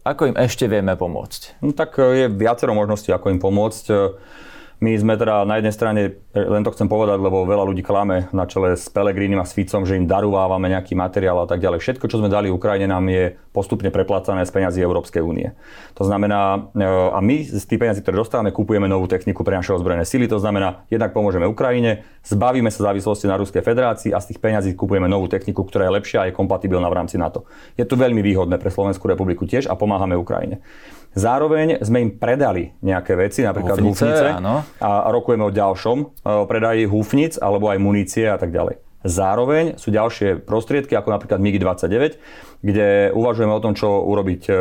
Ako 0.02 0.34
im 0.34 0.36
ešte 0.36 0.66
vieme 0.66 0.98
pomôcť? 0.98 1.62
No, 1.62 1.72
tak 1.78 1.96
je 2.02 2.26
viacero 2.28 2.74
možností, 2.74 3.14
ako 3.14 3.32
im 3.32 3.40
pomôcť. 3.40 3.86
My 4.78 4.94
sme 4.94 5.18
teda 5.18 5.42
na 5.42 5.58
jednej 5.58 5.74
strane, 5.74 6.02
len 6.38 6.62
to 6.62 6.70
chcem 6.70 6.86
povedať, 6.86 7.18
lebo 7.18 7.50
veľa 7.50 7.66
ľudí 7.66 7.82
klame 7.82 8.30
na 8.30 8.46
čele 8.46 8.78
s 8.78 8.86
Pelegrínim 8.94 9.42
a 9.42 9.46
s 9.50 9.58
Ficom, 9.58 9.90
že 9.90 9.98
im 9.98 10.06
darúvávame 10.06 10.70
nejaký 10.70 10.94
materiál 10.94 11.42
a 11.42 11.50
tak 11.50 11.66
ďalej. 11.66 11.82
Všetko, 11.82 12.06
čo 12.06 12.22
sme 12.22 12.30
dali 12.30 12.54
Ukrajine, 12.54 12.86
nám 12.86 13.10
je 13.10 13.34
postupne 13.50 13.90
preplácané 13.90 14.46
z 14.46 14.54
peňazí 14.54 14.78
Európskej 14.86 15.26
únie. 15.26 15.58
To 15.98 16.06
znamená, 16.06 16.70
e, 16.78 16.86
a 16.86 17.18
my 17.26 17.42
z 17.42 17.66
tých 17.66 17.82
peňazí, 17.82 18.06
ktoré 18.06 18.22
dostávame, 18.22 18.54
kupujeme 18.54 18.86
novú 18.86 19.10
techniku 19.10 19.42
pre 19.42 19.58
naše 19.58 19.74
ozbrojené 19.74 20.06
sily. 20.06 20.30
To 20.30 20.38
znamená, 20.38 20.86
jednak 20.94 21.10
pomôžeme 21.10 21.50
Ukrajine, 21.50 22.06
zbavíme 22.22 22.70
sa 22.70 22.94
závislosti 22.94 23.26
na 23.26 23.42
Ruskej 23.42 23.66
federácii 23.66 24.14
a 24.14 24.22
z 24.22 24.30
tých 24.30 24.40
peňazí 24.46 24.78
kupujeme 24.78 25.10
novú 25.10 25.26
techniku, 25.26 25.66
ktorá 25.66 25.90
je 25.90 25.96
lepšia 25.98 26.18
a 26.22 26.26
je 26.30 26.38
kompatibilná 26.38 26.86
v 26.86 27.02
rámci 27.02 27.18
NATO. 27.18 27.50
Je 27.82 27.86
to 27.90 27.98
veľmi 27.98 28.22
výhodné 28.22 28.62
pre 28.62 28.70
Slovenskú 28.70 29.10
republiku 29.10 29.50
tiež 29.50 29.66
a 29.66 29.74
pomáhame 29.74 30.14
Ukrajine. 30.14 30.62
Zároveň 31.18 31.82
sme 31.82 32.06
im 32.06 32.12
predali 32.14 32.78
nejaké 32.86 33.18
veci, 33.18 33.42
napríklad 33.42 33.82
húfnice, 33.82 34.38
húfnice 34.38 34.78
a 34.78 35.10
rokujeme 35.10 35.50
o 35.50 35.52
ďalšom 35.52 35.98
o 36.22 36.46
predaji 36.46 36.86
húfnic 36.86 37.42
alebo 37.42 37.74
aj 37.74 37.82
munície 37.82 38.30
a 38.30 38.38
tak 38.38 38.54
ďalej. 38.54 38.78
Zároveň 39.08 39.80
sú 39.80 39.90
ďalšie 39.90 40.44
prostriedky, 40.44 40.98
ako 40.98 41.16
napríklad 41.16 41.40
MiG-29, 41.40 42.18
kde 42.66 43.14
uvažujeme 43.16 43.54
o 43.54 43.64
tom, 43.64 43.78
čo 43.78 44.04
urobiť 44.04 44.42
e, 44.50 44.54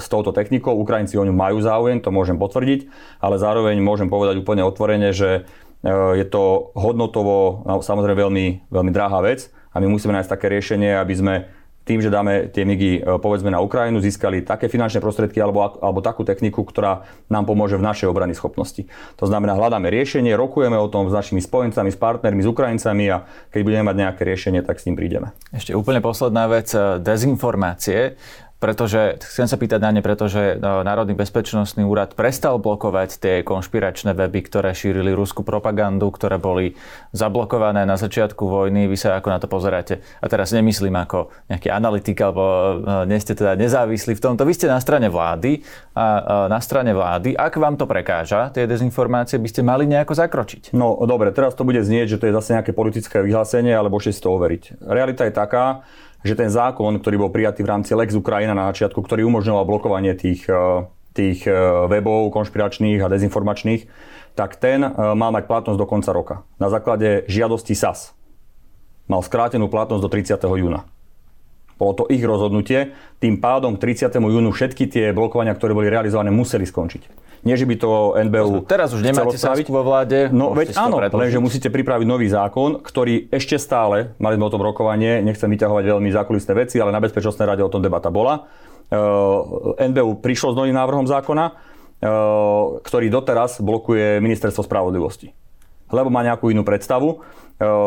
s 0.00 0.06
touto 0.10 0.32
technikou. 0.34 0.74
Ukrajinci 0.74 1.20
o 1.20 1.24
ňu 1.28 1.30
majú 1.30 1.60
záujem, 1.60 2.00
to 2.02 2.10
môžem 2.10 2.40
potvrdiť, 2.40 2.88
ale 3.20 3.36
zároveň 3.36 3.78
môžem 3.78 4.10
povedať 4.10 4.40
úplne 4.40 4.64
otvorene, 4.64 5.12
že 5.14 5.46
e, 5.84 5.90
je 5.92 6.26
to 6.26 6.74
hodnotovo 6.74 7.62
no, 7.68 7.84
samozrejme 7.84 8.16
veľmi, 8.16 8.46
veľmi 8.72 8.90
drahá 8.90 9.22
vec 9.22 9.52
a 9.70 9.78
my 9.78 9.86
musíme 9.86 10.16
nájsť 10.16 10.32
také 10.34 10.50
riešenie, 10.50 10.96
aby 10.96 11.14
sme 11.14 11.34
tým, 11.82 11.98
že 11.98 12.14
dáme 12.14 12.46
tie 12.50 12.62
migy 12.62 13.02
e, 13.02 13.18
povedzme 13.18 13.50
na 13.50 13.58
Ukrajinu, 13.58 13.98
získali 13.98 14.46
také 14.46 14.70
finančné 14.70 15.02
prostriedky 15.02 15.42
alebo, 15.42 15.78
alebo 15.82 15.98
takú 15.98 16.22
techniku, 16.22 16.62
ktorá 16.62 17.02
nám 17.26 17.46
pomôže 17.46 17.74
v 17.74 17.86
našej 17.86 18.06
obrany 18.06 18.38
schopnosti. 18.38 18.86
To 19.18 19.26
znamená, 19.26 19.58
hľadáme 19.58 19.90
riešenie, 19.90 20.34
rokujeme 20.38 20.78
o 20.78 20.86
tom 20.86 21.10
s 21.10 21.14
našimi 21.14 21.42
spojencami, 21.42 21.90
s 21.90 21.98
partnermi, 21.98 22.42
s 22.42 22.48
Ukrajincami 22.48 23.04
a 23.10 23.26
keď 23.50 23.60
budeme 23.66 23.84
mať 23.90 23.96
nejaké 23.98 24.22
riešenie, 24.22 24.60
tak 24.62 24.78
s 24.78 24.86
tým 24.86 24.94
prídeme. 24.94 25.34
Ešte 25.50 25.74
úplne 25.74 25.98
posledná 25.98 26.46
vec, 26.46 26.70
e, 26.70 27.02
dezinformácie 27.02 28.14
pretože, 28.62 29.18
chcem 29.26 29.50
sa 29.50 29.58
pýtať 29.58 29.82
na 29.82 29.90
ne, 29.90 30.06
pretože 30.06 30.54
no, 30.62 30.86
Národný 30.86 31.18
bezpečnostný 31.18 31.82
úrad 31.82 32.14
prestal 32.14 32.62
blokovať 32.62 33.18
tie 33.18 33.34
konšpiračné 33.42 34.14
weby, 34.14 34.46
ktoré 34.46 34.70
šírili 34.70 35.10
ruskú 35.10 35.42
propagandu, 35.42 36.14
ktoré 36.14 36.38
boli 36.38 36.78
zablokované 37.10 37.82
na 37.82 37.98
začiatku 37.98 38.46
vojny. 38.46 38.86
Vy 38.86 38.94
sa 38.94 39.18
ako 39.18 39.28
na 39.34 39.42
to 39.42 39.50
pozeráte? 39.50 40.06
A 40.22 40.30
teraz 40.30 40.54
nemyslím 40.54 40.94
ako 40.94 41.34
nejaký 41.50 41.74
analytik, 41.74 42.22
alebo 42.22 42.44
e, 42.46 43.10
nie 43.10 43.18
ste 43.18 43.34
teda 43.34 43.58
nezávislí 43.58 44.14
v 44.14 44.22
tomto. 44.22 44.46
Vy 44.46 44.54
ste 44.54 44.70
na 44.70 44.78
strane 44.78 45.10
vlády 45.10 45.66
a 45.98 46.46
na 46.46 46.62
strane 46.62 46.94
vlády, 46.94 47.34
ak 47.34 47.58
vám 47.58 47.74
to 47.74 47.90
prekáža, 47.90 48.54
tie 48.54 48.70
dezinformácie, 48.70 49.42
by 49.42 49.48
ste 49.50 49.66
mali 49.66 49.90
nejako 49.90 50.14
zakročiť. 50.14 50.70
No 50.70 51.02
dobre, 51.02 51.34
teraz 51.34 51.58
to 51.58 51.66
bude 51.66 51.82
znieť, 51.82 52.14
že 52.14 52.20
to 52.22 52.30
je 52.30 52.36
zase 52.38 52.54
nejaké 52.54 52.70
politické 52.70 53.26
vyhlásenie, 53.26 53.74
alebo 53.74 53.98
môžete 53.98 54.14
si 54.16 54.22
to 54.22 54.30
overiť. 54.30 54.86
Realita 54.86 55.26
je 55.26 55.34
taká, 55.34 55.82
že 56.22 56.38
ten 56.38 56.50
zákon, 56.50 56.98
ktorý 57.02 57.26
bol 57.26 57.30
prijatý 57.34 57.66
v 57.66 57.70
rámci 57.74 57.92
Lex 57.98 58.14
Ukrajina 58.14 58.54
na 58.54 58.70
začiatku, 58.70 59.02
ktorý 59.02 59.26
umožňoval 59.26 59.66
blokovanie 59.66 60.14
tých, 60.14 60.46
e, 60.46 60.86
tých 61.14 61.46
e, 61.46 61.52
webov 61.90 62.30
konšpiračných 62.30 63.02
a 63.02 63.10
dezinformačných, 63.10 63.86
tak 64.38 64.56
ten 64.56 64.86
e, 64.86 64.90
má 65.18 65.34
mať 65.34 65.50
platnosť 65.50 65.78
do 65.78 65.86
konca 65.86 66.10
roka. 66.14 66.34
Na 66.62 66.70
základe 66.70 67.26
žiadosti 67.26 67.74
SAS. 67.74 68.14
Mal 69.10 69.20
skrátenú 69.26 69.66
platnosť 69.66 70.02
do 70.02 70.10
30. 70.10 70.38
júna. 70.62 70.86
Bolo 71.74 71.92
to 71.98 72.04
ich 72.06 72.22
rozhodnutie. 72.22 72.94
Tým 73.18 73.42
pádom 73.42 73.74
k 73.74 73.90
30. 73.90 74.14
júnu 74.14 74.54
všetky 74.54 74.86
tie 74.86 75.10
blokovania, 75.10 75.50
ktoré 75.58 75.74
boli 75.74 75.90
realizované, 75.90 76.30
museli 76.30 76.62
skončiť. 76.62 77.31
Nie, 77.42 77.58
že 77.58 77.66
by 77.66 77.74
to 77.74 78.14
NBU 78.30 78.70
Teraz 78.70 78.94
už 78.94 79.02
nemáte 79.02 79.34
spraviť 79.34 79.66
vo 79.66 79.82
vláde. 79.82 80.30
No 80.30 80.54
veď 80.54 80.78
áno, 80.78 81.02
lenže 81.02 81.42
musíte 81.42 81.74
pripraviť 81.74 82.06
nový 82.06 82.30
zákon, 82.30 82.78
ktorý 82.78 83.26
ešte 83.34 83.58
stále, 83.58 84.14
mali 84.22 84.38
sme 84.38 84.46
o 84.46 84.52
tom 84.54 84.62
rokovanie, 84.62 85.18
nechcem 85.26 85.50
vyťahovať 85.50 85.84
veľmi 85.90 86.10
zákulisné 86.14 86.52
veci, 86.54 86.78
ale 86.78 86.94
na 86.94 87.02
Bezpečnostnej 87.02 87.50
rade 87.50 87.66
o 87.66 87.72
tom 87.72 87.82
debata 87.82 88.14
bola. 88.14 88.46
Uh, 88.92 89.74
NBU 89.74 90.22
prišlo 90.22 90.54
s 90.54 90.58
novým 90.62 90.76
návrhom 90.76 91.10
zákona, 91.10 91.44
uh, 91.50 92.78
ktorý 92.78 93.10
doteraz 93.10 93.58
blokuje 93.58 94.22
Ministerstvo 94.22 94.62
spravodlivosti. 94.62 95.34
Lebo 95.90 96.14
má 96.14 96.22
nejakú 96.22 96.46
inú 96.48 96.62
predstavu. 96.62 97.26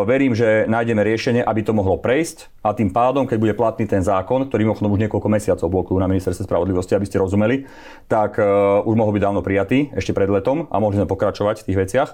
Verím, 0.07 0.31
že 0.31 0.63
nájdeme 0.71 1.03
riešenie, 1.03 1.43
aby 1.43 1.59
to 1.59 1.75
mohlo 1.75 1.99
prejsť 1.99 2.47
a 2.63 2.71
tým 2.71 2.95
pádom, 2.95 3.27
keď 3.27 3.37
bude 3.43 3.53
platný 3.59 3.83
ten 3.83 3.99
zákon, 3.99 4.47
ktorý 4.47 4.71
možno 4.71 4.87
už 4.87 5.03
niekoľko 5.03 5.27
mesiacov 5.27 5.67
blokujú 5.67 5.99
na 5.99 6.07
ministerstve 6.07 6.47
spravodlivosti, 6.47 6.95
aby 6.95 7.03
ste 7.03 7.19
rozumeli, 7.19 7.67
tak 8.07 8.39
už 8.87 8.95
mohol 8.95 9.11
byť 9.11 9.23
dávno 9.27 9.43
prijatý, 9.43 9.91
ešte 9.91 10.15
pred 10.15 10.31
letom 10.31 10.71
a 10.71 10.79
mohli 10.79 10.95
sme 10.95 11.11
pokračovať 11.11 11.59
v 11.59 11.65
tých 11.67 11.79
veciach 11.83 12.09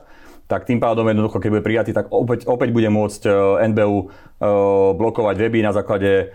tak 0.48 0.68
tým 0.68 0.84
pádom 0.84 1.08
jednoducho, 1.08 1.40
keď 1.40 1.50
bude 1.50 1.64
prijatý, 1.64 1.92
tak 1.96 2.12
opäť, 2.12 2.44
opäť 2.44 2.76
bude 2.76 2.92
môcť 2.92 3.22
e, 3.24 3.32
NBU 3.72 3.98
e, 3.98 4.06
blokovať 5.00 5.36
weby 5.40 5.64
na 5.64 5.72
základe 5.72 6.12
e, 6.12 6.26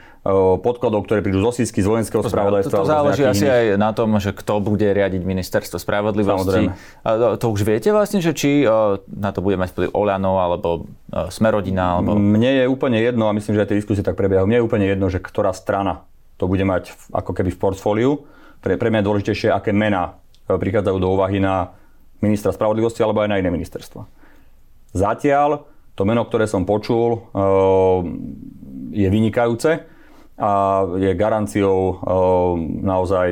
podkladov, 0.60 1.04
ktoré 1.04 1.20
prídu 1.20 1.44
z 1.44 1.52
osísky, 1.52 1.84
z 1.84 1.88
vojenského 1.92 2.24
spravodajstva. 2.24 2.72
To, 2.72 2.84
to 2.84 2.88
záleží 2.88 3.22
asi 3.28 3.44
iných. 3.44 3.52
aj 3.52 3.64
na 3.76 3.90
tom, 3.92 4.16
že 4.16 4.32
kto 4.32 4.64
bude 4.64 4.88
riadiť 4.88 5.20
ministerstvo 5.20 5.76
spravodlivosti. 5.76 6.72
A 7.04 7.36
to 7.36 7.46
už 7.52 7.60
viete 7.62 7.92
vlastne, 7.92 8.24
že 8.24 8.32
či 8.32 8.64
na 9.12 9.30
to 9.36 9.44
bude 9.44 9.60
mať 9.60 9.76
vplyv 9.76 9.88
Oľano 9.92 10.40
alebo 10.40 10.88
Smerodina? 11.28 12.00
Alebo... 12.00 12.16
Mne 12.16 12.64
je 12.64 12.64
úplne 12.72 12.96
jedno, 12.96 13.28
a 13.28 13.36
myslím, 13.36 13.60
že 13.60 13.68
aj 13.68 13.68
tie 13.68 13.78
diskusie 13.84 14.00
tak 14.00 14.16
prebiehajú, 14.16 14.48
mne 14.48 14.58
je 14.60 14.66
úplne 14.66 14.86
jedno, 14.88 15.12
že 15.12 15.20
ktorá 15.20 15.52
strana 15.52 16.08
to 16.36 16.44
bude 16.48 16.64
mať 16.64 16.92
ako 17.12 17.32
keby 17.32 17.52
v 17.52 17.60
portfóliu. 17.60 18.12
Pre, 18.60 18.76
pre 18.76 18.88
mňa 18.92 19.00
je 19.00 19.08
dôležitejšie, 19.08 19.48
aké 19.52 19.72
mená 19.72 20.20
prichádzajú 20.46 20.96
do 21.00 21.08
úvahy 21.12 21.42
na 21.42 21.74
ministra 22.20 22.52
spravodlivosti 22.52 23.04
alebo 23.04 23.20
aj 23.24 23.30
na 23.32 23.40
iné 23.40 23.50
ministerstva. 23.52 24.04
Zatiaľ 24.96 25.68
to 25.96 26.04
meno, 26.04 26.28
ktoré 26.28 26.44
som 26.44 26.68
počul, 26.68 27.32
eh, 27.32 27.98
je 28.92 29.08
vynikajúce 29.08 29.70
a 30.36 30.52
je 31.00 31.10
garanciou 31.16 31.76
eh, 31.80 31.96
naozaj 32.84 33.28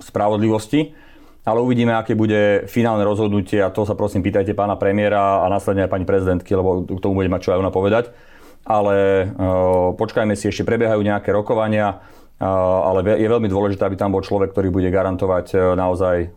spravodlivosti. 0.00 0.96
Ale 1.44 1.60
uvidíme, 1.60 1.92
aké 1.92 2.16
bude 2.16 2.64
finálne 2.72 3.04
rozhodnutie 3.04 3.60
a 3.60 3.68
to 3.68 3.84
sa 3.84 3.92
prosím 3.92 4.24
pýtajte 4.24 4.56
pána 4.56 4.80
premiéra 4.80 5.44
a 5.44 5.52
následne 5.52 5.84
aj 5.84 5.92
pani 5.92 6.08
prezidentky, 6.08 6.56
lebo 6.56 6.88
k 6.88 7.00
tomu 7.04 7.20
bude 7.20 7.28
mať 7.28 7.40
čo 7.44 7.52
aj 7.52 7.60
ona 7.60 7.68
povedať. 7.68 8.16
Ale 8.64 9.28
uh, 9.28 9.92
počkajme 9.92 10.32
si, 10.40 10.48
ešte 10.48 10.64
prebiehajú 10.64 11.04
nejaké 11.04 11.28
rokovania, 11.36 12.00
ale 12.40 13.20
je 13.20 13.28
veľmi 13.28 13.44
dôležité, 13.44 13.84
aby 13.84 14.00
tam 14.00 14.16
bol 14.16 14.24
človek, 14.24 14.56
ktorý 14.56 14.72
bude 14.72 14.88
garantovať 14.88 15.76
naozaj 15.76 16.32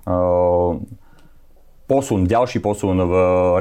posun, 1.87 2.27
ďalší 2.27 2.59
posun 2.59 2.99
v 2.99 3.13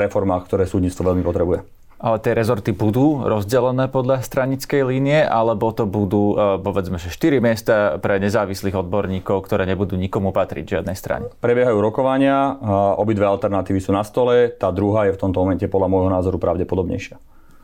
reformách, 0.02 0.50
ktoré 0.50 0.66
súdnictvo 0.66 1.14
veľmi 1.14 1.22
potrebuje. 1.22 1.62
Ale 1.96 2.20
tie 2.20 2.36
rezorty 2.36 2.76
budú 2.76 3.24
rozdelené 3.24 3.88
podľa 3.88 4.20
stranickej 4.20 4.84
línie, 4.84 5.24
alebo 5.24 5.72
to 5.72 5.88
budú, 5.88 6.36
e, 6.36 6.60
povedzme, 6.60 7.00
že 7.00 7.08
4 7.08 7.40
miesta 7.40 7.96
pre 7.96 8.20
nezávislých 8.20 8.76
odborníkov, 8.84 9.40
ktoré 9.48 9.64
nebudú 9.64 9.96
nikomu 9.96 10.28
patriť 10.28 10.76
žiadnej 10.76 10.92
strane? 10.92 11.32
Prebiehajú 11.40 11.80
rokovania, 11.80 12.52
obidve 13.00 13.24
alternatívy 13.24 13.80
sú 13.80 13.96
na 13.96 14.04
stole, 14.04 14.52
tá 14.52 14.68
druhá 14.68 15.08
je 15.08 15.16
v 15.16 15.20
tomto 15.24 15.40
momente 15.40 15.64
podľa 15.64 15.88
môjho 15.88 16.10
názoru 16.12 16.36
pravdepodobnejšia. 16.36 17.16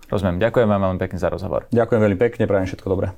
Rozumiem. 0.09 0.41
Ďakujem 0.41 0.69
vám 0.69 0.81
veľmi 0.81 1.01
pekne 1.01 1.19
za 1.21 1.29
rozhovor. 1.29 1.69
Ďakujem 1.69 2.01
veľmi 2.01 2.19
pekne, 2.21 2.45
prajem 2.49 2.69
všetko 2.73 2.89
dobré. 2.89 3.13